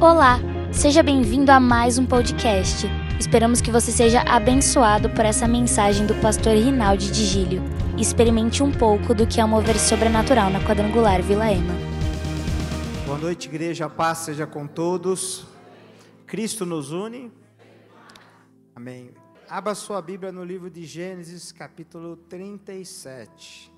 Olá, 0.00 0.38
seja 0.70 1.02
bem-vindo 1.02 1.50
a 1.50 1.58
mais 1.58 1.98
um 1.98 2.06
podcast. 2.06 2.86
Esperamos 3.18 3.60
que 3.60 3.68
você 3.68 3.90
seja 3.90 4.20
abençoado 4.20 5.10
por 5.10 5.24
essa 5.24 5.48
mensagem 5.48 6.06
do 6.06 6.14
pastor 6.22 6.52
Rinaldi 6.52 7.10
de 7.10 7.24
Gílio. 7.24 7.60
Experimente 7.98 8.62
um 8.62 8.70
pouco 8.70 9.12
do 9.12 9.26
que 9.26 9.40
é 9.40 9.44
o 9.44 9.48
mover 9.48 9.76
sobrenatural 9.76 10.50
na 10.50 10.60
quadrangular 10.60 11.20
Vila 11.20 11.50
Ema. 11.50 11.74
Boa 13.06 13.18
noite, 13.18 13.48
igreja. 13.48 13.90
Paz 13.90 14.18
seja 14.18 14.46
com 14.46 14.68
todos. 14.68 15.48
Cristo 16.28 16.64
nos 16.64 16.92
une. 16.92 17.32
Amém. 18.76 19.10
Abra 19.48 19.74
sua 19.74 20.00
Bíblia 20.00 20.30
no 20.30 20.44
livro 20.44 20.70
de 20.70 20.84
Gênesis, 20.84 21.50
capítulo 21.50 22.16
37. 22.28 23.72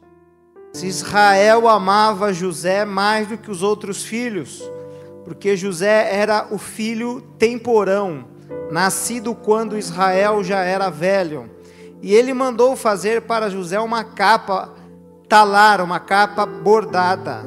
Se 0.75 0.87
Israel 0.87 1.67
amava 1.67 2.31
José 2.31 2.85
mais 2.85 3.27
do 3.27 3.39
que 3.39 3.51
os 3.51 3.63
outros 3.63 4.05
filhos, 4.05 4.63
porque 5.25 5.57
José 5.57 6.15
era 6.15 6.49
o 6.51 6.59
filho 6.59 7.21
temporão, 7.39 8.25
nascido 8.71 9.35
quando 9.35 9.79
Israel 9.79 10.43
já 10.43 10.61
era 10.61 10.91
velho. 10.91 11.51
E 12.03 12.15
ele 12.15 12.33
mandou 12.33 12.75
fazer 12.77 13.23
para 13.23 13.51
José 13.51 13.79
uma 13.79 14.03
capa 14.03 14.73
talar, 15.29 15.81
uma 15.81 16.01
capa 16.01 16.47
bordada. 16.47 17.45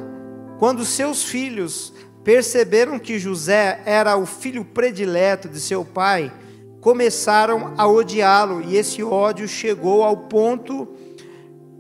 Quando 0.60 0.86
seus 0.86 1.24
filhos 1.24 1.94
perceberam 2.24 3.00
que 3.00 3.20
José 3.20 3.82
era 3.86 4.16
o 4.16 4.26
filho 4.26 4.64
predileto 4.64 5.50
de 5.50 5.60
seu 5.60 5.84
pai, 5.84 6.32
começaram 6.80 7.74
a 7.78 7.88
odiá-lo, 7.88 8.62
e 8.62 8.78
esse 8.78 9.04
ódio 9.04 9.48
chegou 9.48 10.04
ao 10.04 10.16
ponto 10.18 10.88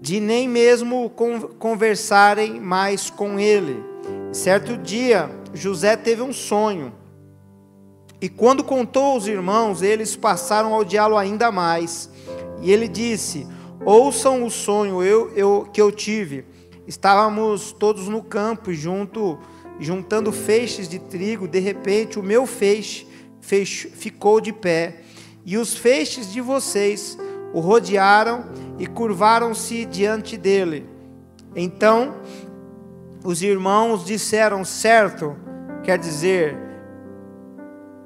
de 0.01 0.19
nem 0.19 0.49
mesmo 0.49 1.09
conversarem 1.59 2.59
mais 2.59 3.09
com 3.09 3.39
ele. 3.39 3.92
Certo 4.33 4.75
dia, 4.75 5.29
José 5.53 5.95
teve 5.95 6.23
um 6.23 6.33
sonho. 6.33 6.91
E 8.19 8.27
quando 8.27 8.63
contou 8.63 9.03
aos 9.03 9.27
irmãos, 9.27 9.83
eles 9.83 10.15
passaram 10.15 10.73
a 10.73 10.77
odiá-lo 10.79 11.15
ainda 11.15 11.51
mais. 11.51 12.09
E 12.59 12.71
ele 12.71 12.87
disse: 12.87 13.45
Ouçam 13.85 14.43
o 14.43 14.49
sonho 14.49 15.03
eu, 15.03 15.31
eu, 15.35 15.69
que 15.71 15.79
eu 15.79 15.91
tive. 15.91 16.45
Estávamos 16.87 17.71
todos 17.73 18.07
no 18.07 18.23
campo, 18.23 18.73
junto, 18.73 19.37
juntando 19.79 20.31
feixes 20.31 20.89
de 20.89 20.97
trigo. 20.97 21.47
De 21.47 21.59
repente, 21.59 22.17
o 22.17 22.23
meu 22.23 22.47
feixe, 22.47 23.05
feixe 23.39 23.87
ficou 23.89 24.41
de 24.41 24.51
pé, 24.51 25.01
e 25.45 25.59
os 25.59 25.77
feixes 25.77 26.33
de 26.33 26.41
vocês 26.41 27.19
o 27.53 27.59
rodearam 27.59 28.45
e 28.79 28.87
curvaram-se 28.87 29.85
diante 29.85 30.37
dele. 30.37 30.91
Então 31.55 32.15
os 33.23 33.41
irmãos 33.41 34.05
disseram: 34.05 34.65
Certo, 34.65 35.35
quer 35.83 35.97
dizer 35.97 36.57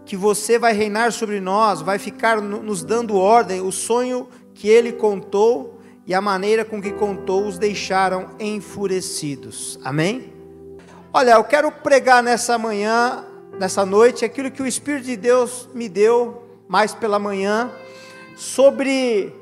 que 0.06 0.16
você 0.16 0.58
vai 0.58 0.74
reinar 0.74 1.12
sobre 1.12 1.40
nós, 1.40 1.82
vai 1.82 2.00
ficar 2.00 2.42
nos 2.42 2.84
dando 2.84 3.18
ordem. 3.18 3.60
O 3.62 3.72
sonho 3.72 4.28
que 4.54 4.70
ele 4.70 4.94
contou 4.94 5.80
e 6.06 6.14
a 6.14 6.22
maneira 6.22 6.64
com 6.64 6.82
que 6.82 6.92
contou 6.92 7.46
os 7.46 7.58
deixaram 7.58 8.30
enfurecidos. 8.40 9.78
Amém? 9.84 10.34
Olha, 11.14 11.32
eu 11.32 11.44
quero 11.44 11.72
pregar 11.72 12.24
nessa 12.24 12.58
manhã, 12.58 13.26
nessa 13.60 13.86
noite, 13.86 14.24
aquilo 14.24 14.52
que 14.52 14.62
o 14.62 14.68
Espírito 14.68 15.06
de 15.06 15.18
Deus 15.18 15.68
me 15.74 15.90
deu 15.90 16.44
mais 16.68 16.94
pela 16.94 17.20
manhã 17.20 17.72
sobre 18.36 19.34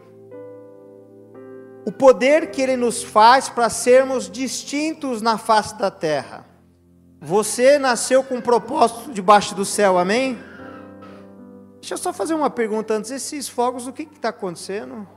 o 1.85 1.91
poder 1.91 2.51
que 2.51 2.61
Ele 2.61 2.75
nos 2.75 3.03
faz 3.03 3.47
para 3.47 3.69
sermos 3.69 4.29
distintos 4.29 5.21
na 5.21 5.37
face 5.37 5.77
da 5.77 5.91
terra. 5.91 6.45
Você 7.21 7.77
nasceu 7.77 8.23
com 8.23 8.35
um 8.35 8.41
propósito 8.41 9.11
debaixo 9.11 9.55
do 9.55 9.63
céu, 9.63 9.97
amém? 9.97 10.37
Deixa 11.79 11.93
eu 11.93 11.97
só 11.97 12.11
fazer 12.11 12.33
uma 12.33 12.49
pergunta 12.49 12.93
antes. 12.95 13.11
Esses 13.11 13.47
fogos, 13.47 13.87
o 13.87 13.93
que 13.93 14.03
está 14.03 14.29
acontecendo? 14.29 15.07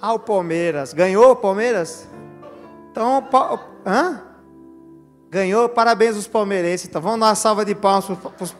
Ah, 0.00 0.12
o 0.12 0.18
Palmeiras. 0.18 0.92
Ganhou 0.92 1.32
o 1.32 1.36
Palmeiras? 1.36 2.08
Então, 2.90 3.28
hã? 3.84 4.22
Ganhou, 5.28 5.68
parabéns 5.68 6.16
aos 6.16 6.26
palmeirenses. 6.26 6.88
Então, 6.88 7.02
vamos 7.02 7.20
dar 7.20 7.26
uma 7.26 7.34
salva 7.34 7.64
de 7.64 7.74
palmas 7.74 8.06
para 8.06 8.32
os 8.44 8.54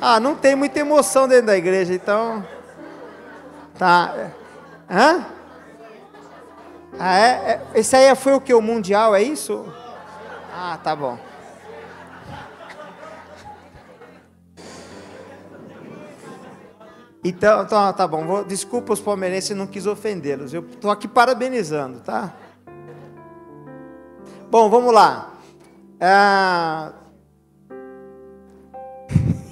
ah, 0.00 0.20
não 0.20 0.36
tem 0.36 0.54
muita 0.54 0.78
emoção 0.78 1.26
dentro 1.26 1.46
da 1.46 1.56
igreja, 1.56 1.92
então. 1.92 2.46
Tá. 3.78 4.32
Hã? 4.90 5.24
Ah, 6.98 7.16
é? 7.16 7.28
é? 7.30 7.62
Esse 7.74 7.94
aí 7.94 8.14
foi 8.16 8.34
o 8.34 8.40
que? 8.40 8.52
O 8.52 8.60
Mundial, 8.60 9.14
é 9.14 9.22
isso? 9.22 9.72
Ah, 10.52 10.76
tá 10.82 10.96
bom. 10.96 11.16
Então, 17.22 17.64
tá, 17.66 17.92
tá 17.92 18.08
bom. 18.08 18.24
Vou, 18.26 18.44
desculpa 18.44 18.92
os 18.92 19.00
palmeirenses, 19.00 19.56
não 19.56 19.66
quis 19.66 19.86
ofendê-los. 19.86 20.52
Eu 20.52 20.62
estou 20.62 20.90
aqui 20.90 21.06
parabenizando, 21.06 22.00
tá? 22.00 22.34
Bom, 24.50 24.68
vamos 24.68 24.92
lá. 24.92 25.34
Ah, 26.00 26.92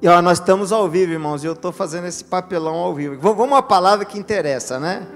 E 0.00 0.06
ó, 0.06 0.22
nós 0.22 0.38
estamos 0.38 0.70
ao 0.70 0.88
vivo, 0.88 1.12
irmãos, 1.12 1.42
e 1.42 1.46
eu 1.46 1.54
estou 1.54 1.72
fazendo 1.72 2.06
esse 2.06 2.22
papelão 2.22 2.76
ao 2.76 2.94
vivo. 2.94 3.18
Vamos 3.20 3.44
uma 3.44 3.62
palavra 3.62 4.04
que 4.04 4.16
interessa, 4.16 4.78
né? 4.78 5.06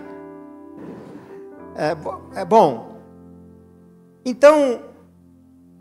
É, 1.76 2.40
é 2.40 2.44
bom. 2.44 2.98
Então, 4.24 4.82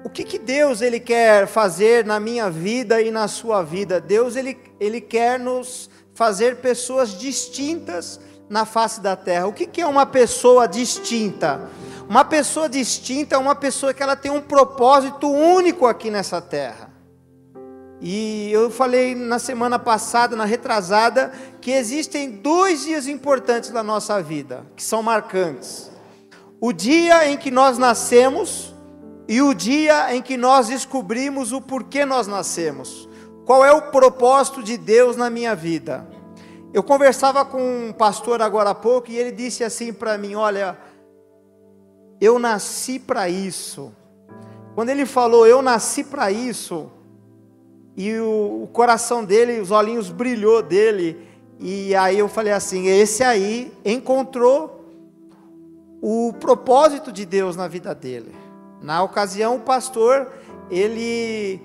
o 0.03 0.09
que, 0.09 0.23
que 0.23 0.37
Deus 0.37 0.81
ele 0.81 0.99
quer 0.99 1.47
fazer 1.47 2.05
na 2.05 2.19
minha 2.19 2.49
vida 2.49 3.01
e 3.01 3.09
na 3.09 3.27
sua 3.27 3.63
vida? 3.63 3.99
Deus 3.99 4.35
ele, 4.35 4.55
ele 4.79 5.01
quer 5.01 5.39
nos 5.39 5.89
fazer 6.13 6.57
pessoas 6.57 7.17
distintas 7.17 8.19
na 8.47 8.65
face 8.65 9.01
da 9.01 9.15
terra. 9.15 9.47
O 9.47 9.53
que, 9.53 9.65
que 9.65 9.81
é 9.81 9.87
uma 9.87 10.05
pessoa 10.05 10.67
distinta? 10.67 11.69
Uma 12.07 12.23
pessoa 12.23 12.69
distinta 12.69 13.35
é 13.35 13.37
uma 13.39 13.55
pessoa 13.55 13.95
que 13.95 14.03
ela 14.03 14.15
tem 14.15 14.31
um 14.31 14.41
propósito 14.41 15.27
único 15.27 15.87
aqui 15.87 16.11
nessa 16.11 16.39
terra. 16.39 16.90
E 18.03 18.51
eu 18.51 18.71
falei 18.71 19.13
na 19.13 19.37
semana 19.37 19.77
passada, 19.77 20.35
na 20.35 20.43
retrasada, 20.43 21.31
que 21.61 21.69
existem 21.69 22.31
dois 22.31 22.81
dias 22.83 23.07
importantes 23.07 23.69
na 23.69 23.83
nossa 23.83 24.19
vida, 24.23 24.65
que 24.75 24.83
são 24.83 25.03
marcantes: 25.03 25.91
o 26.59 26.73
dia 26.73 27.29
em 27.29 27.37
que 27.37 27.51
nós 27.51 27.77
nascemos 27.77 28.73
e 29.27 29.39
o 29.39 29.53
dia 29.53 30.15
em 30.15 30.21
que 30.21 30.35
nós 30.35 30.67
descobrimos 30.67 31.51
o 31.51 31.61
porquê 31.61 32.03
nós 32.03 32.25
nascemos. 32.25 33.07
Qual 33.45 33.63
é 33.63 33.71
o 33.71 33.91
propósito 33.91 34.63
de 34.63 34.77
Deus 34.77 35.15
na 35.15 35.29
minha 35.29 35.55
vida? 35.55 36.07
Eu 36.73 36.81
conversava 36.81 37.45
com 37.45 37.61
um 37.61 37.93
pastor 37.93 38.41
agora 38.41 38.71
há 38.71 38.75
pouco 38.75 39.11
e 39.11 39.17
ele 39.17 39.31
disse 39.31 39.63
assim 39.63 39.93
para 39.93 40.17
mim: 40.17 40.33
Olha, 40.33 40.75
eu 42.19 42.39
nasci 42.39 42.97
para 42.97 43.29
isso. 43.29 43.93
Quando 44.73 44.89
ele 44.89 45.05
falou, 45.05 45.45
eu 45.45 45.61
nasci 45.61 46.03
para 46.03 46.31
isso 46.31 46.89
e 47.95 48.17
o, 48.17 48.63
o 48.63 48.69
coração 48.71 49.23
dele, 49.23 49.59
os 49.59 49.71
olhinhos 49.71 50.09
brilhou 50.09 50.61
dele. 50.61 51.27
E 51.59 51.93
aí 51.95 52.19
eu 52.19 52.27
falei 52.27 52.53
assim: 52.53 52.87
esse 52.87 53.23
aí 53.23 53.71
encontrou 53.83 54.85
o 56.01 56.33
propósito 56.39 57.11
de 57.11 57.25
Deus 57.25 57.55
na 57.55 57.67
vida 57.67 57.93
dele. 57.93 58.33
Na 58.81 59.03
ocasião, 59.03 59.57
o 59.57 59.59
pastor, 59.59 60.31
ele 60.69 61.61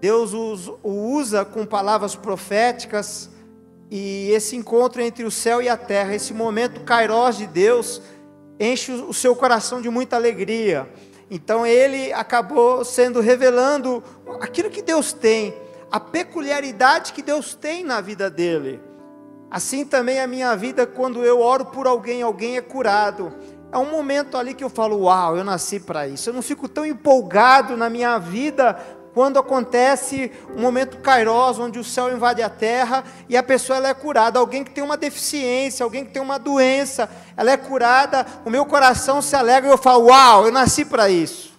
Deus 0.00 0.32
o 0.34 0.78
usa 0.82 1.44
com 1.44 1.64
palavras 1.64 2.14
proféticas 2.14 3.30
e 3.90 4.30
esse 4.30 4.54
encontro 4.54 5.00
entre 5.00 5.24
o 5.24 5.30
céu 5.30 5.62
e 5.62 5.68
a 5.68 5.76
terra, 5.76 6.14
esse 6.14 6.34
momento 6.34 6.80
kairós 6.82 7.36
de 7.36 7.46
Deus, 7.46 8.02
enche 8.58 8.92
o 8.92 9.14
seu 9.14 9.34
coração 9.34 9.80
de 9.80 9.88
muita 9.88 10.16
alegria. 10.16 10.88
Então 11.30 11.66
ele 11.66 12.12
acabou 12.12 12.84
sendo 12.84 13.20
revelando 13.20 14.02
aquilo 14.40 14.70
que 14.70 14.82
Deus 14.82 15.12
tem, 15.12 15.54
a 15.90 15.98
peculiaridade 15.98 17.12
que 17.12 17.22
Deus 17.22 17.54
tem 17.54 17.84
na 17.84 18.00
vida 18.00 18.30
dele. 18.30 18.80
Assim 19.50 19.84
também 19.84 20.20
a 20.20 20.26
minha 20.26 20.54
vida, 20.56 20.86
quando 20.86 21.22
eu 21.24 21.40
oro 21.40 21.66
por 21.66 21.86
alguém, 21.86 22.22
alguém 22.22 22.56
é 22.56 22.60
curado. 22.60 23.32
É 23.70 23.78
um 23.78 23.90
momento 23.90 24.36
ali 24.36 24.54
que 24.54 24.64
eu 24.64 24.70
falo, 24.70 25.02
uau, 25.02 25.36
eu 25.36 25.44
nasci 25.44 25.78
para 25.80 26.06
isso. 26.08 26.28
Eu 26.28 26.34
não 26.34 26.42
fico 26.42 26.68
tão 26.68 26.84
empolgado 26.84 27.76
na 27.76 27.88
minha 27.88 28.18
vida 28.18 28.78
quando 29.14 29.38
acontece 29.38 30.32
um 30.56 30.60
momento 30.60 30.98
kairos, 30.98 31.60
onde 31.60 31.78
o 31.78 31.84
céu 31.84 32.12
invade 32.12 32.42
a 32.42 32.50
terra 32.50 33.04
e 33.28 33.36
a 33.36 33.42
pessoa 33.44 33.76
ela 33.76 33.88
é 33.88 33.94
curada. 33.94 34.40
Alguém 34.40 34.64
que 34.64 34.72
tem 34.72 34.82
uma 34.82 34.96
deficiência, 34.96 35.84
alguém 35.84 36.04
que 36.04 36.10
tem 36.10 36.20
uma 36.20 36.36
doença, 36.36 37.08
ela 37.36 37.52
é 37.52 37.56
curada, 37.56 38.26
o 38.44 38.50
meu 38.50 38.66
coração 38.66 39.22
se 39.22 39.36
alegra 39.36 39.70
e 39.70 39.72
eu 39.72 39.78
falo: 39.78 40.06
Uau, 40.06 40.46
eu 40.46 40.52
nasci 40.52 40.84
para 40.84 41.08
isso. 41.08 41.54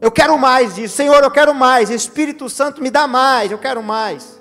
Eu 0.00 0.10
quero 0.10 0.38
mais 0.38 0.74
disso. 0.74 0.96
Senhor, 0.96 1.22
eu 1.22 1.30
quero 1.30 1.54
mais. 1.54 1.90
Espírito 1.90 2.48
Santo, 2.48 2.82
me 2.82 2.90
dá 2.90 3.06
mais. 3.06 3.50
Eu 3.50 3.58
quero 3.58 3.82
mais. 3.82 4.40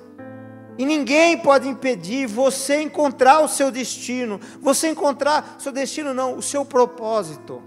E 0.78 0.86
ninguém 0.86 1.38
pode 1.38 1.68
impedir 1.68 2.28
você 2.28 2.82
encontrar 2.82 3.42
o 3.42 3.48
seu 3.48 3.70
destino. 3.70 4.40
Você 4.62 4.88
encontrar 4.88 5.58
seu 5.60 5.72
destino, 5.72 6.14
não, 6.14 6.38
o 6.38 6.42
seu 6.42 6.64
propósito. 6.66 7.62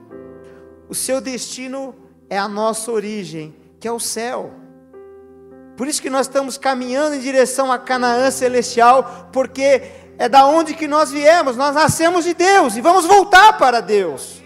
o 0.88 0.94
seu 0.94 1.20
destino 1.20 1.94
é 2.30 2.38
a 2.38 2.48
nossa 2.48 2.90
origem, 2.90 3.54
que 3.78 3.86
é 3.86 3.92
o 3.92 4.00
céu. 4.00 4.65
Por 5.76 5.86
isso 5.86 6.00
que 6.00 6.10
nós 6.10 6.26
estamos 6.26 6.56
caminhando 6.56 7.16
em 7.16 7.20
direção 7.20 7.70
a 7.70 7.78
Canaã 7.78 8.30
celestial, 8.30 9.28
porque 9.32 9.82
é 10.18 10.28
da 10.28 10.46
onde 10.46 10.74
que 10.74 10.88
nós 10.88 11.10
viemos, 11.10 11.56
nós 11.56 11.74
nascemos 11.74 12.24
de 12.24 12.32
Deus 12.32 12.76
e 12.76 12.80
vamos 12.80 13.04
voltar 13.04 13.58
para 13.58 13.80
Deus. 13.80 14.42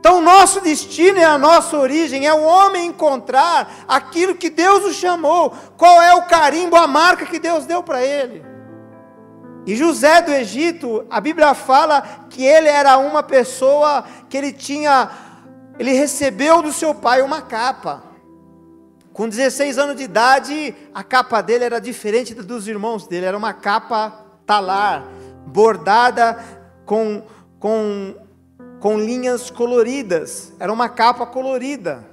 Então, 0.00 0.20
nosso 0.20 0.60
destino 0.60 1.18
é 1.18 1.24
a 1.24 1.38
nossa 1.38 1.78
origem, 1.78 2.26
é 2.26 2.34
o 2.34 2.42
homem 2.42 2.88
encontrar 2.88 3.84
aquilo 3.88 4.34
que 4.34 4.50
Deus 4.50 4.84
o 4.84 4.92
chamou, 4.92 5.54
qual 5.76 6.00
é 6.02 6.14
o 6.14 6.26
carimbo, 6.26 6.76
a 6.76 6.86
marca 6.86 7.24
que 7.24 7.38
Deus 7.38 7.64
deu 7.64 7.82
para 7.82 8.02
ele. 8.02 8.44
E 9.66 9.74
José 9.74 10.20
do 10.20 10.30
Egito, 10.30 11.06
a 11.10 11.20
Bíblia 11.22 11.54
fala 11.54 12.26
que 12.28 12.44
ele 12.44 12.68
era 12.68 12.98
uma 12.98 13.22
pessoa 13.22 14.04
que 14.28 14.36
ele 14.36 14.52
tinha, 14.52 15.10
ele 15.78 15.92
recebeu 15.92 16.60
do 16.60 16.70
seu 16.70 16.94
pai 16.94 17.22
uma 17.22 17.40
capa. 17.40 18.13
Com 19.14 19.28
16 19.28 19.78
anos 19.78 19.94
de 19.94 20.02
idade, 20.02 20.74
a 20.92 21.04
capa 21.04 21.40
dele 21.40 21.62
era 21.62 21.78
diferente 21.78 22.34
dos 22.34 22.66
irmãos 22.66 23.06
dele, 23.06 23.26
era 23.26 23.38
uma 23.38 23.52
capa 23.52 24.10
talar, 24.44 25.06
bordada 25.46 26.36
com, 26.84 27.22
com, 27.60 28.16
com 28.80 28.98
linhas 28.98 29.50
coloridas, 29.50 30.52
era 30.58 30.72
uma 30.72 30.88
capa 30.88 31.24
colorida. 31.26 32.04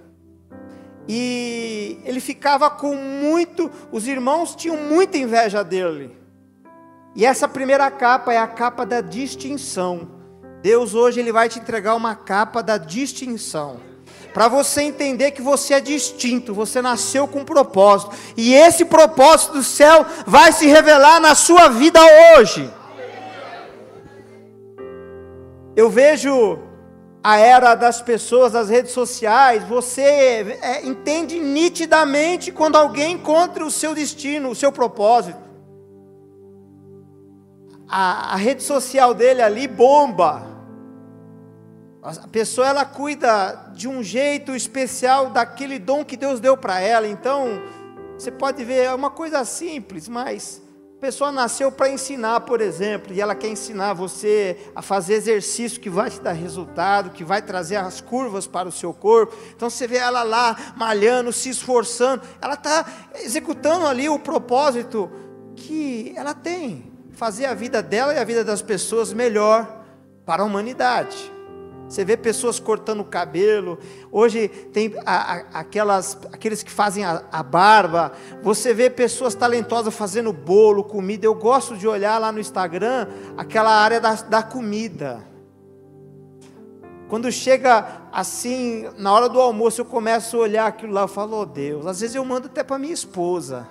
E 1.07 1.99
ele 2.05 2.19
ficava 2.19 2.69
com 2.69 2.93
muito, 2.95 3.71
os 3.91 4.07
irmãos 4.07 4.55
tinham 4.55 4.77
muita 4.77 5.17
inveja 5.17 5.63
dele. 5.63 6.15
E 7.15 7.25
essa 7.25 7.47
primeira 7.47 7.89
capa 7.89 8.31
é 8.31 8.37
a 8.37 8.45
capa 8.45 8.85
da 8.85 9.01
distinção. 9.01 10.07
Deus 10.61 10.93
hoje 10.93 11.19
ele 11.19 11.31
vai 11.31 11.49
te 11.49 11.57
entregar 11.57 11.95
uma 11.95 12.13
capa 12.13 12.61
da 12.61 12.77
distinção. 12.77 13.90
Para 14.33 14.47
você 14.47 14.81
entender 14.81 15.31
que 15.31 15.41
você 15.41 15.73
é 15.73 15.79
distinto, 15.79 16.53
você 16.53 16.81
nasceu 16.81 17.27
com 17.27 17.39
um 17.39 17.45
propósito. 17.45 18.15
E 18.37 18.53
esse 18.53 18.85
propósito 18.85 19.53
do 19.53 19.63
céu 19.63 20.05
vai 20.25 20.51
se 20.51 20.67
revelar 20.67 21.19
na 21.19 21.35
sua 21.35 21.67
vida 21.67 21.99
hoje. 22.35 22.69
Eu 25.75 25.89
vejo 25.89 26.59
a 27.23 27.37
era 27.37 27.75
das 27.75 28.01
pessoas, 28.01 28.53
das 28.53 28.69
redes 28.69 28.91
sociais, 28.91 29.63
você 29.63 30.57
é, 30.61 30.85
entende 30.85 31.39
nitidamente 31.39 32.51
quando 32.51 32.75
alguém 32.75 33.13
encontra 33.13 33.63
o 33.63 33.71
seu 33.71 33.93
destino, 33.93 34.49
o 34.49 34.55
seu 34.55 34.71
propósito 34.71 35.51
a, 37.91 38.33
a 38.33 38.35
rede 38.37 38.63
social 38.63 39.13
dele 39.13 39.41
ali 39.41 39.67
bomba. 39.67 40.49
A 42.03 42.27
pessoa 42.27 42.67
ela 42.67 42.83
cuida 42.83 43.71
de 43.75 43.87
um 43.87 44.01
jeito 44.01 44.55
especial 44.55 45.29
daquele 45.29 45.77
dom 45.77 46.03
que 46.03 46.17
Deus 46.17 46.39
deu 46.39 46.57
para 46.57 46.79
ela. 46.79 47.07
Então, 47.07 47.61
você 48.17 48.31
pode 48.31 48.63
ver, 48.63 48.85
é 48.85 48.93
uma 48.93 49.11
coisa 49.11 49.45
simples, 49.45 50.07
mas 50.07 50.59
a 50.97 50.99
pessoa 50.99 51.31
nasceu 51.31 51.71
para 51.71 51.89
ensinar, 51.89 52.41
por 52.41 52.59
exemplo, 52.59 53.13
e 53.13 53.21
ela 53.21 53.35
quer 53.35 53.49
ensinar 53.49 53.93
você 53.93 54.57
a 54.75 54.81
fazer 54.81 55.13
exercício 55.13 55.79
que 55.79 55.91
vai 55.91 56.09
te 56.09 56.19
dar 56.19 56.31
resultado, 56.31 57.11
que 57.11 57.23
vai 57.23 57.39
trazer 57.39 57.75
as 57.75 58.01
curvas 58.01 58.47
para 58.47 58.67
o 58.67 58.71
seu 58.71 58.93
corpo. 58.93 59.35
Então 59.55 59.69
você 59.69 59.85
vê 59.85 59.97
ela 59.97 60.23
lá 60.23 60.73
malhando, 60.75 61.31
se 61.31 61.49
esforçando, 61.49 62.23
ela 62.41 62.55
está 62.55 62.83
executando 63.15 63.85
ali 63.85 64.09
o 64.09 64.17
propósito 64.17 65.11
que 65.55 66.13
ela 66.15 66.33
tem 66.33 66.91
fazer 67.11 67.45
a 67.45 67.53
vida 67.53 67.83
dela 67.83 68.13
e 68.15 68.17
a 68.17 68.23
vida 68.23 68.43
das 68.43 68.63
pessoas 68.63 69.13
melhor 69.13 69.83
para 70.25 70.41
a 70.41 70.45
humanidade. 70.45 71.31
Você 71.91 72.05
vê 72.05 72.15
pessoas 72.15 72.57
cortando 72.57 73.01
o 73.01 73.03
cabelo, 73.03 73.77
hoje 74.09 74.47
tem 74.47 74.95
a, 75.05 75.33
a, 75.33 75.59
aquelas, 75.59 76.17
aqueles 76.31 76.63
que 76.63 76.71
fazem 76.71 77.03
a, 77.03 77.21
a, 77.29 77.43
barba, 77.43 78.13
você 78.41 78.73
vê 78.73 78.89
pessoas 78.89 79.35
talentosas 79.35 79.93
fazendo 79.93 80.31
bolo, 80.31 80.85
comida. 80.85 81.25
Eu 81.25 81.35
gosto 81.35 81.75
de 81.75 81.85
olhar 81.85 82.17
lá 82.17 82.31
no 82.31 82.39
Instagram 82.39 83.07
aquela 83.35 83.71
área 83.71 83.99
da, 83.99 84.13
da 84.13 84.41
comida. 84.41 85.19
Quando 87.09 87.29
chega 87.29 88.03
assim, 88.09 88.89
na 88.97 89.11
hora 89.11 89.27
do 89.27 89.41
almoço, 89.41 89.81
eu 89.81 89.85
começo 89.85 90.37
a 90.37 90.39
olhar 90.39 90.67
aquilo 90.67 90.93
lá, 90.93 91.01
eu 91.01 91.09
falo, 91.09 91.41
oh 91.41 91.45
Deus, 91.45 91.85
às 91.85 91.99
vezes 91.99 92.15
eu 92.15 92.23
mando 92.23 92.47
até 92.47 92.63
para 92.63 92.79
minha 92.79 92.93
esposa. 92.93 93.67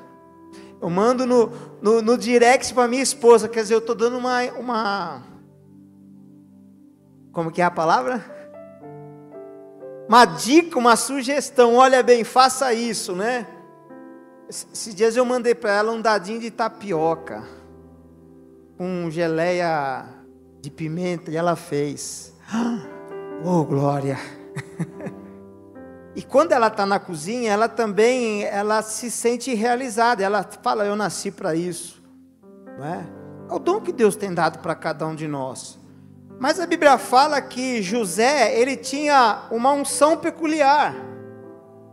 Eu 0.79 0.91
mando 0.91 1.25
no, 1.25 1.51
no, 1.81 2.03
no 2.03 2.19
direct 2.19 2.75
para 2.75 2.87
minha 2.87 3.03
esposa, 3.03 3.49
quer 3.49 3.63
dizer, 3.63 3.77
eu 3.77 3.79
estou 3.79 3.95
dando 3.95 4.19
uma, 4.19 4.43
uma. 4.59 5.30
Como 7.33 7.51
que 7.51 7.63
é 7.63 7.65
a 7.65 7.71
palavra? 7.71 8.25
Uma 10.09 10.25
dica, 10.25 10.79
uma 10.79 10.97
sugestão. 10.97 11.77
Olha 11.77 12.03
bem, 12.03 12.25
faça 12.25 12.73
isso, 12.75 13.15
né? 13.15 13.47
Esses 14.49 14.95
dias 14.95 15.17
eu 15.17 15.25
mandei 15.25 15.55
para 15.55 15.73
ela 15.73 15.93
um 15.93 16.01
dadinho 16.01 16.41
de 16.41 16.51
tapioca 16.51 17.45
com 18.77 19.09
geleia 19.11 20.05
de 20.61 20.71
pimenta 20.71 21.31
e 21.31 21.37
ela 21.37 21.57
fez. 21.57 22.33
Oh, 23.43 23.65
glória! 23.65 24.19
E 26.15 26.23
quando 26.23 26.53
ela 26.53 26.67
está 26.67 26.85
na 26.85 26.99
cozinha, 26.99 27.51
ela 27.51 27.67
também 27.67 28.45
ela 28.45 28.83
se 28.83 29.11
sente 29.11 29.55
realizada. 29.55 30.23
Ela 30.23 30.43
fala: 30.63 30.85
Eu 30.85 30.95
nasci 30.95 31.31
para 31.31 31.55
isso. 31.55 32.03
Não 32.79 32.85
é? 32.85 33.07
é 33.49 33.55
o 33.55 33.59
dom 33.59 33.81
que 33.81 33.91
Deus 33.91 34.17
tem 34.17 34.35
dado 34.35 34.59
para 34.59 34.75
cada 34.75 35.07
um 35.07 35.15
de 35.15 35.27
nós. 35.27 35.80
Mas 36.41 36.59
a 36.59 36.65
Bíblia 36.65 36.97
fala 36.97 37.39
que 37.43 37.83
José 37.83 38.59
ele 38.59 38.75
tinha 38.75 39.43
uma 39.51 39.73
unção 39.73 40.17
peculiar. 40.17 41.10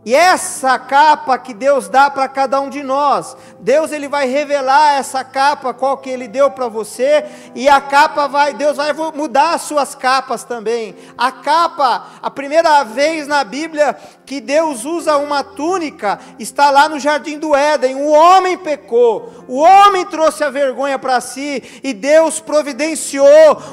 E 0.04 0.14
essa 0.14 0.78
capa 0.78 1.36
que 1.36 1.52
Deus 1.52 1.88
dá 1.88 2.08
para 2.08 2.28
cada 2.28 2.60
um 2.60 2.70
de 2.70 2.82
nós, 2.82 3.36
Deus 3.58 3.90
ele 3.90 4.08
vai 4.08 4.28
revelar 4.28 4.94
essa 4.94 5.24
capa 5.24 5.74
qual 5.74 5.98
que 5.98 6.08
ele 6.08 6.28
deu 6.28 6.50
para 6.50 6.68
você 6.68 7.24
e 7.54 7.68
a 7.68 7.80
capa 7.80 8.28
vai, 8.28 8.54
Deus 8.54 8.76
vai 8.76 8.92
mudar 8.92 9.54
as 9.54 9.62
suas 9.62 9.96
capas 9.96 10.44
também. 10.44 10.94
A 11.16 11.32
capa, 11.32 12.06
a 12.22 12.30
primeira 12.30 12.84
vez 12.84 13.26
na 13.26 13.42
Bíblia 13.42 13.96
que 14.24 14.40
Deus 14.40 14.84
usa 14.84 15.16
uma 15.16 15.42
túnica, 15.42 16.20
está 16.38 16.70
lá 16.70 16.86
no 16.88 17.00
jardim 17.00 17.38
do 17.38 17.56
Éden. 17.56 17.96
O 17.96 18.10
homem 18.10 18.58
pecou, 18.58 19.32
o 19.48 19.58
homem 19.58 20.04
trouxe 20.04 20.44
a 20.44 20.50
vergonha 20.50 20.98
para 20.98 21.18
si, 21.20 21.80
e 21.82 21.94
Deus 21.94 22.38
providenciou 22.38 23.26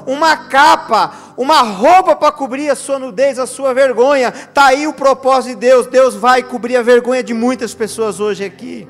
uma 0.07 0.48
capa, 0.48 1.12
uma 1.37 1.61
roupa 1.61 2.15
para 2.15 2.31
cobrir 2.31 2.69
a 2.69 2.75
sua 2.75 2.97
nudez, 2.97 3.37
a 3.39 3.45
sua 3.45 3.73
vergonha. 3.73 4.29
Está 4.29 4.67
aí 4.67 4.87
o 4.87 4.93
propósito 4.93 5.55
de 5.55 5.67
Deus. 5.67 5.88
Deus 5.88 6.15
vai 6.15 6.41
cobrir 6.43 6.77
a 6.77 6.81
vergonha 6.81 7.24
de 7.24 7.33
muitas 7.33 7.74
pessoas 7.74 8.19
hoje 8.19 8.43
aqui. 8.43 8.88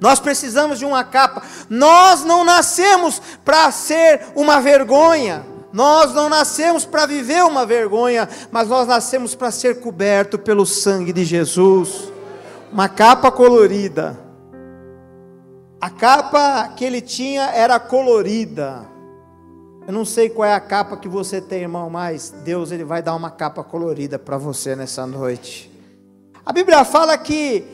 Nós 0.00 0.20
precisamos 0.20 0.78
de 0.78 0.84
uma 0.84 1.04
capa. 1.04 1.42
Nós 1.70 2.24
não 2.24 2.44
nascemos 2.44 3.20
para 3.44 3.70
ser 3.70 4.26
uma 4.34 4.60
vergonha. 4.60 5.44
Nós 5.72 6.12
não 6.14 6.28
nascemos 6.28 6.84
para 6.84 7.06
viver 7.06 7.44
uma 7.44 7.66
vergonha, 7.66 8.28
mas 8.50 8.68
nós 8.68 8.86
nascemos 8.86 9.34
para 9.34 9.50
ser 9.50 9.80
coberto 9.80 10.38
pelo 10.38 10.64
sangue 10.64 11.12
de 11.12 11.24
Jesus. 11.24 12.10
Uma 12.72 12.88
capa 12.88 13.30
colorida. 13.30 14.18
A 15.80 15.90
capa 15.90 16.72
que 16.74 16.84
ele 16.84 17.00
tinha 17.00 17.50
era 17.50 17.78
colorida. 17.78 18.95
Eu 19.86 19.92
não 19.92 20.04
sei 20.04 20.28
qual 20.28 20.48
é 20.48 20.52
a 20.52 20.58
capa 20.58 20.96
que 20.96 21.08
você 21.08 21.40
tem, 21.40 21.62
irmão, 21.62 21.88
mas 21.88 22.30
Deus 22.44 22.72
ele 22.72 22.84
vai 22.84 23.00
dar 23.00 23.14
uma 23.14 23.30
capa 23.30 23.62
colorida 23.62 24.18
para 24.18 24.36
você 24.36 24.74
nessa 24.74 25.06
noite. 25.06 25.70
A 26.44 26.52
Bíblia 26.52 26.84
fala 26.84 27.16
que 27.16 27.64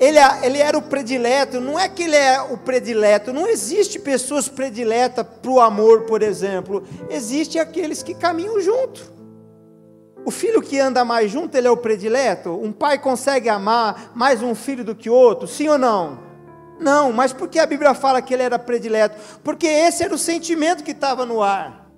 ele, 0.00 0.18
ele 0.42 0.56
era 0.56 0.76
o 0.76 0.80
predileto, 0.80 1.60
não 1.60 1.78
é 1.78 1.86
que 1.86 2.04
ele 2.04 2.16
é 2.16 2.40
o 2.40 2.56
predileto, 2.56 3.30
não 3.30 3.46
existe 3.46 3.98
pessoas 3.98 4.48
prediletas 4.48 5.26
para 5.42 5.50
o 5.50 5.60
amor, 5.60 6.02
por 6.06 6.22
exemplo, 6.22 6.82
existe 7.10 7.58
aqueles 7.58 8.02
que 8.02 8.14
caminham 8.14 8.58
junto. 8.58 9.12
O 10.24 10.30
filho 10.30 10.62
que 10.62 10.80
anda 10.80 11.04
mais 11.04 11.30
junto, 11.30 11.54
ele 11.56 11.66
é 11.66 11.70
o 11.70 11.76
predileto? 11.76 12.50
Um 12.50 12.72
pai 12.72 12.98
consegue 12.98 13.50
amar 13.50 14.12
mais 14.14 14.42
um 14.42 14.54
filho 14.54 14.82
do 14.82 14.94
que 14.94 15.10
outro, 15.10 15.46
sim 15.46 15.68
ou 15.68 15.76
não? 15.76 16.31
Não, 16.82 17.12
mas 17.12 17.32
por 17.32 17.48
que 17.48 17.58
a 17.58 17.66
Bíblia 17.66 17.94
fala 17.94 18.20
que 18.20 18.34
ele 18.34 18.42
era 18.42 18.58
predileto? 18.58 19.16
Porque 19.42 19.66
esse 19.66 20.02
era 20.02 20.14
o 20.14 20.18
sentimento 20.18 20.82
que 20.82 20.90
estava 20.90 21.24
no 21.24 21.42
ar. 21.42 21.90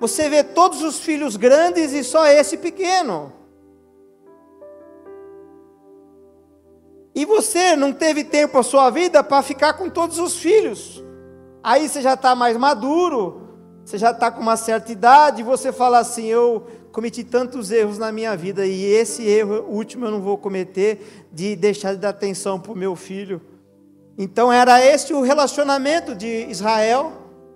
Você 0.00 0.28
vê 0.28 0.42
todos 0.42 0.82
os 0.82 0.98
filhos 0.98 1.36
grandes 1.36 1.92
e 1.92 2.02
só 2.02 2.26
esse 2.26 2.56
pequeno. 2.56 3.32
E 7.14 7.24
você 7.24 7.76
não 7.76 7.92
teve 7.92 8.24
tempo 8.24 8.58
a 8.58 8.62
sua 8.62 8.88
vida 8.90 9.22
para 9.22 9.42
ficar 9.42 9.74
com 9.74 9.90
todos 9.90 10.18
os 10.18 10.36
filhos. 10.36 11.02
Aí 11.62 11.88
você 11.88 12.00
já 12.00 12.14
está 12.14 12.34
mais 12.34 12.56
maduro, 12.56 13.42
você 13.84 13.98
já 13.98 14.10
está 14.10 14.30
com 14.30 14.40
uma 14.40 14.56
certa 14.56 14.90
idade, 14.90 15.42
e 15.42 15.44
você 15.44 15.70
fala 15.70 15.98
assim: 15.98 16.24
Eu 16.24 16.66
cometi 16.90 17.22
tantos 17.22 17.70
erros 17.70 17.98
na 17.98 18.10
minha 18.10 18.34
vida, 18.34 18.66
e 18.66 18.84
esse 18.84 19.26
erro 19.26 19.66
último 19.68 20.06
eu 20.06 20.10
não 20.10 20.20
vou 20.20 20.38
cometer, 20.38 21.26
de 21.30 21.54
deixar 21.54 21.92
de 21.92 22.00
dar 22.00 22.08
atenção 22.08 22.58
para 22.58 22.72
o 22.72 22.76
meu 22.76 22.96
filho. 22.96 23.40
Então 24.16 24.52
era 24.52 24.84
esse 24.84 25.12
o 25.12 25.22
relacionamento 25.22 26.14
de 26.14 26.46
Israel 26.48 27.12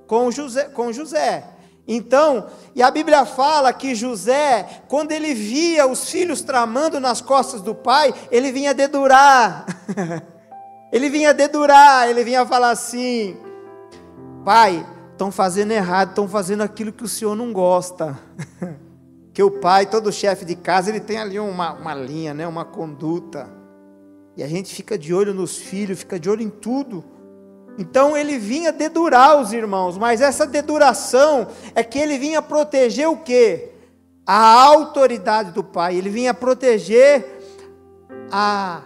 com 0.06 0.30
José. 0.30 0.64
Com 0.64 0.92
José. 0.92 1.44
Então, 1.88 2.46
e 2.75 2.82
a 2.82 2.90
Bíblia 2.90 3.25
fala 3.25 3.72
que 3.72 3.94
José, 3.94 4.82
quando 4.88 5.12
ele 5.12 5.32
via 5.34 5.86
os 5.86 6.10
filhos 6.10 6.40
tramando 6.40 6.98
nas 6.98 7.20
costas 7.20 7.60
do 7.60 7.75
pai, 7.75 8.12
ele 8.30 8.50
vinha 8.50 8.75
dedurar. 8.75 9.64
ele 10.92 11.08
vinha 11.08 11.32
dedurar, 11.32 12.08
ele 12.08 12.25
vinha 12.25 12.44
falar 12.44 12.70
assim: 12.70 13.36
Pai, 14.44 14.84
estão 15.12 15.30
fazendo 15.30 15.70
errado, 15.70 16.08
estão 16.08 16.28
fazendo 16.28 16.62
aquilo 16.62 16.92
que 16.92 17.04
o 17.04 17.08
senhor 17.08 17.36
não 17.36 17.52
gosta. 17.52 18.18
que 19.32 19.42
o 19.42 19.50
pai, 19.50 19.86
todo 19.86 20.12
chefe 20.12 20.44
de 20.44 20.56
casa, 20.56 20.90
ele 20.90 20.98
tem 20.98 21.18
ali 21.18 21.38
uma, 21.38 21.72
uma 21.72 21.94
linha, 21.94 22.34
né, 22.34 22.46
uma 22.48 22.64
conduta. 22.64 23.55
E 24.36 24.42
a 24.42 24.46
gente 24.46 24.74
fica 24.74 24.98
de 24.98 25.14
olho 25.14 25.32
nos 25.32 25.56
filhos, 25.56 26.00
fica 26.00 26.20
de 26.20 26.28
olho 26.28 26.42
em 26.42 26.50
tudo. 26.50 27.02
Então 27.78 28.16
ele 28.16 28.38
vinha 28.38 28.70
dedurar 28.70 29.40
os 29.40 29.52
irmãos, 29.52 29.96
mas 29.96 30.20
essa 30.20 30.46
deduração 30.46 31.48
é 31.74 31.82
que 31.82 31.98
ele 31.98 32.18
vinha 32.18 32.42
proteger 32.42 33.08
o 33.08 33.16
quê? 33.16 33.70
A 34.26 34.62
autoridade 34.62 35.52
do 35.52 35.64
pai. 35.64 35.96
Ele 35.96 36.10
vinha 36.10 36.34
proteger 36.34 37.24
a, 38.30 38.82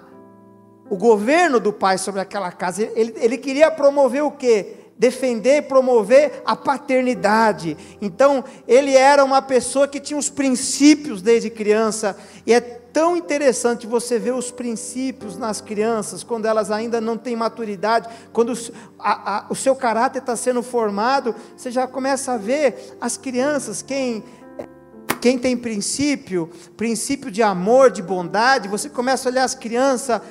o 0.88 0.96
governo 0.96 1.58
do 1.58 1.72
pai 1.72 1.98
sobre 1.98 2.20
aquela 2.20 2.52
casa. 2.52 2.82
Ele, 2.94 3.14
ele 3.16 3.38
queria 3.38 3.70
promover 3.70 4.22
o 4.22 4.30
quê? 4.30 4.76
defender 5.00 5.56
e 5.56 5.62
promover 5.62 6.42
a 6.44 6.54
paternidade. 6.54 7.74
Então, 8.02 8.44
ele 8.68 8.94
era 8.94 9.24
uma 9.24 9.40
pessoa 9.40 9.88
que 9.88 9.98
tinha 9.98 10.18
os 10.18 10.28
princípios 10.28 11.22
desde 11.22 11.48
criança, 11.48 12.14
e 12.46 12.52
é 12.52 12.79
tão 12.92 13.16
interessante 13.16 13.86
você 13.86 14.18
ver 14.18 14.32
os 14.32 14.50
princípios 14.50 15.36
nas 15.36 15.60
crianças, 15.60 16.22
quando 16.22 16.46
elas 16.46 16.70
ainda 16.70 17.00
não 17.00 17.16
têm 17.16 17.36
maturidade, 17.36 18.08
quando 18.32 18.52
a, 18.98 19.38
a, 19.38 19.46
o 19.48 19.54
seu 19.54 19.74
caráter 19.74 20.18
está 20.18 20.36
sendo 20.36 20.62
formado, 20.62 21.34
você 21.56 21.70
já 21.70 21.86
começa 21.86 22.32
a 22.32 22.36
ver 22.36 22.96
as 23.00 23.16
crianças, 23.16 23.82
quem. 23.82 24.24
Quem 25.20 25.38
tem 25.38 25.54
princípio, 25.54 26.48
princípio 26.78 27.30
de 27.30 27.42
amor, 27.42 27.90
de 27.90 28.00
bondade, 28.00 28.68
você 28.68 28.88
começa 28.88 29.28
a 29.28 29.30
olhar 29.30 29.44
as 29.44 29.54
crianças, 29.54 30.22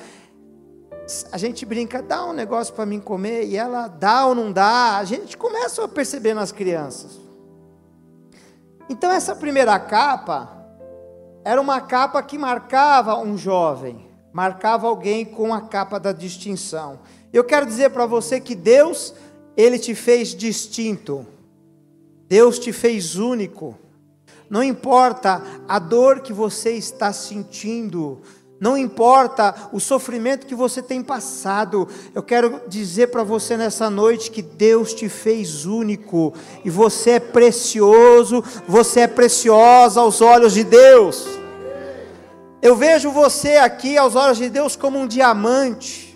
a 1.30 1.38
gente 1.38 1.64
brinca, 1.64 2.02
dá 2.02 2.24
um 2.24 2.32
negócio 2.32 2.74
para 2.74 2.84
mim 2.84 2.98
comer, 2.98 3.44
e 3.44 3.56
ela 3.56 3.86
dá 3.86 4.26
ou 4.26 4.34
não 4.34 4.50
dá, 4.50 4.96
a 4.96 5.04
gente 5.04 5.36
começa 5.36 5.84
a 5.84 5.86
perceber 5.86 6.34
nas 6.34 6.50
crianças. 6.50 7.20
Então, 8.88 9.12
essa 9.12 9.36
primeira 9.36 9.78
capa 9.78 10.59
era 11.44 11.60
uma 11.60 11.80
capa 11.80 12.22
que 12.22 12.36
marcava 12.36 13.18
um 13.18 13.36
jovem, 13.36 14.06
marcava 14.32 14.86
alguém 14.86 15.24
com 15.24 15.54
a 15.54 15.62
capa 15.62 15.98
da 15.98 16.12
distinção. 16.12 17.00
Eu 17.32 17.44
quero 17.44 17.66
dizer 17.66 17.90
para 17.90 18.06
você 18.06 18.40
que 18.40 18.54
Deus, 18.54 19.14
Ele 19.56 19.78
te 19.78 19.94
fez 19.94 20.34
distinto, 20.34 21.26
Deus 22.28 22.58
te 22.58 22.72
fez 22.72 23.16
único. 23.16 23.76
Não 24.48 24.62
importa 24.62 25.42
a 25.68 25.78
dor 25.78 26.20
que 26.20 26.32
você 26.32 26.72
está 26.72 27.12
sentindo, 27.12 28.20
não 28.60 28.76
importa 28.76 29.54
o 29.72 29.80
sofrimento 29.80 30.46
que 30.46 30.54
você 30.54 30.82
tem 30.82 31.02
passado, 31.02 31.88
eu 32.14 32.22
quero 32.22 32.60
dizer 32.68 33.06
para 33.06 33.24
você 33.24 33.56
nessa 33.56 33.88
noite 33.88 34.30
que 34.30 34.42
Deus 34.42 34.92
te 34.92 35.08
fez 35.08 35.64
único 35.64 36.34
e 36.62 36.68
você 36.68 37.12
é 37.12 37.20
precioso, 37.20 38.44
você 38.68 39.00
é 39.00 39.06
preciosa 39.06 40.00
aos 40.00 40.20
olhos 40.20 40.52
de 40.52 40.62
Deus. 40.62 41.26
Eu 42.60 42.76
vejo 42.76 43.10
você 43.10 43.56
aqui 43.56 43.96
aos 43.96 44.14
olhos 44.14 44.36
de 44.36 44.50
Deus 44.50 44.76
como 44.76 44.98
um 44.98 45.06
diamante. 45.06 46.14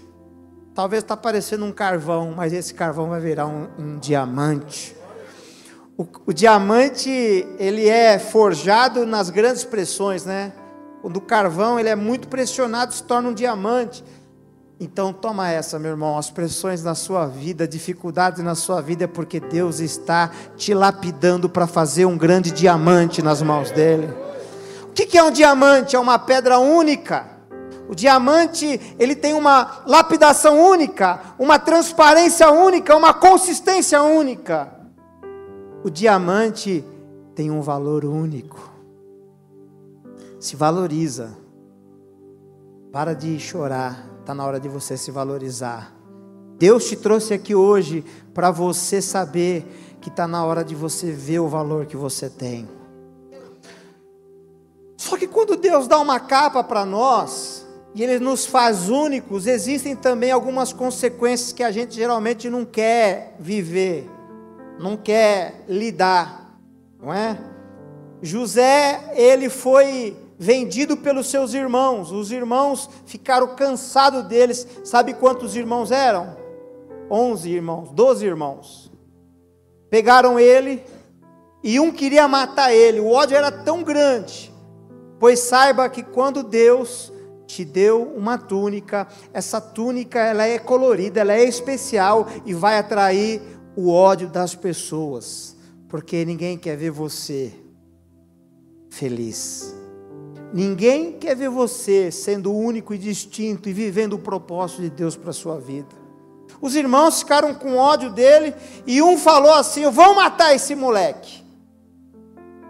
Talvez 0.75 1.03
está 1.03 1.17
parecendo 1.17 1.65
um 1.65 1.73
carvão, 1.73 2.35
mas 2.37 2.53
esse 2.53 2.75
carvão 2.75 3.09
vai 3.09 3.21
virar 3.21 3.47
um, 3.47 3.69
um 3.79 3.99
diamante. 3.99 4.95
O, 5.97 6.07
o 6.27 6.33
diamante 6.35 7.09
ele 7.59 7.89
é 7.89 8.19
forjado 8.19 9.07
nas 9.07 9.31
grandes 9.31 9.65
pressões, 9.65 10.27
né? 10.27 10.53
O 11.04 11.20
carvão 11.20 11.78
ele 11.78 11.90
é 11.90 11.94
muito 11.94 12.28
pressionado, 12.28 12.94
se 12.94 13.02
torna 13.02 13.28
um 13.28 13.34
diamante. 13.34 14.02
Então 14.80 15.12
toma 15.12 15.50
essa, 15.50 15.78
meu 15.78 15.90
irmão, 15.90 16.16
as 16.16 16.30
pressões 16.30 16.82
na 16.82 16.94
sua 16.94 17.26
vida, 17.26 17.68
dificuldades 17.68 18.42
na 18.42 18.54
sua 18.54 18.80
vida, 18.80 19.04
é 19.04 19.06
porque 19.06 19.38
Deus 19.38 19.80
está 19.80 20.30
te 20.56 20.73
lapidando 20.73 21.46
para 21.46 21.66
fazer 21.66 22.06
um 22.06 22.16
grande 22.16 22.50
diamante 22.50 23.20
nas 23.20 23.42
mãos 23.42 23.70
dele. 23.70 24.08
O 24.82 24.92
que 24.92 25.18
é 25.18 25.23
um 25.23 25.30
diamante? 25.30 25.94
É 25.94 25.99
uma 25.99 26.18
pedra 26.18 26.58
única. 26.58 27.26
O 27.87 27.94
diamante, 27.94 28.80
ele 28.99 29.14
tem 29.14 29.34
uma 29.34 29.82
lapidação 29.87 30.58
única, 30.58 31.20
uma 31.38 31.58
transparência 31.58 32.50
única, 32.50 32.96
uma 32.96 33.12
consistência 33.12 34.02
única. 34.02 34.73
O 35.84 35.90
diamante 35.90 36.82
tem 37.34 37.50
um 37.50 37.61
valor 37.61 38.06
único 38.06 38.74
se 40.45 40.57
valoriza. 40.57 41.35
Para 42.93 43.15
de 43.15 43.41
chorar, 43.41 44.07
está 44.21 44.35
na 44.35 44.45
hora 44.45 44.61
de 44.61 44.69
você 44.69 44.95
se 44.95 45.11
valorizar. 45.11 45.95
Deus 46.59 46.85
te 46.85 46.97
trouxe 46.97 47.33
aqui 47.33 47.55
hoje 47.55 48.05
para 48.35 48.51
você 48.51 49.01
saber 49.01 49.97
que 50.03 50.11
está 50.11 50.29
na 50.29 50.45
hora 50.45 50.63
de 50.63 50.75
você 50.75 51.11
ver 51.11 51.39
o 51.39 51.49
valor 51.49 51.87
que 51.87 51.97
você 51.97 52.29
tem. 52.29 52.69
Só 54.99 55.17
que 55.17 55.27
quando 55.27 55.57
Deus 55.57 55.89
dá 55.89 55.99
uma 55.99 56.21
capa 56.21 56.63
para 56.63 56.85
nós, 56.85 57.67
e 57.95 58.03
Ele 58.03 58.19
nos 58.19 58.45
faz 58.45 58.91
únicos, 58.91 59.47
existem 59.47 59.97
também 59.97 60.31
algumas 60.31 60.75
consequências 60.75 61.55
que 61.55 61.63
a 61.63 61.71
gente 61.71 61.95
geralmente 61.95 62.51
não 62.51 62.67
quer 62.67 63.35
viver, 63.41 64.11
não 64.79 64.95
quer 64.95 65.65
lidar, 65.67 66.61
não 67.01 67.11
é? 67.11 67.39
José, 68.21 69.13
ele 69.15 69.51
foi 69.51 70.24
vendido 70.38 70.97
pelos 70.97 71.29
seus 71.29 71.55
irmãos. 71.55 72.11
Os 72.11 72.31
irmãos 72.31 72.88
ficaram 73.07 73.55
cansados 73.55 74.25
deles. 74.25 74.67
Sabe 74.85 75.14
quantos 75.14 75.57
irmãos 75.57 75.91
eram? 75.91 76.37
Onze 77.11 77.50
irmãos, 77.50 77.91
doze 77.93 78.26
irmãos. 78.26 78.91
Pegaram 79.91 80.41
ele 80.41 80.83
e 81.62 81.79
um 81.79 81.93
queria 81.93 82.26
matar 82.26 82.73
ele. 82.75 83.00
O 83.00 83.11
ódio 83.11 83.37
era 83.37 83.50
tão 83.50 83.83
grande. 83.83 84.53
Pois 85.19 85.41
saiba 85.41 85.88
que 85.88 86.03
quando 86.03 86.43
Deus 86.43 87.12
te 87.47 87.64
deu 87.64 88.03
uma 88.17 88.37
túnica, 88.37 89.07
essa 89.33 89.61
túnica 89.61 90.19
ela 90.19 90.45
é 90.47 90.59
colorida, 90.59 91.21
ela 91.21 91.35
é 91.35 91.45
especial 91.45 92.26
e 92.45 92.53
vai 92.53 92.79
atrair 92.79 93.41
o 93.76 93.91
ódio 93.91 94.29
das 94.29 94.55
pessoas, 94.55 95.57
porque 95.88 96.25
ninguém 96.25 96.57
quer 96.57 96.76
ver 96.76 96.91
você 96.91 97.53
feliz. 98.91 99.84
Ninguém 100.54 101.11
quer 101.18 101.34
ver 101.34 101.49
você 101.49 102.12
sendo 102.12 102.54
único 102.54 102.94
e 102.94 102.99
distinto 102.99 103.68
e 103.68 103.73
vivendo 103.73 104.12
o 104.12 104.20
propósito 104.20 104.82
de 104.82 104.88
Deus 104.88 105.16
para 105.16 105.30
a 105.30 105.32
sua 105.32 105.58
vida. 105.58 105.88
Os 106.61 106.76
irmãos 106.76 107.18
ficaram 107.18 107.52
com 107.52 107.76
ódio 107.76 108.12
dele 108.12 108.54
e 108.87 109.02
um 109.02 109.18
falou 109.18 109.52
assim: 109.52 109.80
Eu 109.80 109.90
vou 109.90 110.14
matar 110.14 110.54
esse 110.54 110.76
moleque. 110.76 111.42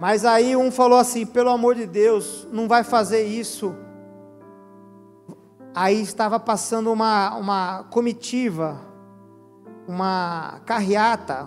Mas 0.00 0.24
aí 0.24 0.56
um 0.56 0.70
falou 0.70 0.98
assim: 0.98 1.26
Pelo 1.26 1.50
amor 1.50 1.74
de 1.74 1.84
Deus, 1.84 2.48
não 2.50 2.66
vai 2.66 2.82
fazer 2.82 3.26
isso. 3.26 3.74
Aí 5.74 6.00
estava 6.00 6.40
passando 6.40 6.90
uma, 6.90 7.36
uma 7.36 7.82
comitiva, 7.90 8.80
uma 9.86 10.58
carreata, 10.64 11.46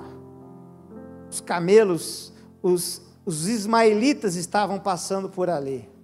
os 1.31 1.41
camelos, 1.41 2.31
os, 2.61 3.01
os 3.25 3.47
ismaelitas 3.47 4.35
estavam 4.35 4.77
passando 4.77 5.27
por 5.27 5.49
ali. 5.49 5.96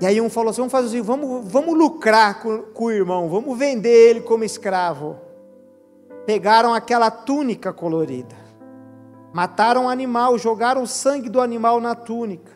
E 0.00 0.06
aí 0.06 0.20
um 0.20 0.30
falou 0.30 0.50
assim: 0.50 0.60
vamos 0.60 0.72
fazer 0.72 0.86
assim, 0.88 1.02
vamos, 1.02 1.46
vamos 1.46 1.76
lucrar 1.76 2.42
com, 2.42 2.62
com 2.62 2.84
o 2.86 2.90
irmão, 2.90 3.28
vamos 3.28 3.58
vender 3.58 4.10
ele 4.10 4.20
como 4.20 4.42
escravo. 4.42 5.18
Pegaram 6.24 6.72
aquela 6.72 7.10
túnica 7.10 7.72
colorida, 7.72 8.36
mataram 9.32 9.86
o 9.86 9.88
animal, 9.88 10.38
jogaram 10.38 10.82
o 10.82 10.86
sangue 10.86 11.28
do 11.28 11.40
animal 11.40 11.80
na 11.80 11.94
túnica, 11.94 12.52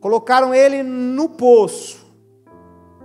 colocaram 0.00 0.54
ele 0.54 0.82
no 0.82 1.28
poço 1.28 2.04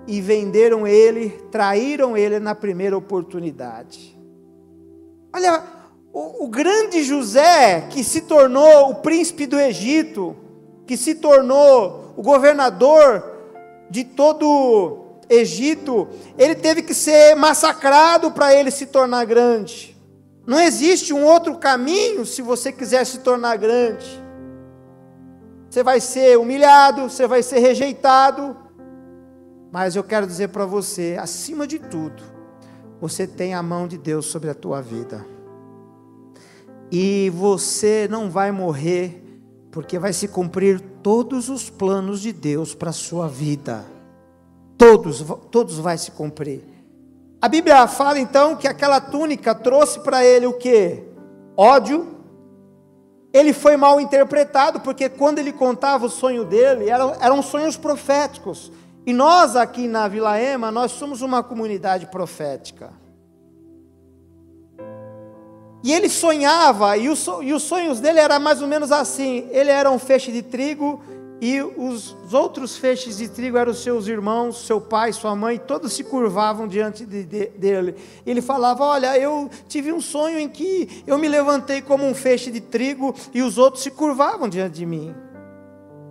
e 0.05 0.21
venderam 0.21 0.85
ele, 0.85 1.29
traíram 1.51 2.15
ele 2.15 2.39
na 2.39 2.53
primeira 2.53 2.97
oportunidade. 2.97 4.17
Olha, 5.33 5.63
o, 6.11 6.45
o 6.45 6.47
grande 6.47 7.03
José, 7.03 7.87
que 7.89 8.03
se 8.03 8.21
tornou 8.21 8.89
o 8.89 8.95
príncipe 8.95 9.45
do 9.45 9.57
Egito, 9.57 10.35
que 10.85 10.97
se 10.97 11.15
tornou 11.15 12.13
o 12.17 12.21
governador 12.21 13.38
de 13.89 14.03
todo 14.03 15.09
Egito, 15.29 16.07
ele 16.39 16.55
teve 16.55 16.81
que 16.81 16.93
ser 16.93 17.35
massacrado 17.35 18.31
para 18.31 18.53
ele 18.53 18.71
se 18.71 18.87
tornar 18.87 19.25
grande. 19.25 19.95
Não 20.45 20.59
existe 20.59 21.13
um 21.13 21.23
outro 21.23 21.55
caminho 21.59 22.25
se 22.25 22.41
você 22.41 22.71
quiser 22.71 23.05
se 23.05 23.19
tornar 23.19 23.55
grande. 23.57 24.19
Você 25.69 25.83
vai 25.83 26.01
ser 26.01 26.39
humilhado, 26.39 27.03
você 27.03 27.27
vai 27.27 27.43
ser 27.43 27.59
rejeitado. 27.59 28.57
Mas 29.71 29.95
eu 29.95 30.03
quero 30.03 30.25
dizer 30.25 30.47
para 30.47 30.65
você, 30.65 31.15
acima 31.21 31.67
de 31.67 31.77
tudo, 31.77 32.23
você 32.99 33.27
tem 33.27 33.53
a 33.53 33.61
mão 33.61 33.87
de 33.87 33.99
Deus 33.99 34.25
sobre 34.25 34.49
a 34.49 34.55
tua 34.55 34.81
vida. 34.81 35.23
E 36.91 37.29
você 37.35 38.07
não 38.09 38.31
vai 38.31 38.51
morrer, 38.51 39.23
porque 39.69 39.99
vai 39.99 40.11
se 40.11 40.27
cumprir 40.27 40.81
todos 41.01 41.49
os 41.49 41.69
planos 41.69 42.21
de 42.21 42.31
Deus 42.31 42.75
para 42.75 42.89
a 42.89 42.93
sua 42.93 43.27
vida. 43.27 43.85
Todos, 44.77 45.23
todos 45.51 45.77
vai 45.77 45.97
se 45.97 46.11
cumprir. 46.11 46.63
A 47.41 47.47
Bíblia 47.47 47.87
fala 47.87 48.19
então 48.19 48.55
que 48.55 48.67
aquela 48.67 48.99
túnica 48.99 49.55
trouxe 49.55 49.99
para 49.99 50.23
ele 50.25 50.45
o 50.45 50.53
que? 50.53 51.03
Ódio. 51.55 52.19
Ele 53.31 53.53
foi 53.53 53.77
mal 53.77 54.01
interpretado, 54.01 54.79
porque 54.79 55.07
quando 55.07 55.39
ele 55.39 55.53
contava 55.53 56.05
o 56.05 56.09
sonho 56.09 56.43
dele, 56.43 56.89
eram, 56.89 57.15
eram 57.21 57.41
sonhos 57.41 57.77
proféticos. 57.77 58.71
E 59.05 59.13
nós 59.13 59.55
aqui 59.55 59.87
na 59.87 60.07
Vila 60.07 60.39
Ema, 60.39 60.71
nós 60.71 60.91
somos 60.91 61.21
uma 61.21 61.43
comunidade 61.43 62.07
profética. 62.07 62.91
E 65.81 65.93
ele 65.93 66.09
sonhava, 66.09 66.97
e, 66.97 67.07
os 67.07 67.63
sonhos 67.63 67.99
dele 67.99 68.19
eram 68.19 68.39
mais 68.39 68.61
ou 68.61 68.67
menos 68.67 68.91
assim: 68.91 69.47
ele 69.51 69.69
era 69.69 69.89
um 69.89 69.97
feixe 69.97 70.31
de 70.31 70.41
trigo, 70.41 71.01
e 71.41 71.61
os 71.61 72.15
outros 72.33 72.75
feixes 72.75 73.17
de 73.17 73.29
trigo 73.29 73.57
eram 73.57 73.73
seus 73.73 74.07
irmãos, 74.07 74.65
seu 74.65 74.81
pai, 74.81 75.13
sua 75.13 75.33
mãe, 75.37 75.57
todos 75.57 75.93
se 75.93 76.03
curvavam 76.03 76.67
diante 76.67 77.05
de, 77.05 77.23
de, 77.23 77.45
dele. 77.47 77.95
Ele 78.25 78.41
falava: 78.41 78.83
Olha, 78.83 79.17
eu 79.17 79.49
tive 79.69 79.93
um 79.93 80.01
sonho 80.01 80.37
em 80.37 80.49
que 80.49 81.03
eu 81.07 81.17
me 81.17 81.29
levantei 81.29 81.81
como 81.81 82.05
um 82.05 82.13
feixe 82.13 82.51
de 82.51 82.59
trigo, 82.59 83.15
e 83.33 83.41
os 83.41 83.57
outros 83.57 83.83
se 83.83 83.91
curvavam 83.91 84.49
diante 84.49 84.75
de 84.75 84.85
mim. 84.85 85.15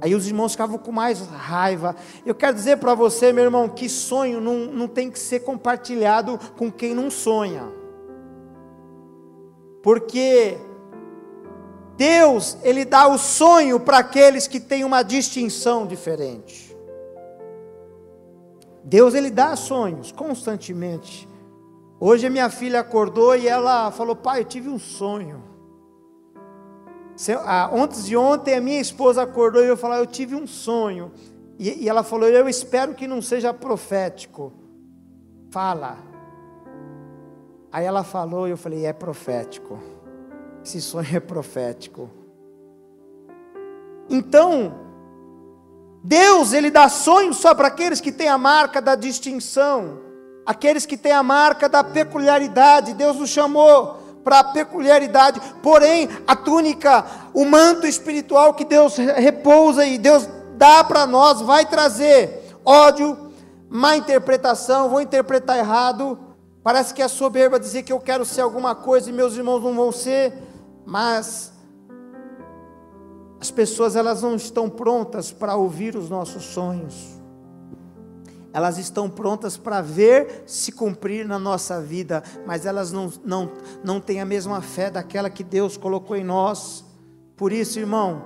Aí 0.01 0.15
os 0.15 0.27
irmãos 0.27 0.53
ficavam 0.53 0.79
com 0.79 0.93
mais 0.93 1.21
raiva. 1.27 1.95
Eu 2.25 2.35
quero 2.35 2.55
dizer 2.55 2.79
para 2.79 2.95
você, 2.95 3.33
meu 3.33 3.45
irmão, 3.45 3.69
que 3.69 3.89
sonho 3.89 4.41
não, 4.41 4.67
não 4.67 4.89
tem 4.89 5.11
que 5.11 5.19
ser 5.19 5.41
compartilhado 5.41 6.39
com 6.57 6.71
quem 6.71 6.95
não 6.95 7.11
sonha. 7.11 7.78
Porque 9.89 10.59
Deus, 11.97 12.59
Ele 12.63 12.85
dá 12.85 13.09
o 13.09 13.17
sonho 13.17 13.81
para 13.81 13.97
aqueles 13.97 14.47
que 14.47 14.61
têm 14.61 14.85
uma 14.85 15.03
distinção 15.03 15.87
diferente. 15.87 16.77
Deus, 18.85 19.15
Ele 19.15 19.31
dá 19.31 19.57
sonhos 19.57 20.13
constantemente. 20.13 21.27
Hoje 21.99 22.29
minha 22.29 22.51
filha 22.51 22.81
acordou 22.81 23.35
e 23.35 23.49
ela 23.49 23.91
falou: 23.91 24.15
Pai, 24.15 24.41
eu 24.41 24.45
tive 24.45 24.69
um 24.69 24.79
sonho. 24.79 25.43
Antes 27.73 28.05
de 28.05 28.15
ontem 28.15 28.57
a 28.57 28.61
minha 28.61 28.83
esposa 28.83 29.23
acordou 29.23 29.65
e 29.65 29.69
eu 29.69 29.77
falei: 29.79 30.01
Eu 30.01 30.07
tive 30.07 30.35
um 30.35 30.47
sonho. 30.47 31.11
E 31.59 31.89
ela 31.89 32.03
falou: 32.03 32.29
Eu 32.29 32.47
espero 32.47 32.93
que 32.93 33.07
não 33.07 33.23
seja 33.23 33.55
profético. 33.55 34.53
Fala. 35.51 36.08
Aí 37.71 37.85
ela 37.85 38.03
falou 38.03 38.49
e 38.49 38.51
eu 38.51 38.57
falei: 38.57 38.87
é 38.87 38.93
profético. 38.93 39.79
Esse 40.65 40.81
sonho 40.81 41.17
é 41.17 41.21
profético. 41.21 42.11
Então, 44.11 44.75
Deus, 46.03 46.53
Ele 46.53 46.71
dá 46.71 46.89
sonhos 46.89 47.37
só 47.37 47.55
para 47.55 47.69
aqueles 47.69 48.01
que 48.01 48.13
têm 48.13 48.29
a 48.29 48.39
marca 48.39 48.81
da 48.81 48.95
distinção, 48.95 49.99
aqueles 50.47 50.87
que 50.87 50.97
têm 50.97 51.13
a 51.13 51.23
marca 51.23 51.69
da 51.69 51.85
peculiaridade. 51.85 52.95
Deus 52.95 53.17
nos 53.17 53.31
chamou 53.31 53.99
para 54.25 54.41
a 54.41 54.45
peculiaridade, 54.45 55.41
porém, 55.63 56.09
a 56.27 56.37
túnica, 56.37 57.05
o 57.33 57.45
manto 57.45 57.87
espiritual 57.87 58.53
que 58.53 58.65
Deus 58.65 58.97
repousa 58.97 59.87
e 59.87 59.97
Deus 59.97 60.29
dá 60.57 60.85
para 60.85 61.07
nós, 61.07 61.41
vai 61.41 61.65
trazer 61.65 62.45
ódio, 62.65 63.17
má 63.71 63.97
interpretação, 63.97 64.91
vou 64.91 65.01
interpretar 65.01 65.57
errado, 65.57 66.19
Parece 66.69 66.93
que 66.93 67.01
é 67.01 67.09
soberba 67.09 67.59
dizer 67.59 67.83
que 67.83 67.95
eu 67.95 67.99
quero 67.99 68.27
ser 68.27 68.43
alguma 68.43 68.75
coisa 68.75 69.09
e 69.09 69.13
meus 69.13 69.35
irmãos 69.35 69.63
não 69.63 69.75
vão 69.75 69.91
ser, 69.91 70.35
mas 70.85 71.51
as 73.41 73.51
pessoas 73.51 73.97
elas 73.97 74.21
não 74.21 74.37
estão 74.37 74.69
prontas 74.69 75.33
para 75.33 75.57
ouvir 75.57 75.97
os 75.97 76.11
nossos 76.11 76.45
sonhos. 76.45 76.95
Elas 78.53 78.77
estão 78.77 79.09
prontas 79.09 79.57
para 79.57 79.81
ver 79.81 80.43
se 80.45 80.71
cumprir 80.71 81.27
na 81.27 81.39
nossa 81.39 81.81
vida, 81.81 82.23
mas 82.45 82.67
elas 82.67 82.93
não, 82.93 83.11
não, 83.25 83.51
não 83.83 83.99
têm 83.99 84.21
a 84.21 84.27
mesma 84.27 84.61
fé 84.61 84.91
daquela 84.91 85.31
que 85.31 85.43
Deus 85.43 85.79
colocou 85.79 86.17
em 86.17 86.25
nós. 86.25 86.85
Por 87.35 87.51
isso, 87.51 87.79
irmão, 87.79 88.25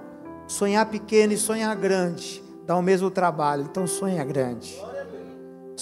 sonhar 0.48 0.86
pequeno 0.86 1.32
e 1.32 1.38
sonhar 1.38 1.76
grande 1.76 2.42
dá 2.66 2.76
o 2.76 2.82
mesmo 2.82 3.08
trabalho, 3.08 3.68
então 3.70 3.86
sonha 3.86 4.24
grande 4.24 4.82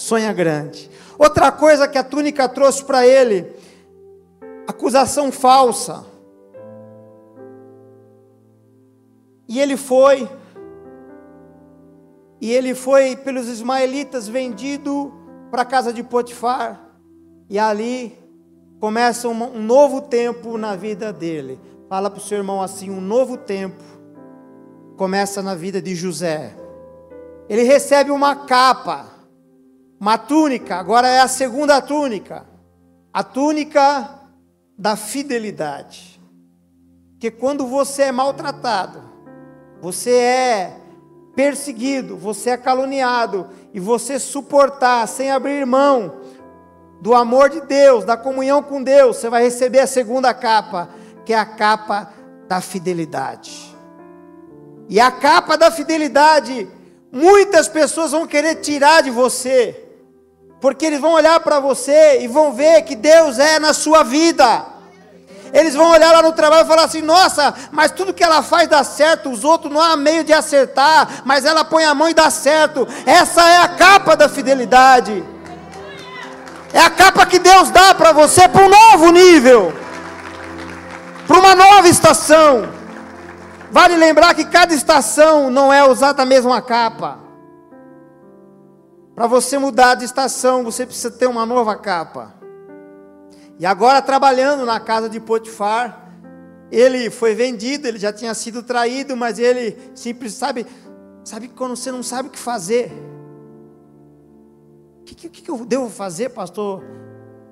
sonha 0.01 0.33
grande. 0.33 0.89
Outra 1.17 1.51
coisa 1.51 1.87
que 1.87 1.97
a 1.97 2.03
túnica 2.03 2.49
trouxe 2.49 2.83
para 2.83 3.05
ele, 3.05 3.45
acusação 4.67 5.31
falsa. 5.31 6.03
E 9.47 9.59
ele 9.59 9.77
foi, 9.77 10.27
e 12.39 12.51
ele 12.51 12.73
foi 12.73 13.15
pelos 13.15 13.47
ismaelitas 13.47 14.27
vendido 14.27 15.13
para 15.51 15.61
a 15.61 15.65
casa 15.65 15.93
de 15.93 16.01
Potifar, 16.01 16.81
e 17.47 17.59
ali 17.59 18.17
começa 18.79 19.27
um, 19.27 19.43
um 19.55 19.61
novo 19.61 20.01
tempo 20.01 20.57
na 20.57 20.75
vida 20.75 21.13
dele. 21.13 21.59
Fala 21.87 22.09
para 22.09 22.17
o 22.17 22.23
seu 22.23 22.39
irmão 22.39 22.61
assim: 22.61 22.89
um 22.89 23.01
novo 23.01 23.37
tempo 23.37 23.83
começa 24.97 25.43
na 25.43 25.53
vida 25.53 25.79
de 25.79 25.93
José. 25.93 26.55
Ele 27.47 27.63
recebe 27.63 28.09
uma 28.09 28.35
capa 28.35 29.20
uma 30.01 30.17
túnica, 30.17 30.77
agora 30.77 31.07
é 31.07 31.21
a 31.21 31.27
segunda 31.27 31.79
túnica, 31.79 32.43
a 33.13 33.23
túnica 33.23 34.09
da 34.75 34.95
fidelidade. 34.95 36.19
Que 37.19 37.29
quando 37.29 37.67
você 37.67 38.01
é 38.01 38.11
maltratado, 38.11 38.99
você 39.79 40.09
é 40.09 40.77
perseguido, 41.35 42.17
você 42.17 42.49
é 42.49 42.57
caluniado, 42.57 43.47
e 43.71 43.79
você 43.79 44.17
suportar 44.17 45.07
sem 45.07 45.29
abrir 45.29 45.67
mão 45.67 46.15
do 46.99 47.13
amor 47.13 47.51
de 47.51 47.61
Deus, 47.61 48.03
da 48.03 48.17
comunhão 48.17 48.63
com 48.63 48.81
Deus, 48.81 49.17
você 49.17 49.29
vai 49.29 49.43
receber 49.43 49.81
a 49.81 49.87
segunda 49.87 50.33
capa, 50.33 50.89
que 51.23 51.31
é 51.31 51.37
a 51.37 51.45
capa 51.45 52.11
da 52.47 52.59
fidelidade. 52.59 53.77
E 54.89 54.99
a 54.99 55.11
capa 55.11 55.55
da 55.55 55.69
fidelidade, 55.69 56.67
muitas 57.11 57.67
pessoas 57.67 58.13
vão 58.13 58.25
querer 58.25 58.55
tirar 58.55 59.03
de 59.03 59.11
você, 59.11 59.80
porque 60.61 60.85
eles 60.85 61.01
vão 61.01 61.13
olhar 61.13 61.39
para 61.39 61.59
você 61.59 62.21
e 62.21 62.27
vão 62.27 62.53
ver 62.53 62.83
que 62.83 62.95
Deus 62.95 63.39
é 63.39 63.59
na 63.59 63.73
sua 63.73 64.03
vida. 64.03 64.63
Eles 65.51 65.73
vão 65.73 65.89
olhar 65.89 66.11
lá 66.13 66.21
no 66.21 66.31
trabalho 66.31 66.63
e 66.63 66.67
falar 66.67 66.83
assim: 66.83 67.01
nossa, 67.01 67.53
mas 67.71 67.91
tudo 67.91 68.13
que 68.13 68.23
ela 68.23 68.43
faz 68.43 68.69
dá 68.69 68.83
certo, 68.83 69.31
os 69.31 69.43
outros 69.43 69.73
não 69.73 69.81
há 69.81 69.97
meio 69.97 70.23
de 70.23 70.31
acertar, 70.31 71.23
mas 71.25 71.43
ela 71.43 71.65
põe 71.65 71.83
a 71.83 71.95
mão 71.95 72.07
e 72.07 72.13
dá 72.13 72.29
certo. 72.29 72.87
Essa 73.05 73.41
é 73.49 73.57
a 73.57 73.67
capa 73.69 74.15
da 74.15 74.29
fidelidade. 74.29 75.25
É 76.71 76.79
a 76.79 76.89
capa 76.89 77.25
que 77.25 77.39
Deus 77.39 77.69
dá 77.71 77.93
para 77.93 78.13
você 78.13 78.47
para 78.47 78.63
um 78.63 78.69
novo 78.69 79.11
nível, 79.11 79.73
para 81.27 81.39
uma 81.39 81.55
nova 81.55 81.89
estação. 81.89 82.69
Vale 83.71 83.95
lembrar 83.95 84.35
que 84.35 84.45
cada 84.45 84.73
estação 84.73 85.49
não 85.49 85.73
é 85.73 85.83
usada 85.83 86.21
a 86.21 86.25
mesma 86.25 86.61
capa. 86.61 87.20
Para 89.21 89.27
você 89.27 89.59
mudar 89.59 89.93
de 89.93 90.03
estação, 90.03 90.63
você 90.63 90.83
precisa 90.83 91.11
ter 91.11 91.27
uma 91.27 91.45
nova 91.45 91.75
capa. 91.75 92.33
E 93.59 93.67
agora, 93.67 94.01
trabalhando 94.01 94.65
na 94.65 94.79
casa 94.79 95.07
de 95.07 95.19
Potifar, 95.19 96.11
ele 96.71 97.07
foi 97.11 97.35
vendido, 97.35 97.87
ele 97.87 97.99
já 97.99 98.11
tinha 98.11 98.33
sido 98.33 98.63
traído, 98.63 99.15
mas 99.15 99.37
ele 99.37 99.77
simples 99.93 100.33
sabe, 100.33 100.65
sabe 101.23 101.49
quando 101.49 101.75
você 101.75 101.91
não 101.91 102.01
sabe 102.01 102.29
o 102.29 102.31
que 102.31 102.39
fazer. 102.39 102.91
O 105.01 105.03
que, 105.03 105.29
que, 105.29 105.41
que 105.43 105.51
eu 105.51 105.65
devo 105.67 105.87
fazer, 105.87 106.29
pastor? 106.29 106.83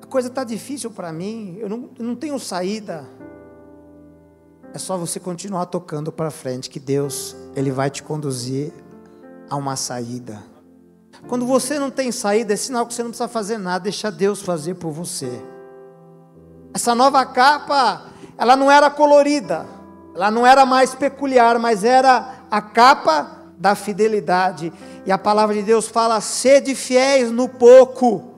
A 0.02 0.08
coisa 0.08 0.28
está 0.28 0.44
difícil 0.44 0.90
para 0.90 1.14
mim, 1.14 1.56
eu 1.60 1.70
não, 1.70 1.92
eu 2.00 2.04
não 2.04 2.16
tenho 2.16 2.40
saída. 2.40 3.08
É 4.74 4.80
só 4.80 4.98
você 4.98 5.20
continuar 5.20 5.68
tocando 5.68 6.12
para 6.12 6.32
frente, 6.32 6.68
que 6.68 6.80
Deus 6.80 7.36
ele 7.56 7.70
vai 7.70 7.92
te 7.92 8.02
conduzir 8.02 8.74
a 9.48 9.56
uma 9.56 9.76
saída. 9.76 10.44
Quando 11.28 11.46
você 11.46 11.78
não 11.78 11.92
tem 11.92 12.12
saída, 12.12 12.54
é 12.54 12.56
sinal 12.56 12.86
que 12.86 12.94
você 12.94 13.04
não 13.04 13.10
precisa 13.10 13.28
fazer 13.28 13.58
nada, 13.58 13.84
deixa 13.84 14.12
Deus 14.12 14.42
fazer 14.42 14.76
por 14.76 14.92
você. 14.92 15.42
Essa 16.74 16.96
nova 16.96 17.26
capa, 17.26 18.06
ela 18.38 18.56
não 18.56 18.72
era 18.72 18.90
colorida, 18.90 19.66
ela 20.16 20.32
não 20.32 20.46
era 20.46 20.66
mais 20.66 20.96
peculiar, 20.96 21.60
mas 21.60 21.84
era 21.84 22.44
a 22.50 22.62
capa 22.62 23.40
da 23.58 23.76
fidelidade. 23.76 24.72
E 25.06 25.12
a 25.12 25.18
palavra 25.18 25.56
de 25.56 25.64
Deus 25.64 25.88
fala: 25.88 26.22
sede 26.22 26.74
fiéis 26.74 27.32
no 27.32 27.50
pouco. 27.50 28.36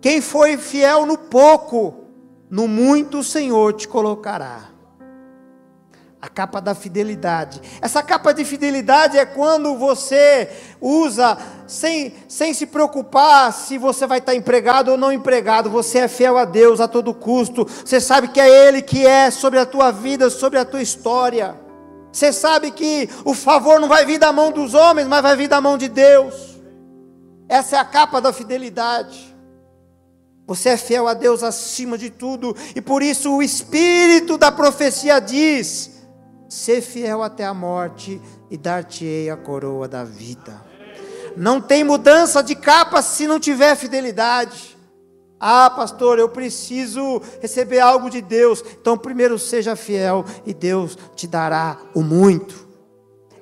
Quem 0.00 0.20
foi 0.20 0.56
fiel 0.56 1.06
no 1.06 1.16
pouco, 1.16 1.94
no 2.50 2.68
muito 2.68 3.18
o 3.18 3.24
Senhor 3.24 3.72
te 3.74 3.88
colocará. 3.88 4.73
A 6.24 6.28
capa 6.30 6.58
da 6.58 6.74
fidelidade. 6.74 7.60
Essa 7.82 8.02
capa 8.02 8.32
de 8.32 8.46
fidelidade 8.46 9.18
é 9.18 9.26
quando 9.26 9.76
você 9.76 10.48
usa 10.80 11.36
sem, 11.66 12.14
sem 12.26 12.54
se 12.54 12.64
preocupar 12.64 13.52
se 13.52 13.76
você 13.76 14.06
vai 14.06 14.20
estar 14.20 14.34
empregado 14.34 14.92
ou 14.92 14.96
não 14.96 15.12
empregado. 15.12 15.68
Você 15.68 15.98
é 15.98 16.08
fiel 16.08 16.38
a 16.38 16.46
Deus 16.46 16.80
a 16.80 16.88
todo 16.88 17.12
custo. 17.12 17.66
Você 17.66 18.00
sabe 18.00 18.28
que 18.28 18.40
é 18.40 18.48
Ele 18.48 18.80
que 18.80 19.06
é 19.06 19.30
sobre 19.30 19.58
a 19.58 19.66
tua 19.66 19.90
vida, 19.90 20.30
sobre 20.30 20.58
a 20.58 20.64
tua 20.64 20.80
história. 20.80 21.54
Você 22.10 22.32
sabe 22.32 22.70
que 22.70 23.06
o 23.22 23.34
favor 23.34 23.78
não 23.78 23.86
vai 23.86 24.06
vir 24.06 24.16
da 24.16 24.32
mão 24.32 24.50
dos 24.50 24.72
homens, 24.72 25.06
mas 25.06 25.20
vai 25.20 25.36
vir 25.36 25.48
da 25.48 25.60
mão 25.60 25.76
de 25.76 25.88
Deus. 25.88 26.58
Essa 27.46 27.76
é 27.76 27.78
a 27.78 27.84
capa 27.84 28.18
da 28.18 28.32
fidelidade. 28.32 29.36
Você 30.46 30.70
é 30.70 30.76
fiel 30.78 31.06
a 31.06 31.12
Deus 31.12 31.42
acima 31.42 31.98
de 31.98 32.08
tudo, 32.08 32.56
e 32.74 32.80
por 32.80 33.02
isso 33.02 33.30
o 33.30 33.42
espírito 33.42 34.38
da 34.38 34.50
profecia 34.50 35.20
diz: 35.20 35.94
ser 36.48 36.80
fiel 36.80 37.22
até 37.22 37.44
a 37.44 37.54
morte 37.54 38.20
e 38.50 38.56
dar-te-ei 38.56 39.30
a 39.30 39.36
coroa 39.36 39.88
da 39.88 40.04
vida. 40.04 40.62
Não 41.36 41.60
tem 41.60 41.82
mudança 41.82 42.42
de 42.42 42.54
capa 42.54 43.02
se 43.02 43.26
não 43.26 43.40
tiver 43.40 43.74
fidelidade. 43.76 44.76
Ah, 45.40 45.68
pastor, 45.68 46.18
eu 46.18 46.28
preciso 46.28 47.20
receber 47.40 47.80
algo 47.80 48.08
de 48.08 48.22
Deus. 48.22 48.62
Então, 48.80 48.96
primeiro 48.96 49.38
seja 49.38 49.74
fiel 49.74 50.24
e 50.46 50.54
Deus 50.54 50.96
te 51.14 51.26
dará 51.26 51.76
o 51.92 52.02
muito. 52.02 52.66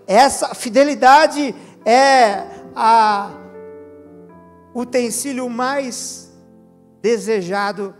Essa 0.06 0.54
fidelidade 0.54 1.54
é 1.84 2.44
a 2.74 3.30
utensílio 4.74 5.48
mais 5.48 6.32
desejado 7.00 7.94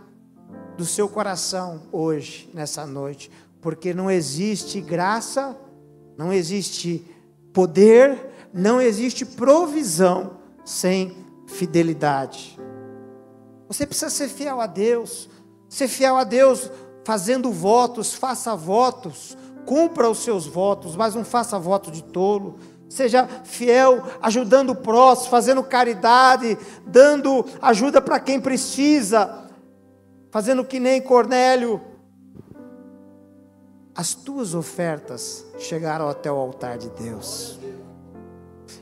do 0.77 0.85
seu 0.85 1.07
coração 1.07 1.83
hoje, 1.91 2.49
nessa 2.53 2.85
noite, 2.85 3.29
porque 3.63 3.93
não 3.93 4.11
existe 4.11 4.81
graça, 4.81 5.57
não 6.17 6.33
existe 6.33 7.03
poder, 7.53 8.29
não 8.53 8.81
existe 8.81 9.25
provisão 9.25 10.37
sem 10.65 11.15
fidelidade. 11.47 12.59
Você 13.69 13.87
precisa 13.87 14.09
ser 14.09 14.27
fiel 14.27 14.59
a 14.59 14.67
Deus, 14.67 15.29
ser 15.69 15.87
fiel 15.87 16.17
a 16.17 16.25
Deus 16.25 16.69
fazendo 17.05 17.51
votos, 17.51 18.13
faça 18.13 18.53
votos, 18.53 19.37
cumpra 19.65 20.09
os 20.09 20.19
seus 20.19 20.45
votos, 20.45 20.97
mas 20.97 21.15
não 21.15 21.23
faça 21.23 21.57
voto 21.57 21.89
de 21.89 22.03
tolo. 22.03 22.57
Seja 22.89 23.27
fiel, 23.45 24.03
ajudando 24.21 24.71
o 24.71 24.75
próximo, 24.75 25.31
fazendo 25.31 25.63
caridade, 25.63 26.57
dando 26.85 27.45
ajuda 27.61 28.01
para 28.01 28.19
quem 28.19 28.41
precisa, 28.41 29.47
fazendo 30.29 30.65
que 30.65 30.81
nem 30.81 31.01
Cornélio. 31.01 31.92
As 33.95 34.15
tuas 34.15 34.55
ofertas 34.55 35.45
chegaram 35.59 36.09
até 36.09 36.31
o 36.31 36.35
altar 36.35 36.77
de 36.77 36.89
Deus. 36.89 37.59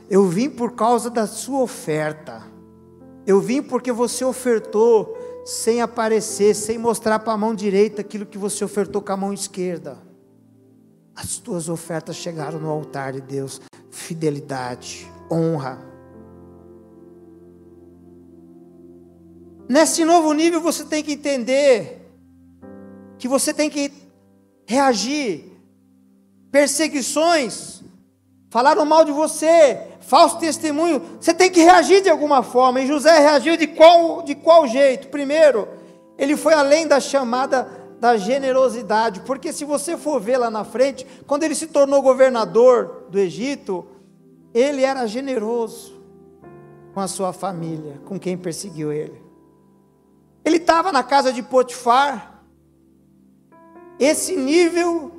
Eu 0.08 0.26
vim 0.26 0.48
por 0.48 0.72
causa 0.72 1.10
da 1.10 1.26
sua 1.26 1.60
oferta. 1.60 2.42
Eu 3.26 3.40
vim 3.40 3.62
porque 3.62 3.92
você 3.92 4.24
ofertou 4.24 5.16
sem 5.44 5.82
aparecer, 5.82 6.54
sem 6.54 6.78
mostrar 6.78 7.18
para 7.18 7.34
a 7.34 7.36
mão 7.36 7.54
direita 7.54 8.00
aquilo 8.00 8.24
que 8.24 8.38
você 8.38 8.64
ofertou 8.64 9.02
com 9.02 9.12
a 9.12 9.16
mão 9.16 9.32
esquerda. 9.32 9.98
As 11.14 11.36
tuas 11.36 11.68
ofertas 11.68 12.16
chegaram 12.16 12.58
no 12.58 12.70
altar 12.70 13.12
de 13.12 13.20
Deus. 13.20 13.60
Fidelidade, 13.90 15.10
honra. 15.30 15.78
Nesse 19.68 20.04
novo 20.04 20.32
nível 20.32 20.60
você 20.60 20.84
tem 20.84 21.02
que 21.02 21.12
entender 21.12 22.10
que 23.18 23.28
você 23.28 23.54
tem 23.54 23.70
que 23.70 24.01
reagir. 24.72 25.52
Perseguições, 26.50 27.82
falaram 28.50 28.84
mal 28.84 29.04
de 29.04 29.12
você, 29.12 29.80
falso 30.00 30.38
testemunho, 30.38 31.00
você 31.20 31.32
tem 31.32 31.50
que 31.50 31.62
reagir 31.62 32.02
de 32.02 32.10
alguma 32.10 32.42
forma. 32.42 32.80
E 32.80 32.86
José 32.86 33.18
reagiu 33.18 33.56
de 33.56 33.66
qual, 33.66 34.22
de 34.22 34.34
qual 34.34 34.66
jeito? 34.66 35.08
Primeiro, 35.08 35.68
ele 36.18 36.36
foi 36.36 36.54
além 36.54 36.86
da 36.86 37.00
chamada 37.00 37.80
da 37.98 38.16
generosidade, 38.16 39.20
porque 39.20 39.52
se 39.52 39.64
você 39.64 39.96
for 39.96 40.20
ver 40.20 40.36
lá 40.36 40.50
na 40.50 40.64
frente, 40.64 41.06
quando 41.24 41.44
ele 41.44 41.54
se 41.54 41.68
tornou 41.68 42.02
governador 42.02 43.06
do 43.08 43.16
Egito, 43.16 43.86
ele 44.52 44.82
era 44.82 45.06
generoso 45.06 46.02
com 46.92 47.00
a 47.00 47.06
sua 47.06 47.32
família, 47.32 48.00
com 48.04 48.18
quem 48.18 48.36
perseguiu 48.36 48.92
ele. 48.92 49.22
Ele 50.44 50.56
estava 50.56 50.90
na 50.90 51.04
casa 51.04 51.32
de 51.32 51.42
Potifar. 51.42 52.31
Esse 53.98 54.36
nível 54.36 55.12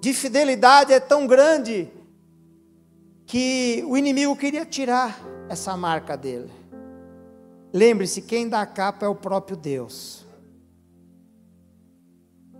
de 0.00 0.12
fidelidade 0.12 0.92
é 0.92 1.00
tão 1.00 1.26
grande 1.26 1.88
que 3.26 3.84
o 3.86 3.96
inimigo 3.96 4.34
queria 4.36 4.64
tirar 4.64 5.20
essa 5.48 5.76
marca 5.76 6.16
dele. 6.16 6.50
Lembre-se, 7.72 8.22
quem 8.22 8.48
dá 8.48 8.62
a 8.62 8.66
capa 8.66 9.04
é 9.04 9.08
o 9.08 9.14
próprio 9.14 9.56
Deus. 9.56 10.24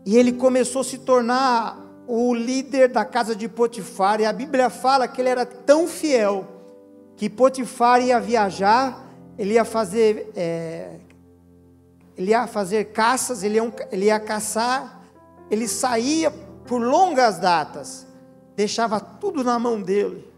E 0.04 0.16
ele 0.16 0.32
começou 0.32 0.82
a 0.82 0.84
se 0.84 0.98
tornar 0.98 1.78
o 2.06 2.34
líder 2.34 2.88
da 2.88 3.04
casa 3.04 3.34
de 3.36 3.48
Potifar, 3.48 4.20
e 4.20 4.24
a 4.24 4.32
Bíblia 4.32 4.70
fala 4.70 5.06
que 5.06 5.20
ele 5.20 5.28
era 5.28 5.44
tão 5.44 5.86
fiel 5.86 6.46
que 7.16 7.28
Potifar 7.28 8.00
ia 8.02 8.18
viajar, 8.18 9.04
ele 9.36 9.54
ia 9.54 9.64
fazer, 9.64 10.30
é, 10.34 10.98
ele 12.16 12.30
ia 12.30 12.46
fazer 12.46 12.92
caças, 12.92 13.42
ele 13.42 13.56
ia, 13.56 13.74
ele 13.90 14.06
ia 14.06 14.18
caçar, 14.18 14.97
ele 15.50 15.68
saía 15.68 16.30
por 16.30 16.80
longas 16.80 17.38
datas, 17.38 18.06
deixava 18.54 19.00
tudo 19.00 19.42
na 19.42 19.58
mão 19.58 19.80
dele 19.80 20.28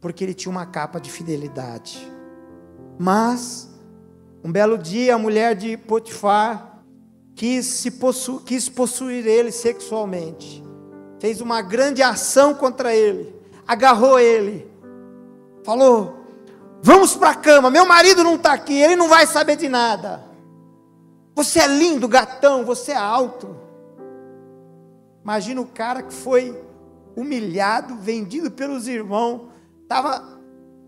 porque 0.00 0.24
ele 0.24 0.34
tinha 0.34 0.50
uma 0.50 0.66
capa 0.66 1.00
de 1.00 1.10
fidelidade. 1.10 2.10
Mas, 2.98 3.68
um 4.42 4.50
belo 4.50 4.78
dia, 4.78 5.14
a 5.14 5.18
mulher 5.18 5.54
de 5.54 5.76
Potifar 5.76 6.80
quis, 7.34 7.88
possu 8.00 8.40
quis 8.40 8.68
possuir 8.68 9.26
ele 9.26 9.52
sexualmente, 9.52 10.62
fez 11.20 11.40
uma 11.40 11.62
grande 11.62 12.02
ação 12.02 12.54
contra 12.54 12.94
ele, 12.94 13.34
agarrou 13.66 14.18
ele, 14.18 14.68
falou: 15.64 16.24
Vamos 16.82 17.14
para 17.14 17.30
a 17.30 17.34
cama, 17.34 17.70
meu 17.70 17.86
marido 17.86 18.24
não 18.24 18.36
está 18.36 18.52
aqui, 18.52 18.74
ele 18.74 18.96
não 18.96 19.08
vai 19.08 19.26
saber 19.26 19.56
de 19.56 19.68
nada. 19.68 20.26
Você 21.34 21.60
é 21.60 21.66
lindo, 21.68 22.08
gatão, 22.08 22.64
você 22.64 22.90
é 22.92 22.96
alto. 22.96 23.56
Imagina 25.28 25.60
o 25.60 25.66
cara 25.66 26.02
que 26.02 26.14
foi 26.14 26.58
humilhado, 27.14 27.96
vendido 27.96 28.50
pelos 28.50 28.88
irmãos, 28.88 29.50
estava 29.82 30.40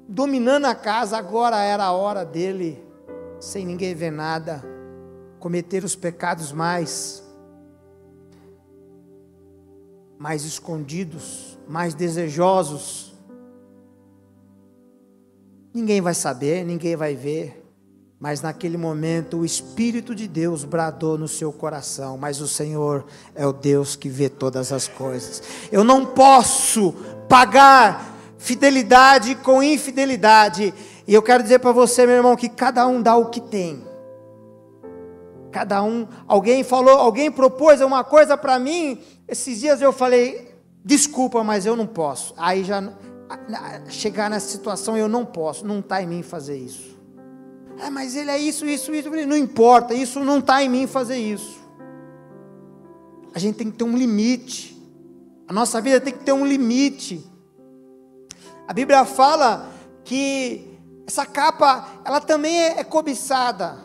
dominando 0.09 0.65
a 0.65 0.75
casa, 0.75 1.19
agora 1.19 1.63
era 1.63 1.85
a 1.85 1.93
hora 1.93 2.25
dele, 2.25 2.83
sem 3.39 3.67
ninguém 3.67 3.95
ver 3.95 4.11
nada, 4.11 4.65
cometer 5.39 5.85
os 5.85 5.95
pecados 5.95 6.53
mais 6.53 7.23
mais 10.19 10.43
escondidos, 10.47 11.59
mais 11.69 11.93
desejosos. 11.93 13.15
Ninguém 15.75 16.01
vai 16.01 16.15
saber, 16.15 16.65
ninguém 16.65 16.97
vai 16.97 17.15
ver, 17.15 17.60
mas 18.21 18.43
naquele 18.43 18.77
momento 18.77 19.39
o 19.39 19.45
Espírito 19.47 20.15
de 20.15 20.29
Deus 20.29 20.63
bradou 20.63 21.17
no 21.17 21.27
seu 21.27 21.51
coração, 21.51 22.19
mas 22.19 22.39
o 22.43 22.47
Senhor 22.47 23.07
é 23.35 23.47
o 23.47 23.53
Deus 23.53 23.97
que 23.97 24.11
vê 24.11 24.29
todas 24.29 24.71
as 24.73 24.87
coisas. 24.87 25.43
Eu 25.73 25.83
não 25.83 26.05
posso 26.05 26.93
pagar 27.27 28.15
fidelidade 28.37 29.35
com 29.37 29.63
infidelidade. 29.63 30.75
E 31.09 31.15
eu 31.15 31.23
quero 31.23 31.43
dizer 31.43 31.61
para 31.61 31.73
você, 31.73 32.05
meu 32.05 32.17
irmão, 32.17 32.37
que 32.37 32.51
cada 32.51 32.87
um 32.87 33.01
dá 33.01 33.17
o 33.17 33.31
que 33.31 33.41
tem. 33.41 33.83
Cada 35.51 35.83
um, 35.83 36.07
alguém 36.29 36.63
falou, 36.63 36.99
alguém 36.99 37.31
propôs 37.31 37.81
uma 37.81 38.05
coisa 38.05 38.37
para 38.37 38.59
mim, 38.59 39.01
esses 39.27 39.61
dias 39.61 39.81
eu 39.81 39.93
falei, 39.93 40.55
desculpa, 40.85 41.43
mas 41.43 41.65
eu 41.65 41.75
não 41.75 41.87
posso. 41.87 42.35
Aí 42.37 42.65
já 42.65 42.93
chegar 43.89 44.29
nessa 44.29 44.49
situação 44.49 44.97
eu 44.97 45.09
não 45.09 45.25
posso, 45.25 45.67
não 45.67 45.81
está 45.81 46.03
em 46.03 46.07
mim 46.07 46.23
fazer 46.23 46.59
isso. 46.59 47.00
É, 47.83 47.89
mas 47.89 48.15
ele 48.15 48.31
é 48.31 48.39
isso, 48.39 48.67
isso, 48.67 48.95
isso. 48.95 49.11
Não 49.11 49.37
importa, 49.37 49.95
isso 49.95 50.21
não 50.21 50.39
está 50.39 50.63
em 50.63 50.69
mim 50.69 50.87
fazer 50.87 51.17
isso. 51.17 51.59
A 53.35 53.39
gente 53.39 53.57
tem 53.57 53.71
que 53.71 53.79
ter 53.79 53.85
um 53.85 53.97
limite. 53.97 54.77
A 55.49 55.53
nossa 55.53 55.81
vida 55.81 56.01
tem 56.01 56.13
que 56.13 56.25
ter 56.25 56.33
um 56.33 56.47
limite. 56.47 57.25
A 58.69 58.73
Bíblia 58.73 59.05
fala 59.05 59.69
que 60.05 60.79
essa 61.07 61.25
capa, 61.25 61.89
ela 62.05 62.21
também 62.21 62.61
é, 62.61 62.81
é 62.81 62.85
cobiçada. 62.85 63.79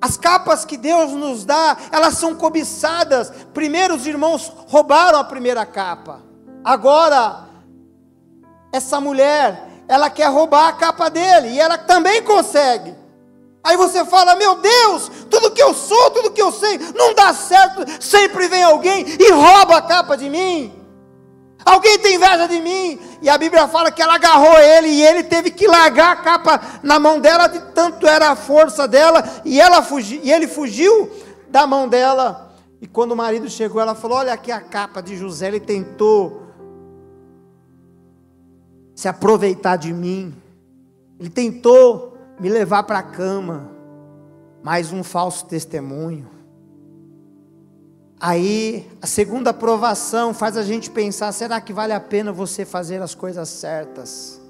As 0.00 0.16
capas 0.16 0.64
que 0.64 0.76
Deus 0.76 1.12
nos 1.12 1.44
dá, 1.44 1.76
elas 1.92 2.14
são 2.14 2.34
cobiçadas. 2.34 3.30
Primeiro 3.52 3.94
os 3.94 4.06
irmãos 4.06 4.50
roubaram 4.66 5.18
a 5.18 5.24
primeira 5.24 5.66
capa. 5.66 6.22
Agora, 6.64 7.48
essa 8.72 9.00
mulher, 9.00 9.84
ela 9.86 10.10
quer 10.10 10.30
roubar 10.30 10.68
a 10.68 10.72
capa 10.72 11.08
dele, 11.08 11.48
e 11.48 11.60
ela 11.60 11.78
também 11.78 12.22
consegue. 12.22 13.05
Aí 13.66 13.76
você 13.76 14.04
fala: 14.04 14.36
Meu 14.36 14.54
Deus, 14.54 15.10
tudo 15.28 15.50
que 15.50 15.60
eu 15.60 15.74
sou, 15.74 16.10
tudo 16.12 16.30
que 16.30 16.40
eu 16.40 16.52
sei, 16.52 16.78
não 16.94 17.12
dá 17.12 17.34
certo. 17.34 17.84
Sempre 18.00 18.46
vem 18.46 18.62
alguém 18.62 19.04
e 19.04 19.32
rouba 19.32 19.78
a 19.78 19.82
capa 19.82 20.16
de 20.16 20.30
mim. 20.30 20.72
Alguém 21.64 21.98
tem 21.98 22.14
inveja 22.14 22.46
de 22.46 22.60
mim? 22.60 23.00
E 23.20 23.28
a 23.28 23.36
Bíblia 23.36 23.66
fala 23.66 23.90
que 23.90 24.00
ela 24.00 24.14
agarrou 24.14 24.56
ele 24.56 24.86
e 24.86 25.04
ele 25.04 25.24
teve 25.24 25.50
que 25.50 25.66
largar 25.66 26.12
a 26.12 26.16
capa 26.16 26.60
na 26.80 27.00
mão 27.00 27.18
dela, 27.18 27.48
de 27.48 27.58
tanto 27.72 28.06
era 28.06 28.30
a 28.30 28.36
força 28.36 28.86
dela, 28.86 29.24
e, 29.44 29.60
ela 29.60 29.82
fugi, 29.82 30.20
e 30.22 30.30
ele 30.30 30.46
fugiu 30.46 31.10
da 31.48 31.66
mão 31.66 31.88
dela. 31.88 32.54
E 32.80 32.86
quando 32.86 33.12
o 33.12 33.16
marido 33.16 33.50
chegou, 33.50 33.80
ela 33.80 33.96
falou: 33.96 34.18
Olha 34.18 34.32
aqui 34.32 34.52
a 34.52 34.60
capa 34.60 35.02
de 35.02 35.16
José, 35.16 35.48
ele 35.48 35.58
tentou 35.58 36.44
se 38.94 39.08
aproveitar 39.08 39.74
de 39.74 39.92
mim, 39.92 40.32
ele 41.18 41.30
tentou 41.30 42.15
me 42.38 42.48
levar 42.48 42.82
para 42.82 42.98
a 42.98 43.02
cama, 43.02 43.70
mais 44.62 44.92
um 44.92 45.02
falso 45.02 45.46
testemunho. 45.46 46.28
Aí, 48.20 48.90
a 49.00 49.06
segunda 49.06 49.50
aprovação 49.50 50.32
faz 50.32 50.56
a 50.56 50.62
gente 50.62 50.90
pensar: 50.90 51.32
será 51.32 51.60
que 51.60 51.72
vale 51.72 51.92
a 51.92 52.00
pena 52.00 52.32
você 52.32 52.64
fazer 52.64 53.00
as 53.02 53.14
coisas 53.14 53.48
certas? 53.48 54.40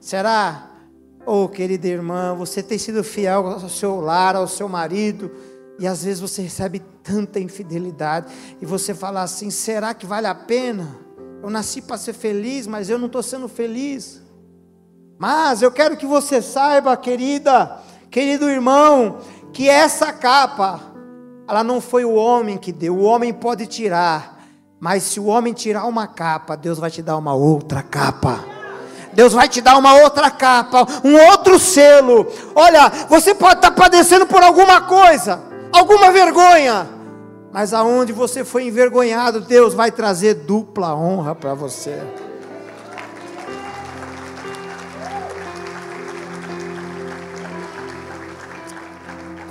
Será, 0.00 0.70
oh 1.26 1.48
querida 1.48 1.88
irmã, 1.88 2.34
você 2.34 2.62
tem 2.62 2.78
sido 2.78 3.04
fiel 3.04 3.46
ao 3.46 3.68
seu 3.68 4.00
lar, 4.00 4.36
ao 4.36 4.48
seu 4.48 4.68
marido, 4.68 5.30
e 5.78 5.86
às 5.86 6.04
vezes 6.04 6.20
você 6.20 6.42
recebe 6.42 6.80
tanta 7.02 7.40
infidelidade, 7.40 8.32
e 8.60 8.66
você 8.66 8.94
fala 8.94 9.22
assim: 9.22 9.50
será 9.50 9.92
que 9.92 10.06
vale 10.06 10.26
a 10.26 10.34
pena? 10.34 10.96
Eu 11.42 11.50
nasci 11.50 11.82
para 11.82 11.98
ser 11.98 12.12
feliz, 12.12 12.66
mas 12.66 12.88
eu 12.88 12.98
não 12.98 13.06
estou 13.06 13.22
sendo 13.22 13.48
feliz. 13.48 14.21
Mas 15.22 15.62
eu 15.62 15.70
quero 15.70 15.96
que 15.96 16.04
você 16.04 16.42
saiba, 16.42 16.96
querida, 16.96 17.78
querido 18.10 18.50
irmão, 18.50 19.18
que 19.52 19.68
essa 19.68 20.12
capa, 20.12 20.80
ela 21.46 21.62
não 21.62 21.80
foi 21.80 22.04
o 22.04 22.14
homem 22.14 22.58
que 22.58 22.72
deu, 22.72 22.96
o 22.96 23.04
homem 23.04 23.32
pode 23.32 23.68
tirar, 23.68 24.40
mas 24.80 25.04
se 25.04 25.20
o 25.20 25.26
homem 25.26 25.52
tirar 25.52 25.84
uma 25.84 26.08
capa, 26.08 26.56
Deus 26.56 26.76
vai 26.76 26.90
te 26.90 27.00
dar 27.02 27.16
uma 27.16 27.34
outra 27.34 27.84
capa. 27.84 28.44
Deus 29.12 29.32
vai 29.32 29.48
te 29.48 29.60
dar 29.60 29.78
uma 29.78 29.94
outra 29.94 30.28
capa, 30.28 30.84
um 31.04 31.14
outro 31.28 31.56
selo. 31.56 32.26
Olha, 32.52 32.88
você 33.08 33.32
pode 33.32 33.58
estar 33.58 33.70
padecendo 33.70 34.26
por 34.26 34.42
alguma 34.42 34.80
coisa, 34.80 35.40
alguma 35.72 36.10
vergonha, 36.10 36.88
mas 37.52 37.72
aonde 37.72 38.12
você 38.12 38.44
foi 38.44 38.66
envergonhado, 38.66 39.40
Deus 39.40 39.72
vai 39.72 39.92
trazer 39.92 40.34
dupla 40.34 40.96
honra 40.96 41.32
para 41.32 41.54
você. 41.54 42.02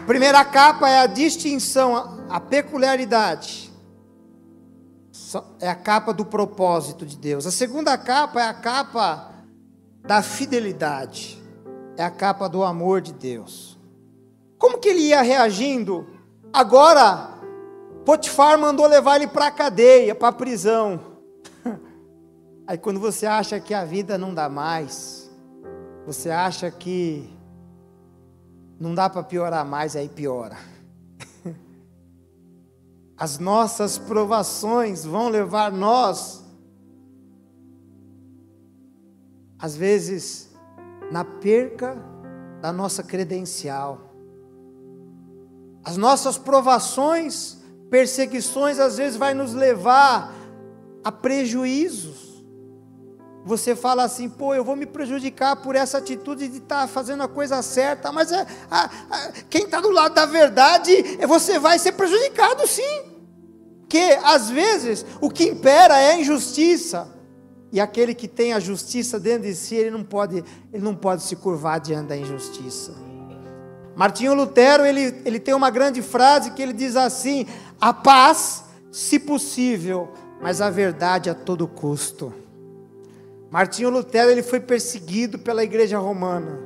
Primeira 0.06 0.44
capa 0.44 0.90
é 0.90 1.00
a 1.00 1.08
distinção, 1.08 2.26
a 2.30 2.40
peculiaridade. 2.40 3.72
É 5.60 5.70
a 5.70 5.76
capa 5.76 6.14
do 6.14 6.26
propósito 6.26 7.06
de 7.06 7.18
Deus. 7.18 7.46
A 7.46 7.52
segunda 7.52 7.98
capa 7.98 8.42
é 8.42 8.48
a 8.48 8.54
capa 8.54 9.32
da 10.02 10.22
fidelidade. 10.22 11.42
É 11.98 12.04
a 12.04 12.10
capa 12.10 12.48
do 12.48 12.64
amor 12.64 13.02
de 13.02 13.14
Deus. 13.14 13.80
Como 14.58 14.78
que 14.78 14.90
ele 14.90 15.02
ia 15.02 15.22
reagindo? 15.22 16.08
Agora, 16.54 17.32
Potifar 18.06 18.58
mandou 18.58 18.88
levar 18.88 19.18
ele 19.18 19.28
para 19.28 19.48
a 19.48 19.52
cadeia, 19.52 20.16
para 20.16 20.30
a 20.30 20.34
prisão. 20.34 21.00
Aí 22.68 22.78
quando 22.78 23.00
você 23.00 23.26
acha 23.26 23.60
que 23.60 23.74
a 23.74 23.86
vida 23.86 24.18
não 24.18 24.34
dá 24.34 24.50
mais, 24.50 25.32
você 26.06 26.30
acha 26.30 26.70
que 26.72 27.30
não 28.82 28.96
dá 28.96 29.08
para 29.08 29.22
piorar 29.22 29.64
mais, 29.64 29.96
aí 29.96 30.10
piora. 30.10 30.58
As 33.16 33.38
nossas 33.38 34.00
provações 34.00 35.06
vão 35.06 35.30
levar 35.30 35.72
nós, 35.72 36.44
às 39.60 39.76
vezes, 39.76 40.52
na 41.12 41.24
perca 41.24 41.96
da 42.60 42.74
nossa 42.74 43.04
credencial. 43.04 44.16
As 45.84 45.96
nossas 45.96 46.40
provações, 46.40 47.60
perseguições, 47.92 48.80
às 48.80 48.98
vezes, 48.98 49.16
vai 49.16 49.36
nos 49.36 49.54
levar 49.54 50.34
a 51.04 51.12
prejuízos. 51.12 52.31
Você 53.44 53.76
fala 53.76 54.04
assim, 54.04 54.30
pô, 54.30 54.54
eu 54.54 54.64
vou 54.64 54.76
me 54.76 54.86
prejudicar 54.86 55.56
por 55.56 55.76
essa 55.76 55.98
atitude 55.98 56.48
de 56.48 56.58
estar 56.58 56.82
tá 56.82 56.88
fazendo 56.88 57.24
a 57.24 57.28
coisa 57.28 57.62
certa, 57.64 58.12
mas 58.12 58.32
é, 58.32 58.46
a, 58.70 58.86
a, 59.10 59.32
quem 59.50 59.64
está 59.64 59.82
do 59.82 59.90
lado 59.90 60.14
da 60.14 60.26
verdade, 60.26 60.92
é, 61.20 61.26
você 61.26 61.58
vai 61.58 61.80
ser 61.80 61.94
prejudicado 61.94 62.68
sim. 62.68 63.12
Porque 63.82 64.18
às 64.24 64.50
vezes 64.50 65.06
o 65.20 65.30
que 65.30 65.44
impera 65.44 66.00
é 66.00 66.12
a 66.12 66.20
injustiça. 66.20 67.12
E 67.72 67.80
aquele 67.80 68.14
que 68.14 68.28
tem 68.28 68.54
a 68.54 68.60
justiça 68.60 69.20
dentro 69.20 69.48
de 69.48 69.56
si, 69.56 69.76
ele 69.76 69.92
não 69.92 70.04
pode, 70.04 70.44
ele 70.72 70.84
não 70.84 70.94
pode 70.94 71.24
se 71.24 71.36
curvar 71.36 71.80
diante 71.80 72.08
da 72.08 72.18
injustiça. 72.18 72.94
Martinho 73.96 74.34
Lutero, 74.34 74.86
ele, 74.86 75.22
ele 75.26 75.40
tem 75.40 75.54
uma 75.54 75.70
grande 75.70 76.02
frase 76.02 76.52
que 76.52 76.62
ele 76.62 76.74
diz 76.74 76.96
assim: 76.96 77.46
a 77.80 77.94
paz, 77.94 78.66
se 78.92 79.18
possível, 79.20 80.12
mas 80.42 80.60
a 80.60 80.70
verdade 80.70 81.30
a 81.30 81.36
todo 81.36 81.68
custo. 81.68 82.41
Martinho 83.52 83.90
Lutero 83.90 84.32
ele 84.32 84.42
foi 84.42 84.62
perseguido 84.62 85.38
pela 85.38 85.62
igreja 85.62 86.00
romana, 86.00 86.58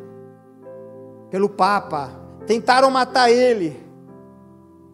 pelo 1.31 1.49
Papa. 1.49 2.11
Tentaram 2.45 2.91
matar 2.91 3.31
ele. 3.31 3.83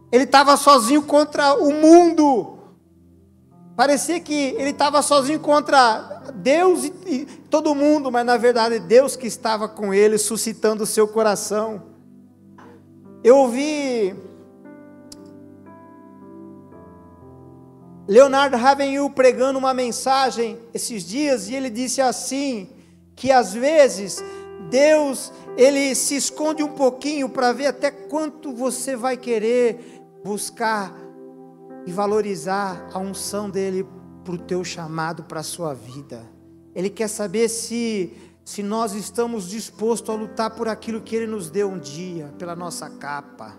Ele 0.10 0.24
estava 0.24 0.56
sozinho 0.56 1.02
contra 1.02 1.54
o 1.54 1.74
mundo. 1.74 2.60
Parecia 3.76 4.22
que 4.22 4.56
ele 4.58 4.70
estava 4.70 5.02
sozinho 5.02 5.42
contra 5.42 6.32
Deus 6.34 6.86
e, 6.86 6.94
e 7.06 7.26
todo 7.50 7.76
mundo, 7.76 8.10
mas 8.10 8.26
na 8.26 8.38
verdade 8.38 8.80
Deus 8.80 9.18
que 9.18 9.28
estava 9.28 9.68
com 9.68 9.94
ele, 9.94 10.18
suscitando 10.18 10.84
o 10.84 10.88
seu 10.88 11.10
coração. 11.10 11.84
Eu 13.22 13.36
ouvi 13.36 14.16
Leonardo 18.08 18.58
Ravenhill 18.58 19.10
pregando 19.10 19.60
uma 19.60 19.74
mensagem 19.74 20.60
esses 20.74 21.04
dias 21.04 21.48
e 21.48 21.56
ele 21.56 21.70
disse 21.70 22.02
assim 22.02 22.70
que 23.16 23.32
às 23.32 23.54
vezes 23.54 24.24
Deus 24.70 25.32
ele 25.56 25.94
se 25.96 26.16
esconde 26.16 26.64
um 26.64 26.74
pouquinho 26.74 27.30
para 27.30 27.54
ver 27.54 27.68
até 27.68 27.92
quanto 27.92 28.54
você 28.54 28.96
vai 28.96 29.18
querer 29.18 30.02
buscar 30.24 30.94
e 31.86 31.92
valorizar 31.92 32.90
a 32.94 33.00
unção 33.00 33.50
dele 33.50 33.86
para 34.24 34.34
o 34.34 34.38
teu 34.38 34.64
chamado, 34.64 35.24
para 35.24 35.40
a 35.40 35.44
sua 35.44 35.74
vida. 35.74 36.24
Ele 36.74 36.90
quer 36.90 37.08
saber 37.08 37.50
se 37.50 38.14
se 38.44 38.64
nós 38.64 38.94
estamos 38.94 39.48
dispostos 39.48 40.10
a 40.10 40.18
lutar 40.18 40.52
por 40.52 40.68
aquilo 40.68 41.02
que 41.02 41.16
ele 41.16 41.28
nos 41.28 41.50
deu 41.50 41.70
um 41.70 41.80
dia, 41.80 42.34
pela 42.38 42.56
nossa 42.56 42.90
capa. 42.90 43.56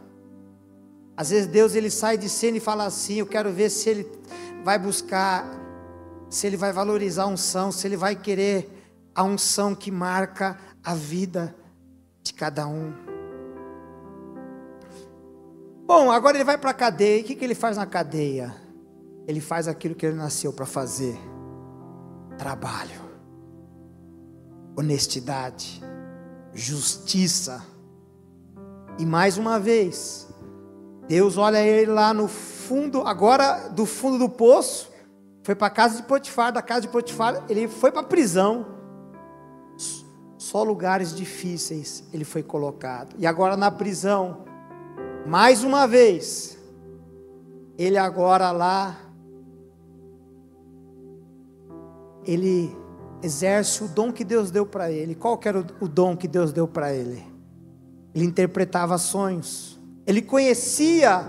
Às 1.16 1.30
vezes 1.30 1.46
Deus 1.46 1.74
ele 1.74 1.90
sai 1.90 2.16
de 2.16 2.28
cena 2.28 2.56
e 2.56 2.60
fala 2.60 2.84
assim: 2.84 3.14
Eu 3.14 3.26
quero 3.26 3.52
ver 3.52 3.70
se 3.70 3.88
ele 3.88 4.10
vai 4.64 4.78
buscar, 4.78 5.46
se 6.30 6.46
ele 6.46 6.56
vai 6.56 6.72
valorizar 6.72 7.24
a 7.24 7.26
unção, 7.26 7.70
se 7.70 7.86
ele 7.86 7.96
vai 7.96 8.16
querer 8.16 8.70
a 9.14 9.22
unção 9.22 9.74
que 9.74 9.90
marca 9.90 10.58
a 10.82 10.94
vida 10.94 11.54
de 12.22 12.32
cada 12.32 12.66
um. 12.66 12.92
Bom, 15.84 16.10
agora 16.10 16.36
ele 16.36 16.44
vai 16.44 16.56
para 16.56 16.70
a 16.70 16.74
cadeia. 16.74 17.18
E 17.18 17.22
o 17.22 17.24
que, 17.24 17.34
que 17.34 17.44
ele 17.44 17.54
faz 17.54 17.76
na 17.76 17.84
cadeia? 17.84 18.54
Ele 19.26 19.40
faz 19.40 19.68
aquilo 19.68 19.94
que 19.94 20.06
ele 20.06 20.16
nasceu 20.16 20.52
para 20.52 20.64
fazer: 20.64 21.18
trabalho, 22.38 23.00
honestidade, 24.76 25.82
justiça. 26.54 27.64
E 28.98 29.06
mais 29.06 29.36
uma 29.38 29.58
vez, 29.58 30.31
Deus 31.12 31.36
olha 31.36 31.62
ele 31.62 31.92
lá 31.92 32.14
no 32.14 32.26
fundo, 32.26 33.02
agora 33.02 33.68
do 33.68 33.84
fundo 33.84 34.16
do 34.16 34.30
poço, 34.30 34.90
foi 35.42 35.54
para 35.54 35.66
a 35.66 35.70
casa 35.70 35.98
de 35.98 36.04
Potifar, 36.04 36.50
da 36.50 36.62
casa 36.62 36.80
de 36.80 36.88
Potifar, 36.88 37.44
ele 37.50 37.68
foi 37.68 37.92
para 37.92 38.00
a 38.00 38.04
prisão. 38.04 38.64
Só 40.38 40.62
lugares 40.62 41.14
difíceis 41.14 42.02
ele 42.14 42.24
foi 42.24 42.42
colocado. 42.42 43.14
E 43.18 43.26
agora 43.26 43.58
na 43.58 43.70
prisão, 43.70 44.46
mais 45.26 45.62
uma 45.62 45.86
vez, 45.86 46.56
ele 47.76 47.98
agora 47.98 48.50
lá, 48.50 48.98
ele 52.24 52.74
exerce 53.22 53.84
o 53.84 53.88
dom 53.88 54.10
que 54.10 54.24
Deus 54.24 54.50
deu 54.50 54.64
para 54.64 54.90
ele. 54.90 55.14
Qual 55.14 55.36
que 55.36 55.46
era 55.46 55.58
o, 55.58 55.88
dom 55.88 56.16
que 56.16 56.26
Deus 56.26 56.54
deu 56.54 56.66
para 56.66 56.94
ele? 56.94 57.22
Ele 58.14 58.24
interpretava 58.24 58.96
sonhos. 58.96 59.81
Ele 60.06 60.22
conhecia 60.22 61.24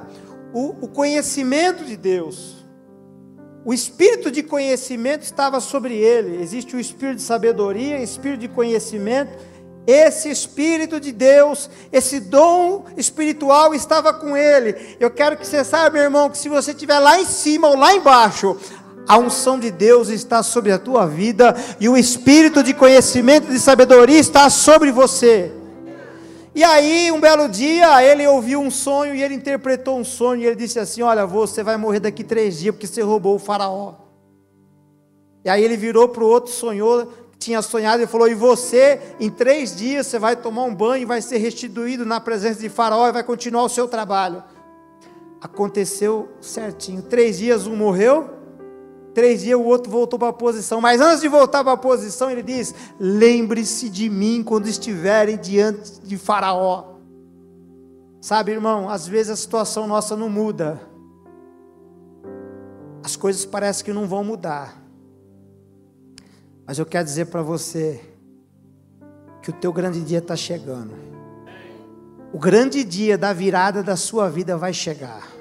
o, 0.53 0.85
o 0.85 0.87
conhecimento 0.87 1.83
de 1.83 1.95
Deus. 1.95 2.65
O 3.65 3.73
espírito 3.73 4.29
de 4.29 4.43
conhecimento 4.43 5.23
estava 5.23 5.59
sobre 5.59 5.95
ele. 5.95 6.41
Existe 6.41 6.75
o 6.75 6.79
espírito 6.79 7.17
de 7.17 7.21
sabedoria, 7.21 8.01
espírito 8.01 8.41
de 8.41 8.47
conhecimento. 8.47 9.31
Esse 9.85 10.29
espírito 10.29 10.99
de 10.99 11.11
Deus, 11.11 11.69
esse 11.91 12.19
dom 12.19 12.85
espiritual 12.95 13.73
estava 13.73 14.13
com 14.13 14.35
ele. 14.35 14.75
Eu 14.99 15.11
quero 15.11 15.37
que 15.37 15.45
você 15.45 15.63
saiba, 15.63 15.91
meu 15.91 16.03
irmão, 16.03 16.29
que 16.29 16.37
se 16.37 16.49
você 16.49 16.71
estiver 16.71 16.99
lá 16.99 17.19
em 17.19 17.25
cima 17.25 17.67
ou 17.67 17.77
lá 17.77 17.93
embaixo, 17.93 18.57
A 19.07 19.17
unção 19.17 19.59
de 19.59 19.69
Deus 19.69 20.07
está 20.09 20.41
sobre 20.41 20.71
a 20.71 20.79
tua 20.79 21.05
vida 21.05 21.55
e 21.79 21.89
o 21.89 21.97
espírito 21.97 22.63
de 22.63 22.73
conhecimento 22.73 23.49
e 23.49 23.53
de 23.53 23.59
sabedoria 23.59 24.17
está 24.17 24.49
sobre 24.49 24.91
você. 24.91 25.51
E 26.55 26.63
aí, 26.63 27.11
um 27.11 27.19
belo 27.19 27.47
dia, 27.47 28.03
ele 28.03 28.27
ouviu 28.27 28.59
um 28.59 28.69
sonho 28.69 29.15
e 29.15 29.23
ele 29.23 29.33
interpretou 29.33 29.97
um 29.97 30.03
sonho 30.03 30.41
e 30.41 30.45
ele 30.45 30.55
disse 30.55 30.79
assim: 30.79 31.01
Olha, 31.01 31.25
você 31.25 31.63
vai 31.63 31.77
morrer 31.77 31.99
daqui 31.99 32.23
três 32.23 32.59
dias 32.59 32.75
porque 32.75 32.85
você 32.85 33.01
roubou 33.01 33.35
o 33.35 33.39
faraó. 33.39 33.95
E 35.43 35.49
aí 35.49 35.63
ele 35.63 35.75
virou 35.75 36.07
para 36.09 36.23
o 36.23 36.27
outro, 36.27 36.51
sonhou, 36.51 37.11
tinha 37.39 37.61
sonhado 37.61 38.01
e 38.03 38.07
falou: 38.07 38.27
E 38.27 38.35
você, 38.35 39.01
em 39.19 39.29
três 39.29 39.75
dias, 39.75 40.07
você 40.07 40.19
vai 40.19 40.35
tomar 40.35 40.63
um 40.63 40.73
banho 40.73 41.01
e 41.01 41.05
vai 41.05 41.21
ser 41.21 41.37
restituído 41.37 42.05
na 42.05 42.19
presença 42.19 42.59
de 42.59 42.69
Faraó 42.69 43.07
e 43.07 43.11
vai 43.11 43.23
continuar 43.23 43.63
o 43.63 43.69
seu 43.69 43.87
trabalho. 43.87 44.43
Aconteceu 45.41 46.29
certinho. 46.39 47.01
Três 47.01 47.39
dias 47.39 47.67
um 47.67 47.75
morreu, 47.75 48.29
três 49.13 49.41
dias 49.41 49.59
o 49.59 49.63
outro 49.63 49.91
voltou 49.91 50.17
para 50.17 50.29
a 50.29 50.33
posição. 50.33 50.81
Mas 50.81 50.99
antes 50.99 51.21
de 51.21 51.27
voltar 51.27 51.63
para 51.63 51.73
a 51.73 51.77
posição, 51.77 52.29
ele 52.29 52.41
diz: 52.41 52.73
Lembre-se 52.99 53.89
de 53.89 54.09
mim 54.09 54.43
quando 54.43 54.67
estiverem 54.67 55.37
diante 55.37 56.01
de 56.01 56.17
Faraó. 56.17 56.93
Sabe, 58.21 58.53
irmão, 58.53 58.89
às 58.89 59.07
vezes 59.07 59.31
a 59.31 59.35
situação 59.35 59.85
nossa 59.85 60.15
não 60.15 60.29
muda. 60.29 60.79
As 63.03 63.17
coisas 63.17 63.45
parecem 63.45 63.83
que 63.83 63.93
não 63.93 64.07
vão 64.07 64.23
mudar. 64.23 64.81
Mas 66.65 66.79
eu 66.79 66.85
quero 66.85 67.03
dizer 67.03 67.25
para 67.25 67.41
você 67.41 68.01
que 69.41 69.49
o 69.49 69.53
teu 69.53 69.73
grande 69.73 69.99
dia 70.01 70.19
está 70.19 70.37
chegando. 70.37 70.93
O 72.31 72.39
grande 72.39 72.83
dia 72.83 73.17
da 73.17 73.33
virada 73.33 73.83
da 73.83 73.97
sua 73.97 74.29
vida 74.29 74.57
vai 74.57 74.73
chegar. 74.73 75.32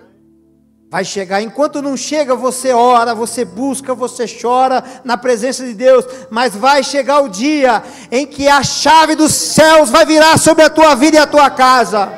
Vai 0.92 1.06
chegar. 1.06 1.40
Enquanto 1.40 1.80
não 1.80 1.96
chega, 1.96 2.36
você 2.36 2.70
ora, 2.70 3.14
você 3.14 3.46
busca, 3.46 3.94
você 3.94 4.26
chora 4.26 4.84
na 5.02 5.16
presença 5.16 5.64
de 5.64 5.72
Deus. 5.72 6.04
Mas 6.28 6.54
vai 6.54 6.84
chegar 6.84 7.20
o 7.20 7.30
dia 7.30 7.82
em 8.10 8.26
que 8.26 8.46
a 8.46 8.62
chave 8.62 9.14
dos 9.14 9.32
céus 9.32 9.88
vai 9.88 10.04
virar 10.04 10.36
sobre 10.36 10.62
a 10.62 10.68
tua 10.68 10.94
vida 10.94 11.16
e 11.16 11.18
a 11.18 11.26
tua 11.26 11.48
casa. 11.48 12.12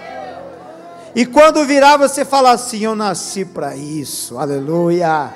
E 1.15 1.25
quando 1.25 1.65
virar, 1.65 1.97
você 1.97 2.25
fala 2.25 2.51
assim: 2.51 2.81
Eu 2.81 2.97
nasci 2.97 3.45
para 3.45 3.77
isso. 3.77 4.39
Aleluia. 4.39 5.33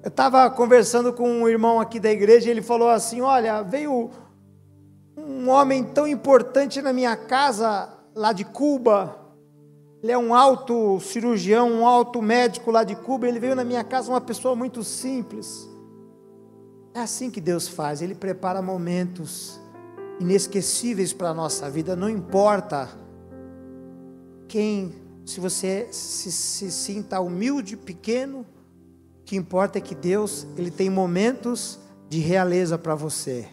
Eu 0.00 0.10
estava 0.10 0.48
conversando 0.48 1.12
com 1.12 1.28
um 1.28 1.48
irmão 1.48 1.80
aqui 1.80 1.98
da 1.98 2.12
igreja 2.12 2.46
e 2.46 2.50
ele 2.52 2.62
falou 2.62 2.88
assim: 2.88 3.20
Olha, 3.20 3.62
veio 3.62 4.12
um 5.16 5.48
homem 5.48 5.82
tão 5.82 6.06
importante 6.06 6.80
na 6.80 6.92
minha 6.92 7.16
casa, 7.16 7.88
lá 8.14 8.32
de 8.32 8.44
Cuba. 8.44 9.19
Ele 10.02 10.12
é 10.12 10.18
um 10.18 10.34
alto 10.34 10.98
cirurgião, 11.00 11.70
um 11.70 11.86
alto 11.86 12.22
médico 12.22 12.70
lá 12.70 12.84
de 12.84 12.96
Cuba. 12.96 13.28
Ele 13.28 13.38
veio 13.38 13.54
na 13.54 13.64
minha 13.64 13.84
casa, 13.84 14.10
uma 14.10 14.20
pessoa 14.20 14.56
muito 14.56 14.82
simples. 14.82 15.68
É 16.94 17.00
assim 17.00 17.30
que 17.30 17.40
Deus 17.40 17.68
faz, 17.68 18.02
Ele 18.02 18.14
prepara 18.14 18.60
momentos 18.60 19.60
inesquecíveis 20.20 21.12
para 21.12 21.30
a 21.30 21.34
nossa 21.34 21.70
vida, 21.70 21.96
não 21.96 22.08
importa 22.08 22.90
quem, 24.46 24.94
se 25.24 25.40
você 25.40 25.88
se, 25.90 26.30
se 26.30 26.70
sinta 26.70 27.20
humilde, 27.20 27.76
pequeno, 27.76 28.44
que 29.24 29.36
importa 29.36 29.78
é 29.78 29.80
que 29.80 29.94
Deus, 29.94 30.46
ele 30.56 30.70
tem 30.72 30.90
momentos 30.90 31.78
de 32.08 32.18
realeza 32.18 32.76
para 32.76 32.96
você. 32.96 33.48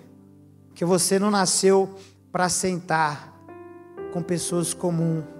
Que 0.73 0.83
você 0.83 1.19
não 1.19 1.29
nasceu 1.29 1.87
para 2.31 2.49
sentar 2.49 3.31
com 4.11 4.21
pessoas 4.21 4.73
comuns. 4.73 5.36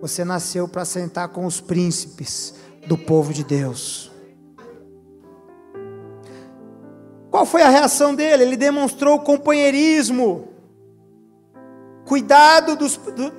Você 0.00 0.24
nasceu 0.24 0.68
para 0.68 0.84
sentar 0.84 1.28
com 1.28 1.46
os 1.46 1.60
príncipes 1.60 2.54
do 2.86 2.98
povo 2.98 3.32
de 3.32 3.42
Deus. 3.42 4.10
Qual 7.30 7.44
foi 7.44 7.62
a 7.62 7.68
reação 7.68 8.14
dele? 8.14 8.42
Ele 8.44 8.56
demonstrou 8.56 9.20
companheirismo, 9.20 10.48
cuidado 12.06 12.76
dos, 12.76 12.96
do, 12.96 13.32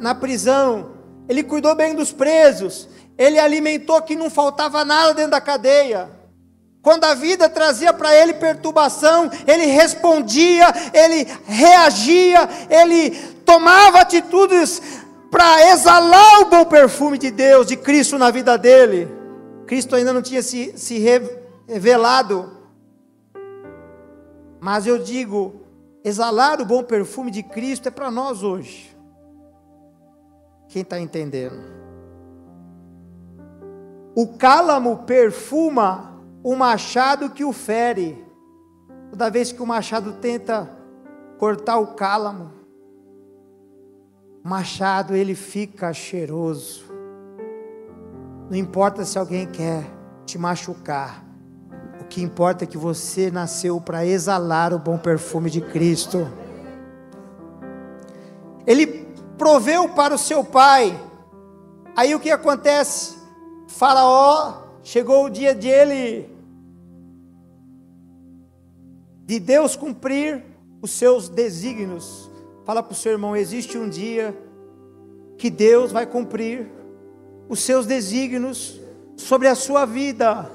na 0.00 0.14
prisão, 0.14 0.92
ele 1.28 1.42
cuidou 1.42 1.74
bem 1.74 1.94
dos 1.94 2.10
presos, 2.12 2.88
ele 3.16 3.38
alimentou 3.38 4.00
que 4.02 4.16
não 4.16 4.28
faltava 4.28 4.84
nada 4.84 5.14
dentro 5.14 5.32
da 5.32 5.40
cadeia. 5.40 6.10
Quando 6.82 7.04
a 7.04 7.14
vida 7.14 7.48
trazia 7.48 7.92
para 7.92 8.14
ele 8.14 8.34
perturbação, 8.34 9.30
ele 9.46 9.66
respondia, 9.66 10.66
ele 10.92 11.26
reagia, 11.46 12.48
ele 12.68 13.10
tomava 13.46 14.00
atitudes 14.00 14.82
para 15.34 15.72
exalar 15.72 16.42
o 16.42 16.44
bom 16.44 16.64
perfume 16.64 17.18
de 17.18 17.28
Deus, 17.28 17.66
de 17.66 17.76
Cristo 17.76 18.16
na 18.16 18.30
vida 18.30 18.56
dele. 18.56 19.08
Cristo 19.66 19.96
ainda 19.96 20.12
não 20.12 20.22
tinha 20.22 20.40
se, 20.40 20.78
se 20.78 20.96
revelado. 21.66 22.52
Mas 24.60 24.86
eu 24.86 24.96
digo, 24.96 25.60
exalar 26.04 26.60
o 26.60 26.64
bom 26.64 26.84
perfume 26.84 27.32
de 27.32 27.42
Cristo 27.42 27.88
é 27.88 27.90
para 27.90 28.12
nós 28.12 28.44
hoje. 28.44 28.96
Quem 30.68 30.82
está 30.82 31.00
entendendo? 31.00 31.64
O 34.14 34.38
cálamo 34.38 34.98
perfuma 34.98 36.22
o 36.44 36.54
machado 36.54 37.30
que 37.30 37.44
o 37.44 37.52
fere. 37.52 38.24
Toda 39.10 39.30
vez 39.30 39.50
que 39.50 39.60
o 39.60 39.66
machado 39.66 40.12
tenta 40.12 40.70
cortar 41.38 41.78
o 41.78 41.88
cálamo, 41.88 42.52
machado 44.44 45.16
ele 45.16 45.34
fica 45.34 45.90
cheiroso. 45.94 46.84
Não 48.50 48.58
importa 48.58 49.02
se 49.02 49.18
alguém 49.18 49.46
quer 49.46 49.90
te 50.26 50.36
machucar. 50.36 51.24
O 51.98 52.04
que 52.04 52.20
importa 52.22 52.64
é 52.64 52.66
que 52.66 52.76
você 52.76 53.30
nasceu 53.30 53.80
para 53.80 54.04
exalar 54.04 54.74
o 54.74 54.78
bom 54.78 54.98
perfume 54.98 55.48
de 55.48 55.62
Cristo. 55.62 56.30
Ele 58.66 58.86
proveu 59.38 59.88
para 59.88 60.14
o 60.14 60.18
seu 60.18 60.44
pai. 60.44 60.94
Aí 61.96 62.14
o 62.14 62.20
que 62.20 62.30
acontece? 62.30 63.16
Faraó, 63.66 64.62
chegou 64.82 65.24
o 65.24 65.30
dia 65.30 65.54
de 65.54 65.68
ele, 65.68 66.28
de 69.24 69.40
Deus 69.40 69.74
cumprir 69.74 70.44
os 70.82 70.90
seus 70.90 71.30
desígnios. 71.30 72.33
Fala 72.64 72.82
para 72.82 72.92
o 72.92 72.96
seu 72.96 73.12
irmão: 73.12 73.36
existe 73.36 73.76
um 73.78 73.88
dia 73.88 74.36
que 75.36 75.50
Deus 75.50 75.92
vai 75.92 76.06
cumprir 76.06 76.70
os 77.48 77.60
seus 77.60 77.86
desígnios 77.86 78.80
sobre 79.16 79.48
a 79.48 79.54
sua 79.54 79.84
vida. 79.84 80.50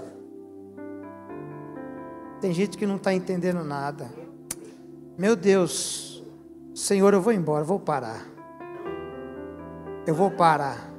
Tem 2.42 2.54
gente 2.54 2.78
que 2.78 2.86
não 2.86 2.96
está 2.96 3.14
entendendo 3.14 3.64
nada. 3.64 4.10
Meu 5.18 5.36
Deus, 5.36 6.24
Senhor, 6.74 7.14
eu 7.14 7.22
vou 7.22 7.34
embora, 7.34 7.64
vou 7.64 7.80
parar. 7.80 8.26
Eu 10.08 10.16
vou 10.16 10.32
parar. 10.32 10.90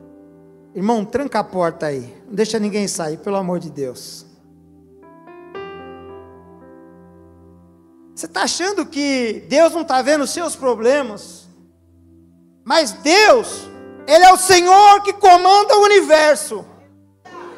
Irmão, 0.74 1.04
tranca 1.04 1.40
a 1.40 1.44
porta 1.44 1.86
aí. 1.86 2.14
Não 2.26 2.34
deixa 2.34 2.58
ninguém 2.58 2.86
sair, 2.86 3.16
pelo 3.16 3.36
amor 3.36 3.58
de 3.58 3.70
Deus. 3.70 4.29
Você 8.20 8.26
está 8.26 8.42
achando 8.42 8.84
que 8.84 9.46
Deus 9.48 9.72
não 9.72 9.80
está 9.80 10.02
vendo 10.02 10.24
os 10.24 10.30
seus 10.30 10.54
problemas? 10.54 11.48
Mas 12.62 12.92
Deus, 12.92 13.62
Ele 14.06 14.22
é 14.22 14.30
o 14.30 14.36
Senhor 14.36 15.02
que 15.02 15.14
comanda 15.14 15.78
o 15.78 15.84
universo. 15.84 16.62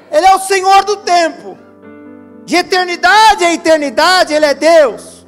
Ele 0.09 0.25
é 0.25 0.33
o 0.37 0.39
Senhor 0.39 0.85
do 0.85 0.99
tempo. 0.99 1.59
De 2.45 2.55
eternidade 2.55 3.45
a 3.45 3.53
eternidade, 3.53 4.35
Ele 4.35 4.47
é 4.47 4.55
Deus. 4.55 5.27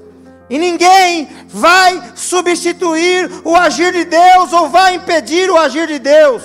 E 0.49 0.57
ninguém 0.57 1.29
vai 1.49 2.13
substituir 2.15 3.29
o 3.45 3.57
agir 3.57 3.93
de 3.93 4.05
Deus 4.05 4.53
ou 4.53 4.69
vai 4.69 4.95
impedir 4.95 5.51
o 5.51 5.59
agir 5.59 5.89
de 5.89 5.99
Deus. 5.99 6.45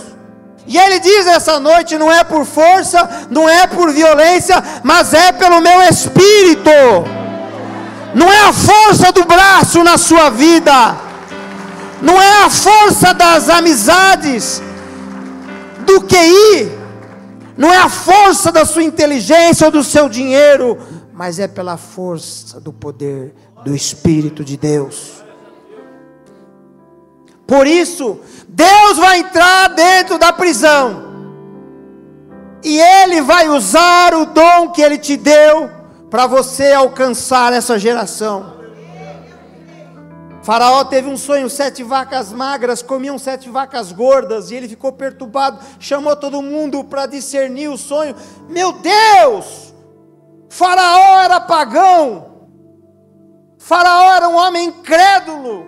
E 0.66 0.80
ele 0.80 1.00
diz 1.00 1.28
essa 1.28 1.60
noite: 1.60 1.96
não 1.96 2.12
é 2.12 2.24
por 2.24 2.44
força, 2.44 3.28
não 3.30 3.48
é 3.48 3.68
por 3.68 3.94
violência, 3.94 4.56
mas 4.84 5.14
é 5.14 5.32
pelo 5.32 5.62
meu 5.62 5.80
espírito. 5.84 7.19
Não 8.14 8.32
é 8.32 8.48
a 8.48 8.54
força 8.54 9.12
do 9.12 9.24
braço 9.26 9.84
na 9.84 9.98
sua 9.98 10.30
vida, 10.30 10.98
não 12.02 12.20
é 12.20 12.44
a 12.46 12.50
força 12.50 13.14
das 13.14 13.50
amizades, 13.50 14.62
do 15.86 16.02
QI, 16.02 16.72
não 17.56 17.72
é 17.72 17.78
a 17.78 17.90
força 17.90 18.52
da 18.52 18.66
sua 18.66 18.84
inteligência 18.84 19.66
ou 19.66 19.72
do 19.72 19.84
seu 19.84 20.10
dinheiro, 20.10 20.78
mas 21.14 21.38
é 21.38 21.48
pela 21.48 21.78
força 21.78 22.60
do 22.60 22.74
poder 22.74 23.36
do 23.64 23.76
Espírito 23.76 24.44
de 24.44 24.58
Deus. 24.58 25.24
Por 27.46 27.68
isso, 27.68 28.20
Deus 28.48 28.98
vai 28.98 29.20
entrar 29.20 29.70
dentro 29.70 30.18
da 30.18 30.32
prisão. 30.32 31.10
E 32.64 32.80
Ele 32.80 33.22
vai 33.22 33.50
usar 33.50 34.14
o 34.14 34.26
dom 34.26 34.70
que 34.72 34.82
Ele 34.82 34.98
te 34.98 35.18
deu 35.18 35.79
para 36.10 36.28
você 36.28 36.72
alcançar 36.72 37.54
essa 37.54 37.78
geração. 37.78 38.60
Faraó 40.42 40.84
teve 40.84 41.08
um 41.08 41.18
sonho: 41.18 41.50
sete 41.50 41.84
vacas 41.84 42.32
magras 42.32 42.82
comiam 42.82 43.20
sete 43.20 43.50
vacas 43.50 43.92
gordas, 43.92 44.50
e 44.50 44.56
ele 44.56 44.68
ficou 44.68 44.92
perturbado, 44.92 45.60
chamou 45.80 46.16
todo 46.16 46.42
mundo 46.42 46.84
para 46.84 47.06
discernir 47.06 47.68
o 47.68 47.78
sonho. 47.78 48.16
Meu 48.48 48.74
Deus! 48.74 49.74
Faraó 50.50 51.20
era 51.20 51.40
pagão, 51.40 52.48
Faraó 53.60 54.16
era 54.16 54.28
um 54.28 54.36
homem 54.36 54.70
incrédulo, 54.70 55.68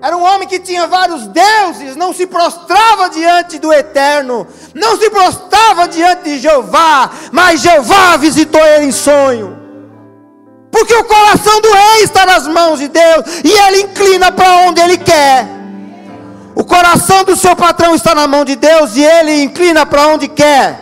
era 0.00 0.16
um 0.16 0.22
homem 0.22 0.48
que 0.48 0.58
tinha 0.58 0.86
vários 0.86 1.26
deuses, 1.26 1.94
não 1.94 2.14
se 2.14 2.26
prostrava 2.26 3.10
diante 3.10 3.58
do 3.58 3.70
eterno, 3.70 4.46
não 4.74 4.96
se 4.96 5.10
prostrava 5.10 5.86
diante 5.86 6.24
de 6.24 6.38
Jeová, 6.38 7.10
mas 7.30 7.60
Jeová 7.60 8.16
visitou 8.16 8.64
ele 8.64 8.86
em 8.86 8.92
sonho. 8.92 9.63
Porque 10.74 10.92
o 10.92 11.04
coração 11.04 11.60
do 11.60 11.72
rei 11.72 12.02
está 12.02 12.26
nas 12.26 12.48
mãos 12.48 12.80
de 12.80 12.88
Deus 12.88 13.24
e 13.44 13.48
ele 13.48 13.82
inclina 13.82 14.32
para 14.32 14.66
onde 14.66 14.80
ele 14.80 14.98
quer. 14.98 15.46
O 16.52 16.64
coração 16.64 17.22
do 17.22 17.36
seu 17.36 17.54
patrão 17.54 17.94
está 17.94 18.12
na 18.12 18.26
mão 18.26 18.44
de 18.44 18.56
Deus 18.56 18.96
e 18.96 19.04
ele 19.04 19.40
inclina 19.40 19.86
para 19.86 20.08
onde 20.08 20.26
quer. 20.26 20.80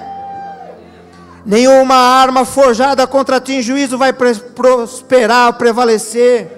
Nenhuma 1.45 1.95
arma 1.95 2.47
forjada 2.47 3.07
contra 3.07 3.39
ti 3.39 3.57
em 3.57 3.61
juízo 3.61 3.99
vai 3.99 4.15
prosperar, 4.15 5.53
prevalecer. 5.59 6.51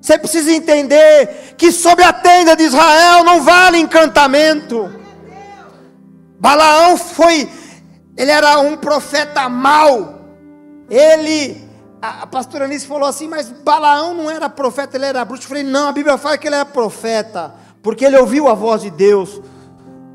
Você 0.00 0.18
precisa 0.18 0.52
entender 0.52 1.56
que 1.58 1.70
sob 1.70 2.02
a 2.02 2.10
tenda 2.10 2.56
de 2.56 2.62
Israel 2.62 3.22
não 3.22 3.42
vale 3.42 3.76
encantamento. 3.76 4.90
Balaão 6.40 6.96
foi, 6.96 7.46
ele 8.16 8.30
era 8.30 8.60
um 8.60 8.78
profeta 8.78 9.46
mau. 9.46 10.14
Ele 10.88 11.65
a, 12.00 12.26
pastora 12.26 12.66
Anice 12.66 12.86
falou 12.86 13.08
assim, 13.08 13.28
mas 13.28 13.50
Balaão 13.50 14.14
não 14.14 14.30
era 14.30 14.48
profeta, 14.48 14.96
ele 14.96 15.06
era 15.06 15.24
bruxo. 15.24 15.44
Eu 15.44 15.48
falei, 15.48 15.62
não, 15.62 15.88
a 15.88 15.92
Bíblia 15.92 16.18
fala 16.18 16.36
que 16.36 16.46
ele 16.46 16.54
era 16.54 16.64
profeta, 16.64 17.54
porque 17.82 18.04
ele 18.04 18.16
ouviu 18.16 18.48
a 18.48 18.54
voz 18.54 18.82
de 18.82 18.90
Deus, 18.90 19.40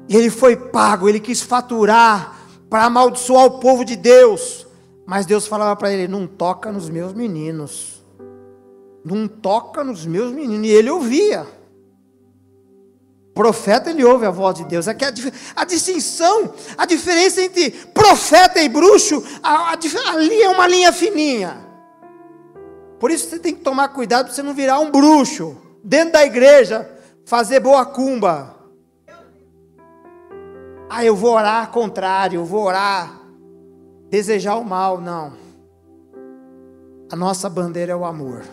e 0.08 0.16
ele 0.16 0.30
foi 0.30 0.56
pago, 0.56 1.08
ele 1.10 1.20
quis 1.20 1.42
faturar 1.42 2.38
para 2.70 2.86
amaldiçoar 2.86 3.46
o 3.46 3.60
povo 3.60 3.84
de 3.84 3.96
Deus. 3.96 4.68
Mas 5.06 5.26
Deus 5.26 5.48
falava 5.48 5.76
para 5.76 5.92
ele: 5.92 6.08
não 6.08 6.28
toca 6.28 6.72
nos 6.72 6.90
meus 6.90 7.14
meninos, 7.14 8.02
não 9.04 9.28
toca 9.28 9.84
nos 9.84 10.06
meus 10.06 10.32
meninos, 10.32 10.68
e 10.68 10.72
ele 10.72 10.90
ouvia. 10.90 11.46
Profeta, 13.34 13.90
ele 13.90 14.04
ouve 14.04 14.26
a 14.26 14.30
voz 14.30 14.58
de 14.58 14.66
Deus. 14.66 14.90
Aqui 14.90 15.06
a, 15.06 15.14
a 15.56 15.64
distinção, 15.64 16.54
a 16.78 16.86
diferença 16.86 17.42
entre 17.42 17.72
profeta 17.72 18.62
e 18.62 18.68
bruxo, 18.68 19.24
a, 19.42 19.72
a, 19.72 19.78
ali 20.12 20.42
é 20.42 20.50
uma 20.50 20.68
linha 20.68 20.92
fininha. 20.92 21.71
Por 23.02 23.10
isso 23.10 23.28
você 23.28 23.40
tem 23.40 23.56
que 23.56 23.62
tomar 23.62 23.88
cuidado 23.88 24.26
para 24.26 24.36
você 24.36 24.44
não 24.44 24.54
virar 24.54 24.78
um 24.78 24.92
bruxo 24.92 25.58
dentro 25.84 26.14
da 26.14 26.24
igreja, 26.24 26.88
fazer 27.26 27.60
boa 27.60 27.84
cumba. 27.84 28.56
Ah, 30.88 31.04
eu 31.04 31.16
vou 31.16 31.34
orar 31.34 31.72
contrário, 31.72 32.42
eu 32.42 32.46
vou 32.46 32.64
orar 32.64 33.20
desejar 34.08 34.56
o 34.58 34.64
mal, 34.64 35.02
não. 35.02 35.34
A 37.12 37.16
nossa 37.16 37.50
bandeira 37.50 37.92
é 37.92 37.96
o 37.96 38.06
amor. 38.06 38.44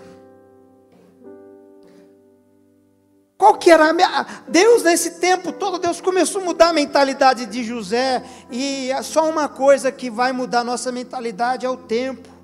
Qual 3.36 3.58
que 3.58 3.70
era 3.70 3.90
a 3.90 3.92
minha... 3.92 4.26
Deus 4.48 4.82
nesse 4.82 5.20
tempo 5.20 5.52
todo, 5.52 5.78
Deus 5.78 6.00
começou 6.00 6.40
a 6.40 6.44
mudar 6.46 6.68
a 6.70 6.72
mentalidade 6.72 7.44
de 7.44 7.62
José 7.62 8.24
e 8.50 8.88
só 9.02 9.28
uma 9.28 9.46
coisa 9.46 9.92
que 9.92 10.08
vai 10.08 10.32
mudar 10.32 10.60
a 10.60 10.64
nossa 10.64 10.90
mentalidade 10.90 11.66
é 11.66 11.68
o 11.68 11.76
tempo. 11.76 12.37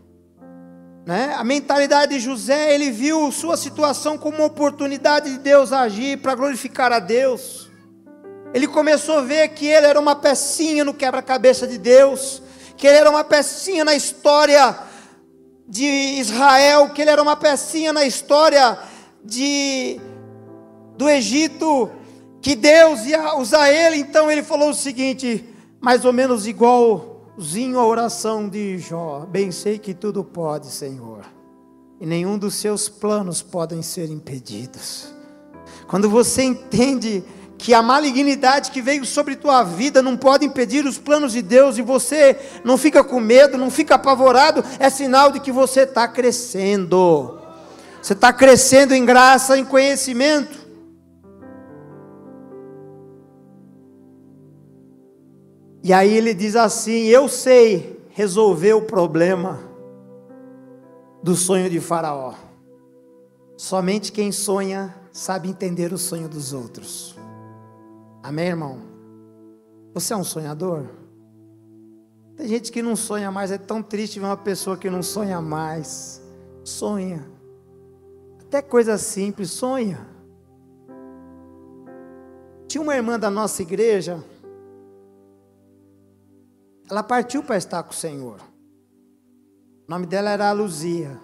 Né? 1.07 1.35
A 1.37 1.45
mentalidade 1.45 2.15
de 2.15 2.21
José, 2.21 2.75
ele 2.75 2.91
viu 2.91 3.31
sua 3.31 3.57
situação 3.57 4.17
como 4.17 4.39
uma 4.39 4.47
oportunidade 4.47 5.31
de 5.31 5.39
Deus 5.39 5.73
agir 5.73 6.19
para 6.19 6.35
glorificar 6.35 6.93
a 6.93 6.99
Deus. 6.99 7.69
Ele 8.55 8.67
começou 8.67 9.19
a 9.19 9.21
ver 9.21 9.49
que 9.49 9.67
ele 9.67 9.87
era 9.87 10.01
uma 10.01 10.17
pecinha 10.17 10.85
no 10.85 10.95
quebra-cabeça 10.95 11.67
de 11.67 11.77
Deus, 11.77 12.43
que 12.77 12.87
ele 12.87 12.97
era 12.97 13.11
uma 13.11 13.23
pecinha 13.23 13.85
na 13.85 13.95
história 13.95 14.79
de 15.69 15.85
Israel, 15.85 16.91
que 16.91 17.03
ele 17.03 17.11
era 17.11 17.23
uma 17.23 17.37
pecinha 17.37 17.93
na 17.93 18.07
história 18.07 18.79
de 19.23 20.01
do 20.97 21.09
Egito, 21.09 21.91
que 22.41 22.55
Deus 22.55 23.05
ia 23.05 23.35
usar 23.37 23.71
ele. 23.71 23.97
Então 23.97 24.31
ele 24.31 24.43
falou 24.43 24.71
o 24.71 24.75
seguinte, 24.75 25.45
mais 25.81 26.05
ou 26.05 26.13
menos 26.13 26.47
igual 26.47 27.14
Zinho 27.41 27.81
a 27.81 27.85
oração 27.85 28.49
de 28.49 28.79
Jó, 28.79 29.27
bem 29.29 29.51
sei 29.51 29.77
que 29.77 29.93
tudo 29.93 30.23
pode, 30.23 30.69
Senhor, 30.69 31.25
e 32.01 32.07
nenhum 32.07 32.39
dos 32.39 32.55
seus 32.55 32.89
planos 32.89 33.43
podem 33.43 33.83
ser 33.83 34.09
impedidos. 34.09 35.13
Quando 35.89 36.09
você 36.09 36.45
entende 36.45 37.25
que 37.59 37.75
a 37.75 37.83
malignidade 37.83 38.71
que 38.71 38.81
veio 38.81 39.05
sobre 39.05 39.35
tua 39.35 39.65
vida 39.65 40.01
não 40.01 40.17
pode 40.17 40.47
impedir 40.47 40.87
os 40.87 40.97
planos 40.97 41.33
de 41.33 41.43
Deus 41.43 41.77
e 41.77 41.83
você 41.83 42.39
não 42.63 42.79
fica 42.79 43.03
com 43.03 43.19
medo, 43.19 43.59
não 43.59 43.71
fica 43.71 43.97
apavorado, 43.97 44.65
é 44.79 44.89
sinal 44.89 45.33
de 45.33 45.41
que 45.41 45.51
você 45.51 45.81
está 45.81 46.07
crescendo. 46.07 47.41
Você 48.01 48.13
está 48.13 48.33
crescendo 48.33 48.95
em 48.95 49.05
graça, 49.05 49.59
em 49.59 49.65
conhecimento. 49.65 50.64
E 55.85 55.93
aí 55.93 56.17
ele 56.17 56.33
diz 56.33 56.57
assim: 56.57 57.03
Eu 57.03 57.29
sei 57.29 58.03
resolver 58.09 58.73
o 58.73 58.81
problema 58.81 59.61
do 61.23 61.37
sonho 61.37 61.69
de 61.69 61.79
Faraó. 61.79 62.33
Somente 63.55 64.11
quem 64.11 64.33
sonha 64.33 64.95
sabe 65.13 65.47
entender 65.51 65.93
o 65.93 65.99
sonho 65.99 66.27
dos 66.27 66.55
outros. 66.55 67.15
Amém, 68.23 68.47
irmão? 68.47 68.79
Você 69.93 70.15
é 70.15 70.17
um 70.17 70.25
sonhador? 70.25 70.87
Tem 72.35 72.49
gente 72.49 72.73
que 72.73 72.81
não 72.81 72.97
sonha 72.97 73.31
mais, 73.31 73.53
é 73.53 73.59
tão 73.59 73.83
triste 73.83 74.19
ver 74.19 74.25
uma 74.25 74.39
pessoa 74.39 74.79
que 74.79 74.89
não 74.89 75.03
sonha 75.03 75.39
mais. 75.43 76.23
Sonha. 76.65 77.29
Até 78.41 78.63
coisa 78.63 78.97
simples, 78.97 79.51
sonha. 79.51 80.01
Tinha 82.67 82.81
uma 82.81 82.97
irmã 82.97 83.21
da 83.21 83.31
nossa 83.31 83.61
igreja, 83.61 84.25
ela 86.91 87.03
partiu 87.03 87.43
para 87.43 87.57
estar 87.57 87.83
com 87.83 87.93
o 87.93 87.95
Senhor. 87.95 88.41
O 89.87 89.91
nome 89.91 90.07
dela 90.07 90.31
era 90.31 90.53
Luzia. 90.53 91.19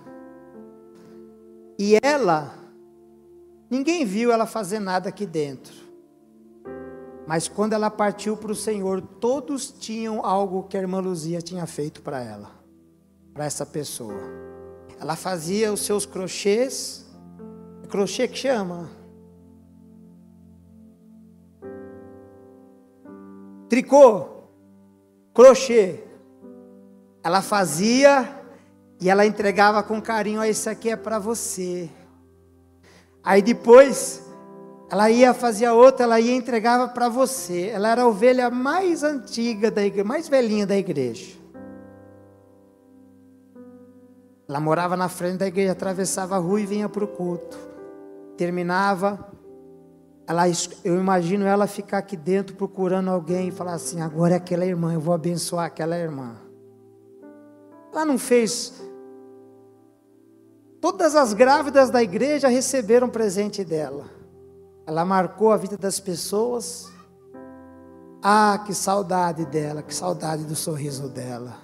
E 1.78 1.98
ela, 2.02 2.54
ninguém 3.70 4.04
viu 4.04 4.32
ela 4.32 4.46
fazer 4.46 4.78
nada 4.78 5.08
aqui 5.08 5.26
dentro. 5.26 5.74
Mas 7.26 7.46
quando 7.46 7.74
ela 7.74 7.90
partiu 7.90 8.36
para 8.36 8.52
o 8.52 8.56
Senhor, 8.56 9.00
todos 9.00 9.70
tinham 9.70 10.24
algo 10.24 10.64
que 10.64 10.76
a 10.76 10.80
irmã 10.80 11.00
Luzia 11.00 11.40
tinha 11.40 11.66
feito 11.66 12.02
para 12.02 12.22
ela, 12.22 12.50
para 13.32 13.44
essa 13.44 13.64
pessoa. 13.64 14.20
Ela 14.98 15.16
fazia 15.16 15.72
os 15.72 15.80
seus 15.80 16.04
crochês, 16.04 17.06
crochê 17.88 18.26
que 18.26 18.36
chama? 18.36 18.90
Tricô 23.68 24.39
crochê. 25.40 26.00
Ela 27.22 27.40
fazia 27.40 28.28
e 29.00 29.08
ela 29.08 29.24
entregava 29.24 29.82
com 29.82 30.00
carinho: 30.00 30.44
Esse 30.44 30.68
aqui 30.68 30.90
é 30.90 30.96
para 30.96 31.18
você. 31.18 31.88
Aí 33.24 33.40
depois, 33.40 34.22
ela 34.90 35.10
ia 35.10 35.32
fazer 35.32 35.68
outra, 35.70 36.04
ela 36.04 36.20
ia 36.20 36.34
entregava 36.34 36.88
para 36.88 37.08
você. 37.08 37.68
Ela 37.68 37.90
era 37.90 38.02
a 38.02 38.06
ovelha 38.06 38.50
mais 38.50 39.02
antiga 39.02 39.70
da 39.70 39.84
igreja, 39.84 40.04
mais 40.04 40.28
velhinha 40.28 40.66
da 40.66 40.76
igreja. 40.76 41.38
Ela 44.48 44.60
morava 44.60 44.96
na 44.96 45.08
frente 45.08 45.38
da 45.38 45.46
igreja, 45.46 45.72
atravessava 45.72 46.34
a 46.34 46.38
rua 46.38 46.60
e 46.60 46.66
vinha 46.66 46.88
para 46.88 47.04
o 47.04 47.08
culto. 47.08 47.56
Terminava, 48.36 49.30
ela, 50.30 50.44
eu 50.84 50.94
imagino 50.96 51.44
ela 51.44 51.66
ficar 51.66 51.98
aqui 51.98 52.16
dentro 52.16 52.54
procurando 52.54 53.10
alguém 53.10 53.48
e 53.48 53.50
falar 53.50 53.72
assim: 53.72 54.00
agora 54.00 54.34
é 54.34 54.36
aquela 54.36 54.64
irmã, 54.64 54.94
eu 54.94 55.00
vou 55.00 55.12
abençoar 55.12 55.66
aquela 55.66 55.98
irmã. 55.98 56.36
Ela 57.92 58.04
não 58.04 58.16
fez. 58.16 58.80
Todas 60.80 61.16
as 61.16 61.32
grávidas 61.32 61.90
da 61.90 62.00
igreja 62.00 62.46
receberam 62.46 63.08
presente 63.08 63.64
dela. 63.64 64.04
Ela 64.86 65.04
marcou 65.04 65.50
a 65.50 65.56
vida 65.56 65.76
das 65.76 65.98
pessoas. 65.98 66.88
Ah, 68.22 68.62
que 68.64 68.72
saudade 68.72 69.44
dela, 69.46 69.82
que 69.82 69.92
saudade 69.92 70.44
do 70.44 70.54
sorriso 70.54 71.08
dela. 71.08 71.56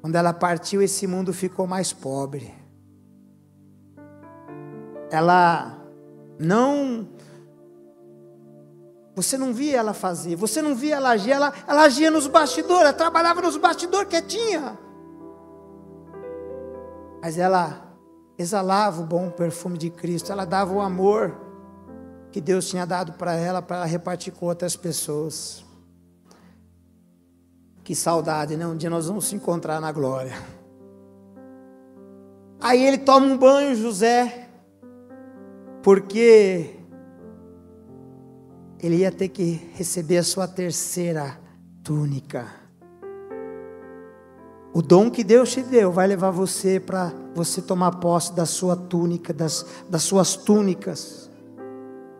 Quando 0.00 0.16
ela 0.16 0.32
partiu, 0.32 0.82
esse 0.82 1.06
mundo 1.06 1.32
ficou 1.32 1.64
mais 1.64 1.92
pobre. 1.92 2.52
Ela 5.12 5.78
não 6.40 7.06
você 9.14 9.38
não 9.38 9.52
via 9.52 9.78
ela 9.78 9.94
fazer, 9.94 10.34
você 10.34 10.60
não 10.60 10.74
via 10.74 10.96
ela 10.96 11.10
agir, 11.10 11.30
ela, 11.30 11.52
ela 11.66 11.82
agia 11.82 12.10
nos 12.10 12.26
bastidores, 12.26 12.82
ela 12.82 12.92
trabalhava 12.92 13.40
nos 13.40 13.56
bastidores 13.56 14.08
quietinha. 14.08 14.76
Mas 17.22 17.38
ela 17.38 17.94
exalava 18.36 19.00
o 19.00 19.06
bom 19.06 19.30
perfume 19.30 19.78
de 19.78 19.88
Cristo, 19.88 20.32
ela 20.32 20.44
dava 20.44 20.72
o 20.72 20.80
amor 20.80 21.34
que 22.32 22.40
Deus 22.40 22.68
tinha 22.68 22.84
dado 22.84 23.12
para 23.12 23.34
ela, 23.34 23.62
para 23.62 23.76
ela 23.76 23.86
repartir 23.86 24.32
com 24.32 24.46
outras 24.46 24.74
pessoas. 24.74 25.64
Que 27.84 27.94
saudade, 27.94 28.56
né? 28.56 28.66
Um 28.66 28.76
dia 28.76 28.90
nós 28.90 29.06
vamos 29.06 29.26
se 29.26 29.36
encontrar 29.36 29.80
na 29.80 29.92
glória. 29.92 30.36
Aí 32.60 32.82
ele 32.82 32.98
toma 32.98 33.26
um 33.26 33.36
banho, 33.36 33.76
José, 33.76 34.48
porque 35.82 36.80
ele 38.84 38.96
ia 38.96 39.10
ter 39.10 39.28
que 39.28 39.70
receber 39.72 40.18
a 40.18 40.22
sua 40.22 40.46
terceira 40.46 41.40
túnica. 41.82 42.46
O 44.74 44.82
dom 44.82 45.10
que 45.10 45.24
Deus 45.24 45.52
te 45.52 45.62
deu 45.62 45.90
vai 45.90 46.06
levar 46.06 46.30
você 46.30 46.78
para 46.78 47.12
você 47.34 47.62
tomar 47.62 47.92
posse 47.92 48.34
da 48.34 48.44
sua 48.44 48.76
túnica, 48.76 49.32
das, 49.32 49.64
das 49.88 50.02
suas 50.02 50.36
túnicas, 50.36 51.30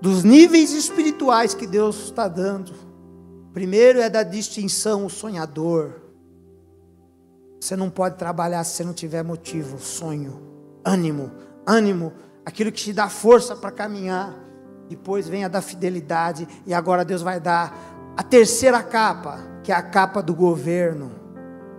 dos 0.01 0.25
níveis 0.25 0.73
espirituais 0.73 1.53
que 1.53 1.67
Deus 1.67 2.05
está 2.05 2.29
dando. 2.29 2.73
Primeiro 3.53 3.99
é 3.99 4.09
da 4.09 4.23
distinção, 4.23 5.05
o 5.05 5.11
sonhador. 5.11 6.01
Você 7.61 7.77
não 7.77 7.91
pode 7.91 8.17
trabalhar 8.17 8.65
se 8.65 8.77
você 8.77 8.85
não 8.85 8.95
tiver 8.95 9.23
motivo, 9.23 9.79
sonho, 9.79 10.41
ânimo, 10.85 11.31
ânimo, 11.67 12.13
aquilo 12.45 12.73
que 12.73 12.85
te 12.85 12.93
dá 12.93 13.09
força 13.09 13.55
para 13.55 13.71
caminhar. 13.71 14.44
Depois 14.89 15.29
vem 15.29 15.45
a 15.45 15.49
da 15.49 15.63
fidelidade, 15.63 16.47
e 16.67 16.75
agora 16.75 17.05
Deus 17.05 17.23
vai 17.23 17.41
dar 17.41 17.75
a 18.17 18.23
terceira 18.23 18.83
capa, 18.83 19.39
que 19.63 19.73
é 19.73 19.75
a 19.75 19.83
capa 19.83 20.23
do 20.23 20.35
governo, 20.35 21.11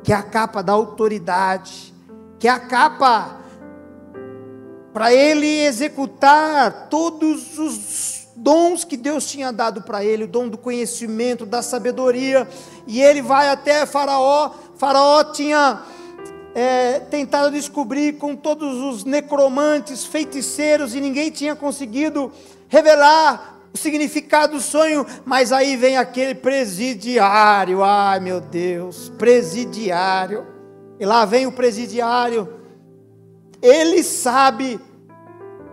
que 0.03 0.12
é 0.12 0.16
a 0.16 0.24
capa 0.24 0.62
da 0.62 0.74
autoridade, 0.74 1.93
que 2.39 2.47
é 2.47 2.51
a 2.51 2.60
capa 2.60 3.38
para 4.93 5.14
ele 5.14 5.66
executar 5.66 6.88
todos 6.89 7.58
os 7.60 8.28
dons 8.36 8.84
que 8.84 8.97
Deus 8.97 9.26
tinha 9.30 9.51
dado 9.51 9.82
para 9.82 10.03
ele, 10.03 10.26
o 10.26 10.28
dom 10.28 10.47
do 10.47 10.58
conhecimento, 10.58 11.45
da 11.45 11.62
sabedoria, 11.62 12.47
e 12.88 13.01
ele 13.01 13.22
vai 13.22 13.49
até 13.49 13.86
Faraó. 13.86 14.51
Faraó 14.78 15.24
tinha 15.26 15.82
é, 16.53 16.99
tentado 16.99 17.51
descobrir 17.51 18.14
com 18.14 18.36
todos 18.36 18.78
os 18.78 19.03
necromantes, 19.03 20.06
feiticeiros, 20.06 20.95
e 20.95 21.01
ninguém 21.01 21.30
tinha 21.30 21.56
conseguido 21.56 22.32
revelar 22.68 23.61
o 23.74 23.78
significado 23.78 24.53
do 24.53 24.61
sonho, 24.61 25.05
mas 25.26 25.51
aí 25.51 25.76
vem 25.76 25.97
aquele 25.97 26.34
presidiário, 26.34 27.84
ai 27.84 28.20
meu 28.20 28.39
Deus, 28.39 29.09
presidiário, 29.18 30.45
e 30.99 31.05
lá 31.05 31.26
vem 31.26 31.45
o 31.45 31.51
presidiário, 31.51 32.47
ele 33.61 34.01
sabe 34.03 34.80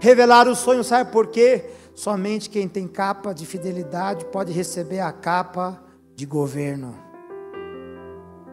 revelar 0.00 0.48
o 0.48 0.56
sonho, 0.56 0.82
sabe 0.82 1.12
por 1.12 1.28
quê? 1.28 1.70
Somente 1.94 2.50
quem 2.50 2.66
tem 2.66 2.88
capa 2.88 3.32
de 3.32 3.46
fidelidade 3.46 4.24
pode 4.24 4.52
receber 4.52 5.00
a 5.00 5.12
capa 5.12 5.80
de 6.16 6.26
governo. 6.26 6.98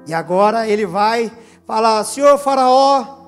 E 0.06 0.14
agora 0.14 0.68
ele 0.68 0.86
vai 0.86 1.32
falar: 1.66 2.04
Senhor 2.04 2.38
Faraó, 2.38 3.19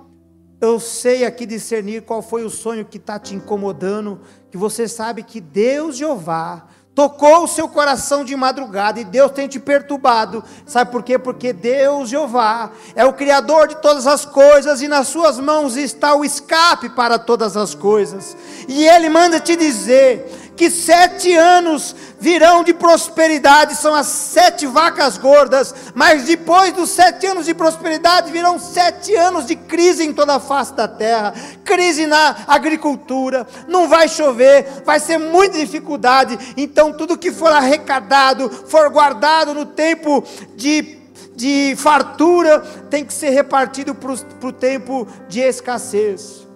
eu 0.61 0.79
sei 0.79 1.25
aqui 1.25 1.45
discernir 1.47 2.03
qual 2.03 2.21
foi 2.21 2.43
o 2.43 2.49
sonho 2.49 2.85
que 2.85 2.97
está 2.97 3.17
te 3.17 3.33
incomodando, 3.33 4.21
que 4.51 4.57
você 4.57 4.87
sabe 4.87 5.23
que 5.23 5.41
Deus 5.41 5.97
Jeová 5.97 6.67
tocou 6.93 7.45
o 7.45 7.47
seu 7.47 7.67
coração 7.67 8.23
de 8.23 8.35
madrugada 8.35 8.99
e 8.99 9.03
Deus 9.03 9.31
tem 9.31 9.47
te 9.47 9.59
perturbado. 9.59 10.43
Sabe 10.65 10.91
por 10.91 11.01
quê? 11.01 11.17
Porque 11.17 11.51
Deus 11.51 12.09
Jeová 12.09 12.71
é 12.95 13.03
o 13.03 13.13
Criador 13.13 13.69
de 13.69 13.77
todas 13.77 14.05
as 14.05 14.23
coisas 14.23 14.81
e 14.83 14.87
nas 14.87 15.07
suas 15.07 15.39
mãos 15.39 15.75
está 15.77 16.13
o 16.13 16.23
escape 16.23 16.89
para 16.89 17.17
todas 17.17 17.57
as 17.57 17.73
coisas. 17.73 18.37
E 18.67 18.87
Ele 18.87 19.09
manda 19.09 19.39
te 19.39 19.55
dizer 19.55 20.50
que 20.61 20.69
sete 20.69 21.33
anos 21.33 21.95
virão 22.19 22.63
de 22.63 22.71
prosperidade, 22.71 23.73
são 23.73 23.95
as 23.95 24.05
sete 24.05 24.67
vacas 24.67 25.17
gordas, 25.17 25.73
mas 25.95 26.25
depois 26.25 26.71
dos 26.71 26.91
sete 26.91 27.25
anos 27.25 27.47
de 27.47 27.53
prosperidade 27.55 28.31
virão 28.31 28.59
sete 28.59 29.15
anos 29.15 29.47
de 29.47 29.55
crise 29.55 30.03
em 30.03 30.13
toda 30.13 30.35
a 30.35 30.39
face 30.39 30.75
da 30.75 30.87
terra 30.87 31.33
crise 31.65 32.05
na 32.05 32.43
agricultura, 32.45 33.47
não 33.67 33.89
vai 33.89 34.07
chover, 34.07 34.83
vai 34.85 34.99
ser 34.99 35.17
muita 35.17 35.57
dificuldade, 35.57 36.37
então 36.55 36.93
tudo 36.93 37.17
que 37.17 37.31
for 37.31 37.51
arrecadado, 37.51 38.47
for 38.47 38.87
guardado 38.91 39.55
no 39.55 39.65
tempo 39.65 40.23
de 40.55 40.99
de 41.33 41.75
fartura 41.75 42.59
tem 42.87 43.03
que 43.03 43.13
ser 43.13 43.29
repartido 43.31 43.95
para 43.95 44.11
o 44.11 44.53
tempo 44.53 45.07
de 45.27 45.39
escassez. 45.39 46.47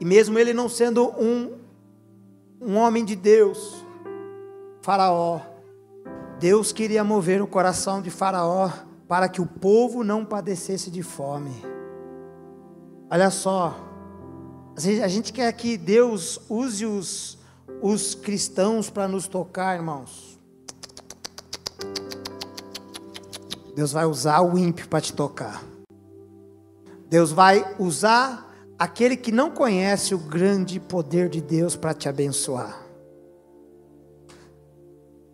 E 0.00 0.04
mesmo 0.04 0.36
ele 0.40 0.52
não 0.52 0.68
sendo 0.68 1.14
um 1.16 1.63
um 2.64 2.76
homem 2.76 3.04
de 3.04 3.14
Deus, 3.14 3.84
Faraó. 4.80 5.40
Deus 6.40 6.72
queria 6.72 7.04
mover 7.04 7.42
o 7.42 7.46
coração 7.46 8.00
de 8.00 8.10
Faraó 8.10 8.70
para 9.06 9.28
que 9.28 9.40
o 9.40 9.46
povo 9.46 10.02
não 10.02 10.24
padecesse 10.24 10.90
de 10.90 11.02
fome. 11.02 11.54
Olha 13.10 13.30
só, 13.30 13.76
a 14.76 15.08
gente 15.08 15.32
quer 15.32 15.52
que 15.52 15.76
Deus 15.76 16.40
use 16.48 16.86
os, 16.86 17.38
os 17.82 18.14
cristãos 18.14 18.88
para 18.88 19.06
nos 19.06 19.28
tocar, 19.28 19.76
irmãos. 19.76 20.40
Deus 23.76 23.92
vai 23.92 24.06
usar 24.06 24.40
o 24.40 24.56
ímpio 24.56 24.88
para 24.88 25.00
te 25.00 25.12
tocar. 25.12 25.62
Deus 27.08 27.30
vai 27.30 27.76
usar 27.78 28.53
aquele 28.78 29.16
que 29.16 29.32
não 29.32 29.50
conhece 29.50 30.14
o 30.14 30.18
grande 30.18 30.78
poder 30.80 31.28
de 31.28 31.40
Deus 31.40 31.76
para 31.76 31.94
te 31.94 32.08
abençoar. 32.08 32.84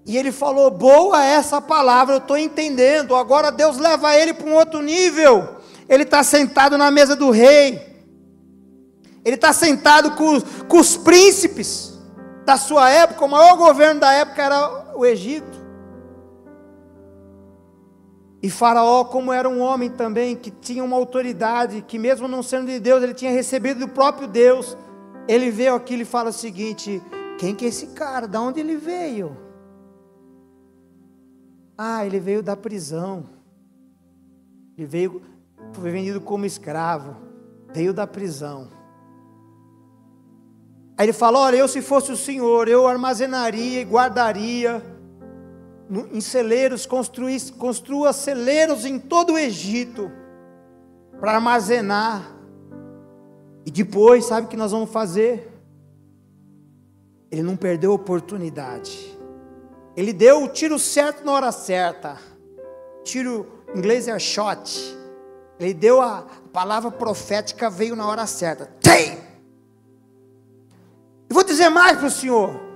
E 0.07 0.17
ele 0.17 0.33
falou: 0.33 0.71
boa 0.71 1.25
essa 1.25 1.61
palavra, 1.61 2.15
eu 2.15 2.19
estou 2.19 2.37
entendendo. 2.37 3.15
Agora 3.15 3.51
Deus 3.53 3.79
leva 3.79 4.17
ele 4.17 4.35
para 4.35 4.47
um 4.47 4.55
outro 4.55 4.83
nível. 4.83 5.57
Ele 5.89 6.05
está 6.05 6.23
sentado 6.23 6.79
na 6.79 6.91
mesa 6.91 7.15
do 7.15 7.31
rei. 7.31 7.89
Ele 9.25 9.35
está 9.35 9.53
sentado 9.53 10.13
com, 10.13 10.41
com 10.67 10.79
os 10.79 10.97
príncipes 10.97 11.99
da 12.45 12.57
sua 12.57 12.89
época. 12.91 13.25
O 13.25 13.29
maior 13.29 13.57
governo 13.57 14.01
da 14.01 14.13
época 14.13 14.43
era 14.43 14.97
o 14.97 15.05
Egito. 15.05 15.60
E 18.43 18.49
Faraó, 18.49 19.05
como 19.05 19.33
era 19.33 19.49
um 19.49 19.61
homem 19.61 19.91
também 19.91 20.35
que 20.35 20.51
tinha 20.51 20.83
uma 20.83 20.97
autoridade, 20.97 21.83
que 21.83 21.99
mesmo 21.99 22.27
não 22.27 22.43
sendo 22.43 22.67
de 22.67 22.81
Deus, 22.81 23.03
ele 23.03 23.13
tinha 23.13 23.31
recebido 23.31 23.81
do 23.81 23.89
próprio 23.89 24.27
Deus. 24.27 24.77
Ele 25.29 25.51
veio 25.51 25.75
aqui 25.75 25.95
e 25.95 26.05
fala 26.07 26.31
o 26.31 26.33
seguinte: 26.33 27.03
quem 27.39 27.55
que 27.55 27.67
é 27.67 27.69
esse 27.69 27.89
cara? 27.89 28.27
Da 28.27 28.41
onde 28.41 28.61
ele 28.61 28.77
veio? 28.77 29.37
Ah, 31.77 32.05
ele 32.05 32.19
veio 32.19 32.43
da 32.43 32.57
prisão. 32.57 33.27
Ele 34.77 34.87
veio, 34.87 35.23
foi 35.75 35.91
vendido 35.91 36.21
como 36.21 36.47
escravo. 36.47 37.17
Veio 37.73 37.93
da 37.93 38.07
prisão. 38.07 38.69
Aí 40.97 41.05
ele 41.05 41.13
fala: 41.13 41.41
Olha, 41.41 41.57
eu 41.57 41.69
se 41.69 41.83
fosse 41.83 42.11
o 42.11 42.17
Senhor, 42.17 42.69
eu 42.69 42.87
armazenaria 42.87 43.83
e 43.83 43.85
guardaria 43.85 44.83
em 46.13 46.21
celeiros, 46.21 46.87
construa 46.87 48.13
celeiros 48.13 48.85
em 48.85 48.99
todo 48.99 49.33
o 49.33 49.39
Egito 49.39 50.11
para 51.19 51.33
armazenar. 51.33 52.33
E 53.67 53.71
depois, 53.71 54.25
sabe 54.25 54.47
o 54.47 54.51
que 54.51 54.57
nós 54.57 54.73
vamos 54.73 54.91
fazer? 54.91 55.53
Ele 57.31 57.43
não 57.43 57.57
perdeu 57.57 57.93
a 57.93 57.95
oportunidade. 57.95 59.19
Ele 59.97 60.13
deu 60.13 60.45
o 60.45 60.49
tiro 60.49 60.79
certo 60.79 61.25
na 61.25 61.33
hora 61.33 61.53
certa. 61.53 62.17
Tiro 63.05 63.47
em 63.75 63.79
inglês 63.79 64.09
é 64.09 64.19
shot. 64.19 64.97
Ele 65.59 65.75
deu 65.75 66.01
a 66.01 66.25
palavra 66.53 66.91
profética, 66.91 67.69
veio 67.69 67.95
na 67.95 68.07
hora 68.07 68.27
certa. 68.27 68.67
Tem! 68.81 69.19
Eu 71.29 71.35
vou 71.35 71.45
dizer 71.45 71.69
mais 71.69 71.99
para 71.99 72.07
o 72.07 72.11
senhor. 72.11 72.70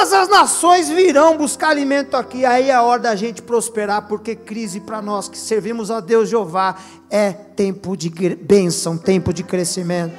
Todas 0.00 0.14
as 0.14 0.28
nações 0.30 0.88
virão 0.88 1.36
buscar 1.36 1.68
alimento 1.68 2.16
aqui. 2.16 2.42
Aí 2.42 2.70
é 2.70 2.74
a 2.74 2.82
hora 2.82 3.02
da 3.02 3.14
gente 3.14 3.42
prosperar, 3.42 4.08
porque 4.08 4.34
crise 4.34 4.80
para 4.80 5.02
nós 5.02 5.28
que 5.28 5.36
servimos 5.36 5.90
a 5.90 6.00
Deus 6.00 6.26
Jeová 6.26 6.74
é 7.10 7.34
tempo 7.34 7.94
de 7.94 8.08
bênção, 8.08 8.96
tempo 8.96 9.30
de 9.30 9.42
crescimento. 9.42 10.14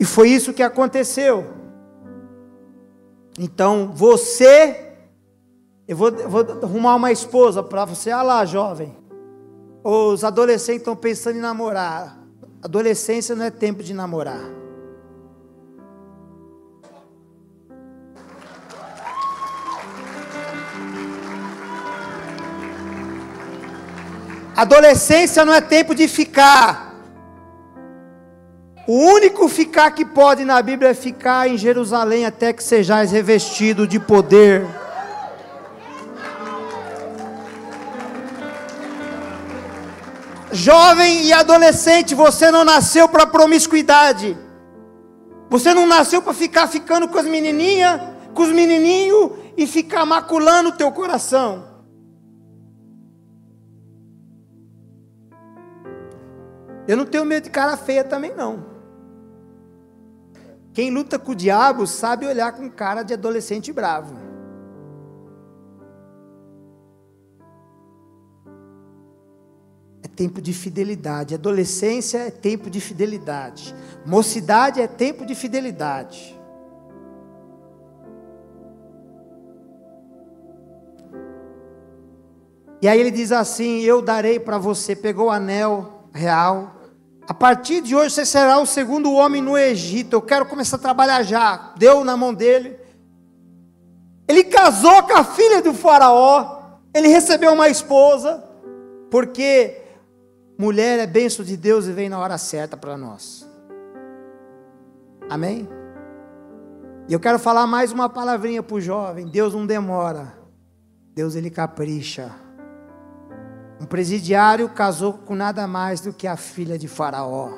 E 0.00 0.06
foi 0.06 0.30
isso 0.30 0.54
que 0.54 0.62
aconteceu. 0.62 1.52
Então 3.38 3.92
você, 3.94 4.94
eu 5.86 5.94
vou, 5.94 6.08
eu 6.08 6.30
vou 6.30 6.40
arrumar 6.62 6.94
uma 6.94 7.12
esposa 7.12 7.62
para 7.62 7.84
você. 7.84 8.10
Ah 8.10 8.22
lá, 8.22 8.46
jovem. 8.46 8.96
Os 9.84 10.24
adolescentes 10.24 10.80
estão 10.80 10.96
pensando 10.96 11.36
em 11.36 11.42
namorar. 11.42 12.18
Adolescência 12.62 13.36
não 13.36 13.44
é 13.44 13.50
tempo 13.50 13.82
de 13.82 13.92
namorar. 13.92 14.61
Adolescência 24.62 25.44
não 25.44 25.52
é 25.52 25.60
tempo 25.60 25.92
de 25.92 26.06
ficar. 26.06 26.94
O 28.86 28.96
único 28.96 29.48
ficar 29.48 29.90
que 29.90 30.04
pode 30.04 30.44
na 30.44 30.62
Bíblia 30.62 30.90
é 30.90 30.94
ficar 30.94 31.48
em 31.48 31.58
Jerusalém 31.58 32.24
até 32.24 32.52
que 32.52 32.62
sejais 32.62 33.10
revestido 33.10 33.88
de 33.88 33.98
poder. 33.98 34.64
Jovem 40.52 41.24
e 41.24 41.32
adolescente, 41.32 42.14
você 42.14 42.52
não 42.52 42.64
nasceu 42.64 43.08
para 43.08 43.26
promiscuidade. 43.26 44.38
Você 45.50 45.74
não 45.74 45.88
nasceu 45.88 46.22
para 46.22 46.34
ficar 46.34 46.68
ficando 46.68 47.08
com 47.08 47.18
as 47.18 47.26
menininhas, 47.26 48.00
com 48.32 48.44
os 48.44 48.52
menininhos 48.52 49.32
e 49.56 49.66
ficar 49.66 50.06
maculando 50.06 50.68
o 50.68 50.76
teu 50.76 50.92
coração. 50.92 51.71
Eu 56.86 56.96
não 56.96 57.06
tenho 57.06 57.24
medo 57.24 57.44
de 57.44 57.50
cara 57.50 57.76
feia 57.76 58.02
também 58.02 58.34
não. 58.34 58.72
Quem 60.72 60.90
luta 60.90 61.18
com 61.18 61.32
o 61.32 61.34
diabo 61.34 61.86
sabe 61.86 62.26
olhar 62.26 62.52
com 62.52 62.70
cara 62.70 63.02
de 63.02 63.12
adolescente 63.12 63.72
bravo. 63.72 64.16
É 70.02 70.08
tempo 70.08 70.40
de 70.40 70.52
fidelidade. 70.52 71.34
Adolescência 71.34 72.18
é 72.18 72.30
tempo 72.30 72.70
de 72.70 72.80
fidelidade. 72.80 73.74
Mocidade 74.04 74.80
é 74.80 74.86
tempo 74.86 75.26
de 75.26 75.34
fidelidade. 75.34 76.40
E 82.80 82.88
aí 82.88 82.98
ele 82.98 83.10
diz 83.10 83.30
assim: 83.30 83.80
Eu 83.82 84.00
darei 84.00 84.40
para 84.40 84.56
você. 84.56 84.96
Pegou 84.96 85.26
o 85.26 85.30
anel 85.30 86.01
real 86.12 86.82
a 87.26 87.34
partir 87.34 87.80
de 87.80 87.94
hoje 87.94 88.14
você 88.14 88.26
será 88.26 88.58
o 88.58 88.66
segundo 88.66 89.12
homem 89.12 89.40
no 89.40 89.56
Egito. 89.56 90.14
Eu 90.14 90.22
quero 90.22 90.44
começar 90.46 90.76
a 90.76 90.80
trabalhar 90.80 91.22
já. 91.22 91.72
Deu 91.76 92.04
na 92.04 92.16
mão 92.16 92.34
dele. 92.34 92.76
Ele 94.26 94.44
casou 94.44 95.02
com 95.04 95.14
a 95.14 95.24
filha 95.24 95.62
do 95.62 95.72
Faraó. 95.72 96.78
Ele 96.92 97.08
recebeu 97.08 97.52
uma 97.52 97.68
esposa. 97.68 98.42
Porque 99.10 99.80
mulher 100.58 100.98
é 100.98 101.06
benção 101.06 101.44
de 101.44 101.56
Deus 101.56 101.86
e 101.86 101.92
vem 101.92 102.08
na 102.08 102.18
hora 102.18 102.36
certa 102.38 102.76
para 102.76 102.96
nós. 102.96 103.48
Amém? 105.30 105.68
E 107.08 107.12
eu 107.12 107.20
quero 107.20 107.38
falar 107.38 107.66
mais 107.66 107.92
uma 107.92 108.08
palavrinha 108.08 108.62
para 108.62 108.76
o 108.76 108.80
jovem. 108.80 109.28
Deus 109.28 109.54
não 109.54 109.64
demora. 109.64 110.34
Deus 111.14 111.36
ele 111.36 111.50
capricha. 111.50 112.32
Um 113.82 113.84
presidiário 113.84 114.68
casou 114.68 115.14
com 115.14 115.34
nada 115.34 115.66
mais 115.66 116.00
do 116.00 116.12
que 116.12 116.28
a 116.28 116.36
filha 116.36 116.78
de 116.78 116.86
Faraó. 116.86 117.50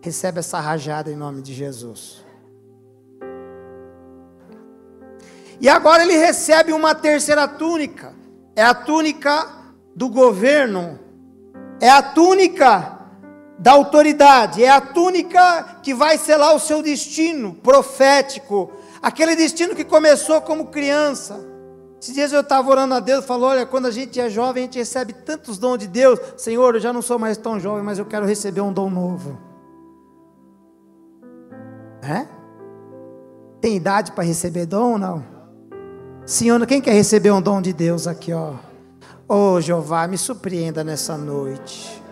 Recebe 0.00 0.38
essa 0.38 0.58
rajada 0.58 1.10
em 1.10 1.14
nome 1.14 1.42
de 1.42 1.52
Jesus. 1.52 2.24
E 5.60 5.68
agora 5.68 6.04
ele 6.04 6.16
recebe 6.16 6.72
uma 6.72 6.94
terceira 6.94 7.46
túnica. 7.46 8.14
É 8.56 8.64
a 8.64 8.72
túnica 8.72 9.46
do 9.94 10.08
governo. 10.08 10.98
É 11.82 11.90
a 11.90 12.00
túnica 12.00 13.00
da 13.58 13.72
autoridade. 13.72 14.64
É 14.64 14.70
a 14.70 14.80
túnica 14.80 15.80
que 15.82 15.92
vai 15.92 16.16
selar 16.16 16.54
o 16.54 16.58
seu 16.58 16.82
destino 16.82 17.52
profético. 17.52 18.72
Aquele 19.02 19.36
destino 19.36 19.76
que 19.76 19.84
começou 19.84 20.40
como 20.40 20.68
criança 20.68 21.38
esses 22.00 22.14
dias 22.14 22.32
eu 22.32 22.40
estava 22.40 22.70
orando 22.70 22.94
a 22.94 23.00
Deus, 23.00 23.24
falou: 23.24 23.48
olha, 23.48 23.66
quando 23.66 23.86
a 23.86 23.90
gente 23.90 24.20
é 24.20 24.30
jovem, 24.30 24.62
a 24.62 24.66
gente 24.66 24.78
recebe 24.78 25.12
tantos 25.12 25.58
dons 25.58 25.78
de 25.78 25.88
Deus. 25.88 26.18
Senhor, 26.36 26.74
eu 26.74 26.80
já 26.80 26.92
não 26.92 27.02
sou 27.02 27.18
mais 27.18 27.36
tão 27.36 27.58
jovem, 27.58 27.82
mas 27.82 27.98
eu 27.98 28.04
quero 28.04 28.24
receber 28.24 28.60
um 28.60 28.72
dom 28.72 28.88
novo. 28.88 29.38
É? 32.02 32.26
Tem 33.60 33.76
idade 33.76 34.12
para 34.12 34.22
receber 34.24 34.66
dom 34.66 34.92
ou 34.92 34.98
não? 34.98 35.24
Senhor, 36.24 36.64
quem 36.66 36.80
quer 36.80 36.92
receber 36.92 37.32
um 37.32 37.42
dom 37.42 37.60
de 37.60 37.72
Deus 37.72 38.06
aqui, 38.06 38.32
ó? 38.32 38.52
Oh, 39.28 39.60
Jeová, 39.60 40.06
me 40.06 40.16
surpreenda 40.16 40.84
nessa 40.84 41.18
noite. 41.18 42.02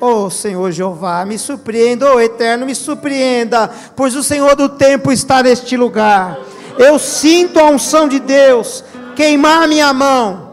Oh, 0.00 0.30
Senhor 0.30 0.70
Jeová, 0.72 1.24
me 1.24 1.38
surpreenda, 1.38 2.12
oh 2.12 2.20
Eterno, 2.20 2.66
me 2.66 2.74
surpreenda, 2.74 3.70
pois 3.94 4.16
o 4.16 4.22
Senhor 4.22 4.56
do 4.56 4.68
tempo 4.68 5.12
está 5.12 5.42
neste 5.42 5.76
lugar. 5.76 6.38
Eu 6.78 6.98
sinto 6.98 7.60
a 7.60 7.70
unção 7.70 8.08
de 8.08 8.18
Deus 8.18 8.84
queimar 9.14 9.66
minha 9.68 9.92
mão. 9.92 10.52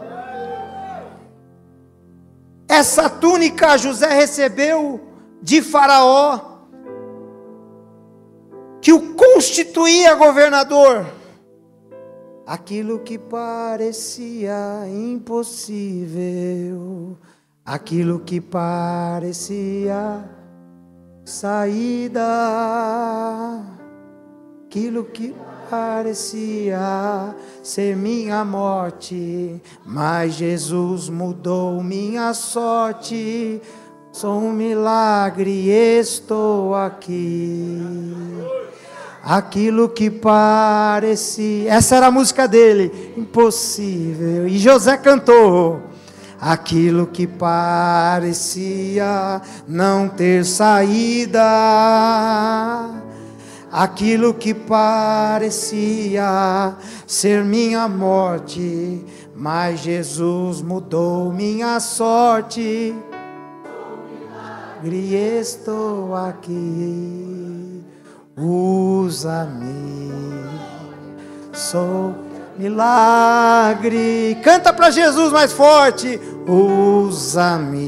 Essa 2.68 3.10
túnica 3.10 3.76
José 3.76 4.08
recebeu 4.14 5.00
de 5.42 5.60
Faraó, 5.60 6.40
que 8.80 8.92
o 8.92 9.14
constituía 9.14 10.14
governador. 10.14 11.04
Aquilo 12.46 13.00
que 13.00 13.18
parecia 13.18 14.86
impossível, 14.88 16.18
aquilo 17.64 18.20
que 18.20 18.40
parecia 18.40 20.24
saída, 21.24 22.22
aquilo 24.66 25.04
que 25.04 25.34
parecia 25.72 27.34
ser 27.62 27.96
minha 27.96 28.44
morte, 28.44 29.58
mas 29.86 30.34
Jesus 30.34 31.08
mudou 31.08 31.82
minha 31.82 32.34
sorte. 32.34 33.58
Sou 34.12 34.38
um 34.38 34.52
milagre, 34.52 35.70
estou 35.70 36.74
aqui. 36.74 37.80
Aquilo 39.24 39.88
que 39.88 40.10
parecia, 40.10 41.72
essa 41.72 41.96
era 41.96 42.08
a 42.08 42.10
música 42.10 42.46
dele, 42.46 43.14
impossível. 43.16 44.46
E 44.46 44.58
José 44.58 44.98
cantou. 44.98 45.84
Aquilo 46.38 47.06
que 47.06 47.26
parecia 47.26 49.40
não 49.66 50.06
ter 50.06 50.44
saída 50.44 51.40
aquilo 53.72 54.34
que 54.34 54.52
parecia 54.52 56.24
ser 57.06 57.42
minha 57.42 57.88
morte, 57.88 59.02
mas 59.34 59.80
Jesus 59.80 60.60
mudou 60.60 61.32
minha 61.32 61.80
sorte. 61.80 62.94
E 64.84 65.14
estou 65.14 66.14
aqui, 66.14 67.82
usa-me, 68.36 70.12
sou 71.52 72.14
milagre. 72.58 74.36
Canta 74.42 74.70
para 74.72 74.90
Jesus 74.90 75.32
mais 75.32 75.52
forte, 75.52 76.20
usa-me, 76.46 77.86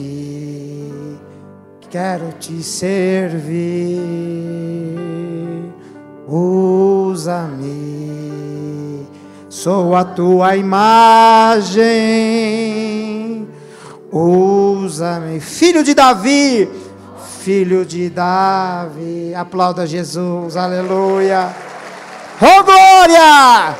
quero 1.90 2.32
te 2.38 2.62
servir 2.62 4.14
usa-me, 6.26 7.86
sou 9.48 9.94
a 9.94 10.04
tua 10.04 10.56
imagem, 10.56 11.86
usa-me, 14.10 15.38
filho 15.40 15.84
de 15.84 15.92
Davi, 15.94 16.68
filho 17.40 17.84
de 17.84 18.08
Davi, 18.08 19.34
aplauda 19.34 19.86
Jesus, 19.86 20.56
aleluia, 20.56 21.54
oh 22.40 22.62
glória! 22.64 23.76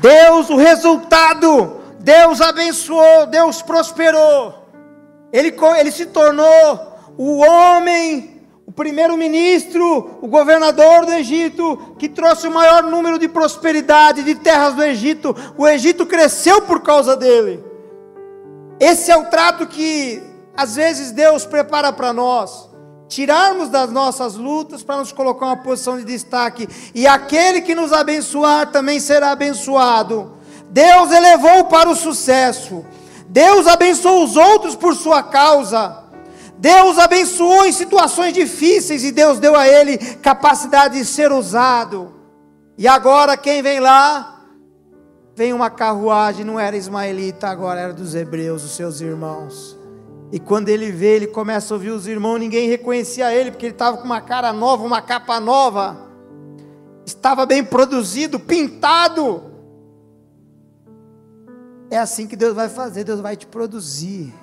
Deus, 0.00 0.50
o 0.50 0.56
resultado, 0.56 1.80
Deus 1.98 2.40
abençoou, 2.40 3.26
Deus 3.26 3.60
prosperou, 3.60 4.68
ele, 5.32 5.52
ele 5.80 5.90
se 5.90 6.06
tornou 6.06 6.85
o 7.16 7.38
homem, 7.38 8.42
o 8.66 8.72
primeiro-ministro, 8.72 10.18
o 10.20 10.26
governador 10.26 11.06
do 11.06 11.12
Egito, 11.12 11.94
que 11.98 12.08
trouxe 12.08 12.46
o 12.46 12.52
maior 12.52 12.82
número 12.82 13.18
de 13.18 13.28
prosperidade 13.28 14.22
de 14.22 14.34
terras 14.34 14.74
do 14.74 14.82
Egito. 14.82 15.34
O 15.56 15.66
Egito 15.66 16.04
cresceu 16.04 16.62
por 16.62 16.82
causa 16.82 17.16
dele. 17.16 17.64
Esse 18.78 19.10
é 19.10 19.16
o 19.16 19.26
trato 19.26 19.66
que 19.66 20.22
às 20.56 20.76
vezes 20.76 21.10
Deus 21.12 21.46
prepara 21.46 21.92
para 21.92 22.12
nós. 22.12 22.68
Tirarmos 23.08 23.68
das 23.68 23.90
nossas 23.90 24.34
lutas 24.34 24.82
para 24.82 24.96
nos 24.96 25.12
colocar 25.12 25.46
uma 25.46 25.56
posição 25.56 25.96
de 25.96 26.04
destaque. 26.04 26.68
E 26.94 27.06
aquele 27.06 27.60
que 27.60 27.74
nos 27.74 27.92
abençoar 27.92 28.72
também 28.72 28.98
será 28.98 29.30
abençoado. 29.30 30.32
Deus 30.70 31.12
elevou 31.12 31.66
para 31.66 31.88
o 31.88 31.94
sucesso. 31.94 32.84
Deus 33.28 33.66
abençoou 33.66 34.24
os 34.24 34.36
outros 34.36 34.74
por 34.74 34.94
sua 34.94 35.22
causa. 35.22 36.05
Deus 36.66 36.98
abençoou 36.98 37.64
em 37.64 37.70
situações 37.70 38.32
difíceis 38.32 39.04
e 39.04 39.12
Deus 39.12 39.38
deu 39.38 39.54
a 39.54 39.68
ele 39.68 39.96
capacidade 40.16 40.98
de 40.98 41.04
ser 41.04 41.30
usado. 41.30 42.12
E 42.76 42.88
agora 42.88 43.36
quem 43.36 43.62
vem 43.62 43.78
lá? 43.78 44.44
Vem 45.36 45.52
uma 45.52 45.70
carruagem, 45.70 46.44
não 46.44 46.58
era 46.58 46.76
ismaelita, 46.76 47.46
agora 47.46 47.78
era 47.78 47.92
dos 47.92 48.16
hebreus, 48.16 48.64
os 48.64 48.72
seus 48.72 49.00
irmãos. 49.00 49.78
E 50.32 50.40
quando 50.40 50.68
ele 50.68 50.90
vê, 50.90 51.14
ele 51.14 51.28
começa 51.28 51.72
a 51.72 51.76
ouvir 51.76 51.90
os 51.90 52.08
irmãos, 52.08 52.38
ninguém 52.38 52.68
reconhecia 52.68 53.32
ele, 53.32 53.52
porque 53.52 53.66
ele 53.66 53.72
estava 53.72 53.98
com 53.98 54.04
uma 54.04 54.20
cara 54.20 54.52
nova, 54.52 54.82
uma 54.82 55.00
capa 55.00 55.38
nova. 55.38 55.96
Estava 57.06 57.46
bem 57.46 57.62
produzido, 57.62 58.40
pintado. 58.40 59.40
É 61.88 61.96
assim 61.96 62.26
que 62.26 62.34
Deus 62.34 62.56
vai 62.56 62.68
fazer, 62.68 63.04
Deus 63.04 63.20
vai 63.20 63.36
te 63.36 63.46
produzir. 63.46 64.34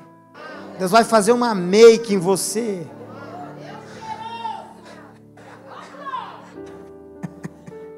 Deus 0.78 0.92
vai 0.92 1.04
fazer 1.04 1.32
uma 1.32 1.54
make 1.54 2.14
em 2.14 2.18
você. 2.18 2.88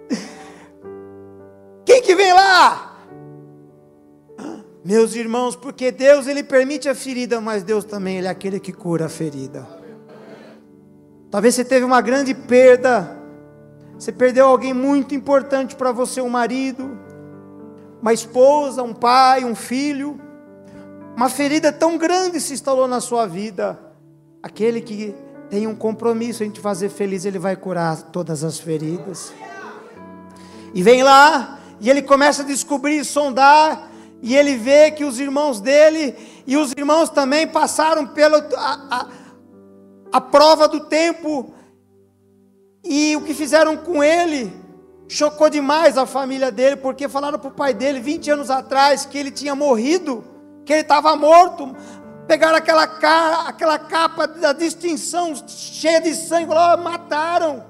Quem 1.86 2.02
que 2.02 2.16
vem 2.16 2.34
lá? 2.34 2.94
Meus 4.84 5.16
irmãos, 5.16 5.56
porque 5.56 5.92
Deus 5.92 6.28
ele 6.28 6.44
permite 6.44 6.88
a 6.88 6.94
ferida, 6.94 7.42
mas 7.42 7.64
Deus 7.64 7.84
também 7.86 8.18
ele 8.18 8.28
é 8.28 8.30
aquele 8.30 8.60
que 8.60 8.72
cura 8.72 9.08
a 9.08 9.10
ferida. 9.10 9.68
Talvez 11.32 11.56
você 11.56 11.66
teve 11.66 11.84
uma 11.84 12.02
grande 12.02 12.36
perda, 12.36 13.18
você 13.98 14.12
perdeu 14.12 14.46
alguém 14.46 14.74
muito 14.74 15.16
importante 15.16 15.76
para 15.76 15.92
você, 15.92 16.22
um 16.22 16.30
marido, 16.30 17.00
uma 18.02 18.14
esposa, 18.14 18.84
um 18.84 18.94
pai, 18.94 19.44
um 19.44 19.56
filho. 19.56 20.20
Uma 21.16 21.30
ferida 21.30 21.72
tão 21.72 21.98
grande 21.98 22.42
se 22.42 22.54
instalou 22.54 22.90
na 22.90 23.00
sua 23.00 23.26
vida. 23.26 23.80
Aquele 24.44 24.82
que 24.82 25.16
tem 25.50 25.66
um 25.66 25.74
compromisso 25.74 26.44
em 26.44 26.50
te 26.50 26.60
fazer 26.60 26.90
feliz, 26.90 27.24
ele 27.24 27.40
vai 27.40 27.56
curar 27.56 28.02
todas 28.12 28.44
as 28.44 28.60
feridas. 28.60 29.34
E 30.74 30.84
vem 30.84 31.04
lá, 31.04 31.60
e 31.80 31.90
ele 31.90 32.02
começa 32.02 32.42
a 32.42 32.46
descobrir, 32.46 33.06
sondar, 33.06 33.90
e 34.22 34.36
ele 34.36 34.58
vê 34.58 34.92
que 34.92 35.06
os 35.06 35.18
irmãos 35.18 35.62
dele 35.62 36.16
e 36.46 36.58
os 36.58 36.74
irmãos 36.74 37.10
também 37.10 37.48
passaram 37.48 38.06
pela 38.08 38.46
a, 38.58 38.98
a, 38.98 39.08
a 40.12 40.22
prova 40.22 40.68
do 40.68 40.82
tempo, 40.82 41.54
e 42.84 43.16
o 43.16 43.22
que 43.22 43.34
fizeram 43.34 43.78
com 43.78 44.04
ele 44.04 44.54
chocou 45.08 45.50
demais 45.50 45.98
a 45.98 46.06
família 46.06 46.52
dele, 46.52 46.76
porque 46.76 47.08
falaram 47.08 47.40
para 47.40 47.48
o 47.48 47.54
pai 47.54 47.74
dele 47.74 48.02
20 48.02 48.32
anos 48.32 48.50
atrás 48.50 49.06
que 49.06 49.18
ele 49.18 49.32
tinha 49.32 49.56
morrido, 49.56 50.35
que 50.66 50.74
ele 50.74 50.82
estava 50.82 51.16
morto. 51.16 51.76
Pegaram 52.28 52.58
aquela, 52.58 52.88
cara, 52.88 53.50
aquela 53.50 53.78
capa 53.78 54.28
da 54.28 54.52
distinção 54.52 55.36
cheia 55.48 56.02
de 56.02 56.16
sangue, 56.16 56.48
falaram, 56.48 56.84
mataram. 56.84 57.64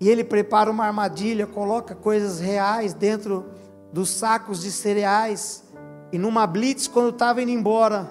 E 0.00 0.08
ele 0.08 0.24
prepara 0.24 0.70
uma 0.70 0.86
armadilha, 0.86 1.46
coloca 1.46 1.94
coisas 1.94 2.40
reais 2.40 2.94
dentro 2.94 3.46
dos 3.92 4.10
sacos 4.10 4.60
de 4.60 4.70
cereais. 4.70 5.64
E 6.12 6.18
numa 6.18 6.46
blitz, 6.46 6.86
quando 6.86 7.10
estava 7.10 7.42
indo 7.42 7.50
embora, 7.50 8.08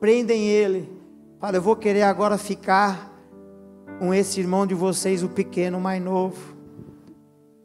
prendem 0.00 0.48
ele. 0.48 1.00
Fala, 1.40 1.56
eu 1.56 1.62
vou 1.62 1.76
querer 1.76 2.02
agora 2.02 2.38
ficar 2.38 3.10
com 3.98 4.12
esse 4.12 4.40
irmão 4.40 4.66
de 4.66 4.74
vocês, 4.74 5.22
o 5.22 5.28
pequeno, 5.28 5.78
o 5.78 5.80
mais 5.80 6.02
novo. 6.02 6.56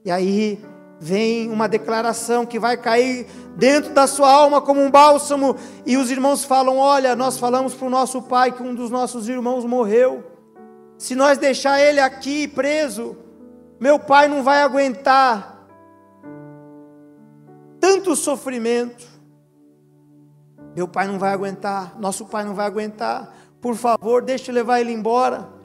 E 0.05 0.11
aí 0.11 0.63
vem 0.99 1.49
uma 1.49 1.67
declaração 1.67 2.45
que 2.45 2.59
vai 2.59 2.77
cair 2.77 3.27
dentro 3.55 3.93
da 3.93 4.07
sua 4.07 4.31
alma 4.31 4.61
como 4.61 4.81
um 4.81 4.89
bálsamo. 4.89 5.55
E 5.85 5.97
os 5.97 6.09
irmãos 6.09 6.43
falam: 6.43 6.77
Olha, 6.77 7.15
nós 7.15 7.37
falamos 7.37 7.73
para 7.73 7.87
o 7.87 7.89
nosso 7.89 8.21
pai 8.21 8.51
que 8.51 8.63
um 8.63 8.73
dos 8.73 8.89
nossos 8.89 9.27
irmãos 9.29 9.65
morreu. 9.65 10.23
Se 10.97 11.15
nós 11.15 11.37
deixar 11.37 11.79
ele 11.79 11.99
aqui 11.99 12.47
preso, 12.47 13.15
meu 13.79 13.99
pai 13.99 14.27
não 14.27 14.43
vai 14.43 14.61
aguentar 14.61 15.57
tanto 17.79 18.15
sofrimento. 18.15 19.05
Meu 20.75 20.87
pai 20.87 21.07
não 21.07 21.17
vai 21.17 21.31
aguentar, 21.31 21.99
nosso 21.99 22.25
pai 22.25 22.43
não 22.43 22.53
vai 22.53 22.65
aguentar. 22.65 23.33
Por 23.59 23.75
favor, 23.75 24.21
deixe 24.21 24.51
levar 24.51 24.79
ele 24.79 24.91
embora. 24.91 25.56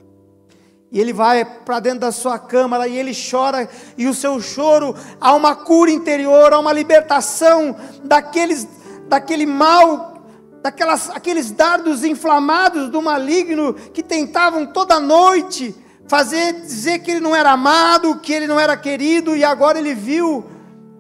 E 0.93 1.01
ele 1.01 1.12
vai 1.12 1.43
para 1.43 1.80
dentro 1.80 2.01
da 2.01 2.12
sua 2.12 2.38
câmara 2.38 2.86
e 2.86 2.99
ele 2.99 3.12
chora, 3.14 3.66
e 3.97 4.07
o 4.07 4.12
seu 4.12 4.38
choro 4.43 4.95
há 5.18 5.34
uma 5.34 5.57
cura 5.57 5.90
interior, 5.90 6.53
há 6.53 6.59
uma 6.59 6.72
libertação 6.72 7.74
daqueles, 8.05 8.68
daquele 9.09 9.47
mal, 9.47 10.22
daquelas, 10.62 11.09
aqueles 11.09 11.51
dardos 11.51 12.05
inflamados 12.05 12.90
do 12.90 13.01
maligno 13.01 13.72
que 13.72 14.03
tentavam 14.03 14.66
toda 14.66 15.01
noite 15.01 15.74
fazer 16.07 16.61
dizer 16.61 16.99
que 16.99 17.12
ele 17.12 17.20
não 17.20 17.34
era 17.34 17.53
amado, 17.53 18.18
que 18.20 18.30
ele 18.30 18.47
não 18.47 18.61
era 18.61 18.76
querido, 18.76 19.34
e 19.34 19.43
agora 19.43 19.78
ele 19.78 19.95
viu 19.95 20.45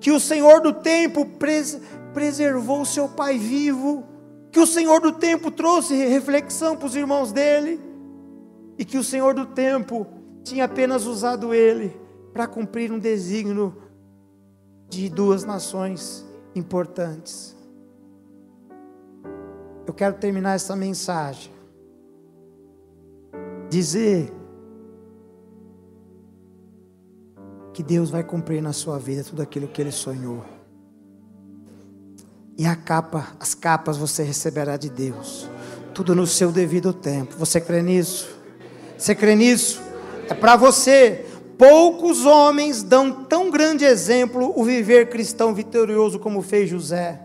que 0.00 0.10
o 0.10 0.18
Senhor 0.18 0.62
do 0.62 0.72
tempo 0.72 1.26
pres 1.26 1.78
preservou 2.14 2.80
o 2.80 2.86
seu 2.86 3.08
pai 3.08 3.36
vivo, 3.36 4.06
que 4.50 4.60
o 4.60 4.66
Senhor 4.66 5.00
do 5.00 5.12
tempo 5.12 5.50
trouxe 5.50 5.94
reflexão 5.94 6.76
para 6.76 6.86
os 6.86 6.96
irmãos 6.96 7.30
dele, 7.30 7.78
e 8.82 8.84
que 8.84 8.98
o 8.98 9.04
Senhor 9.04 9.32
do 9.32 9.46
tempo 9.46 10.04
tinha 10.42 10.64
apenas 10.64 11.06
usado 11.06 11.54
ele 11.54 11.96
para 12.32 12.48
cumprir 12.48 12.90
um 12.90 12.98
desígnio 12.98 13.80
de 14.88 15.08
duas 15.08 15.44
nações 15.44 16.26
importantes. 16.52 17.56
Eu 19.86 19.94
quero 19.94 20.16
terminar 20.16 20.56
essa 20.56 20.74
mensagem. 20.74 21.52
Dizer 23.70 24.32
que 27.72 27.84
Deus 27.84 28.10
vai 28.10 28.24
cumprir 28.24 28.60
na 28.60 28.72
sua 28.72 28.98
vida 28.98 29.22
tudo 29.22 29.42
aquilo 29.42 29.68
que 29.68 29.80
Ele 29.80 29.92
sonhou. 29.92 30.44
E 32.58 32.66
a 32.66 32.74
capa, 32.74 33.28
as 33.38 33.54
capas 33.54 33.96
você 33.96 34.24
receberá 34.24 34.76
de 34.76 34.90
Deus. 34.90 35.48
Tudo 35.94 36.16
no 36.16 36.26
seu 36.26 36.50
devido 36.50 36.92
tempo. 36.92 37.36
Você 37.36 37.60
crê 37.60 37.80
nisso? 37.80 38.41
Você 39.02 39.16
crê 39.16 39.34
nisso? 39.34 39.82
É 40.28 40.34
para 40.34 40.54
você. 40.54 41.26
Poucos 41.58 42.24
homens 42.24 42.84
dão 42.84 43.10
tão 43.24 43.50
grande 43.50 43.84
exemplo 43.84 44.52
o 44.54 44.62
viver 44.62 45.08
cristão 45.10 45.52
vitorioso 45.52 46.20
como 46.20 46.40
fez 46.40 46.70
José. 46.70 47.20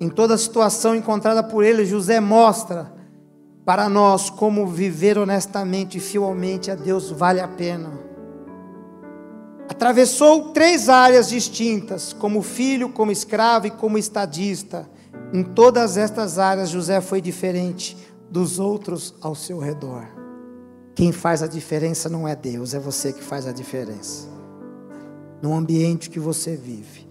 Em 0.00 0.08
toda 0.08 0.38
situação 0.38 0.96
encontrada 0.96 1.42
por 1.42 1.62
ele, 1.62 1.84
José 1.84 2.20
mostra 2.20 2.90
para 3.66 3.86
nós 3.90 4.30
como 4.30 4.66
viver 4.66 5.18
honestamente 5.18 5.98
e 5.98 6.00
fielmente 6.00 6.70
a 6.70 6.74
Deus 6.74 7.10
vale 7.10 7.40
a 7.40 7.48
pena. 7.48 7.90
Atravessou 9.68 10.54
três 10.54 10.88
áreas 10.88 11.28
distintas, 11.28 12.14
como 12.14 12.40
filho, 12.40 12.88
como 12.88 13.12
escravo 13.12 13.66
e 13.66 13.70
como 13.70 13.98
estadista. 13.98 14.88
Em 15.34 15.42
todas 15.42 15.98
estas 15.98 16.38
áreas, 16.38 16.70
José 16.70 17.02
foi 17.02 17.20
diferente 17.20 17.94
dos 18.30 18.58
outros 18.58 19.14
ao 19.20 19.34
seu 19.34 19.58
redor. 19.58 20.21
Quem 20.94 21.10
faz 21.10 21.42
a 21.42 21.46
diferença 21.46 22.08
não 22.08 22.28
é 22.28 22.36
Deus, 22.36 22.74
é 22.74 22.78
você 22.78 23.12
que 23.12 23.22
faz 23.22 23.46
a 23.46 23.52
diferença. 23.52 24.28
No 25.40 25.54
ambiente 25.54 26.10
que 26.10 26.20
você 26.20 26.54
vive. 26.54 27.08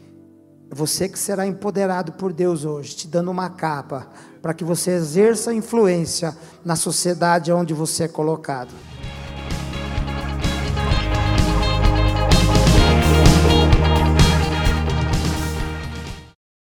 É 0.69 0.75
você 0.75 1.09
que 1.09 1.19
será 1.19 1.45
empoderado 1.45 2.13
por 2.13 2.31
Deus 2.31 2.63
hoje, 2.63 2.95
te 2.95 3.07
dando 3.07 3.31
uma 3.31 3.49
capa 3.49 4.07
para 4.41 4.53
que 4.53 4.63
você 4.63 4.91
exerça 4.91 5.53
influência 5.53 6.35
na 6.63 6.75
sociedade 6.75 7.51
onde 7.51 7.73
você 7.73 8.03
é 8.03 8.07
colocado. 8.07 8.71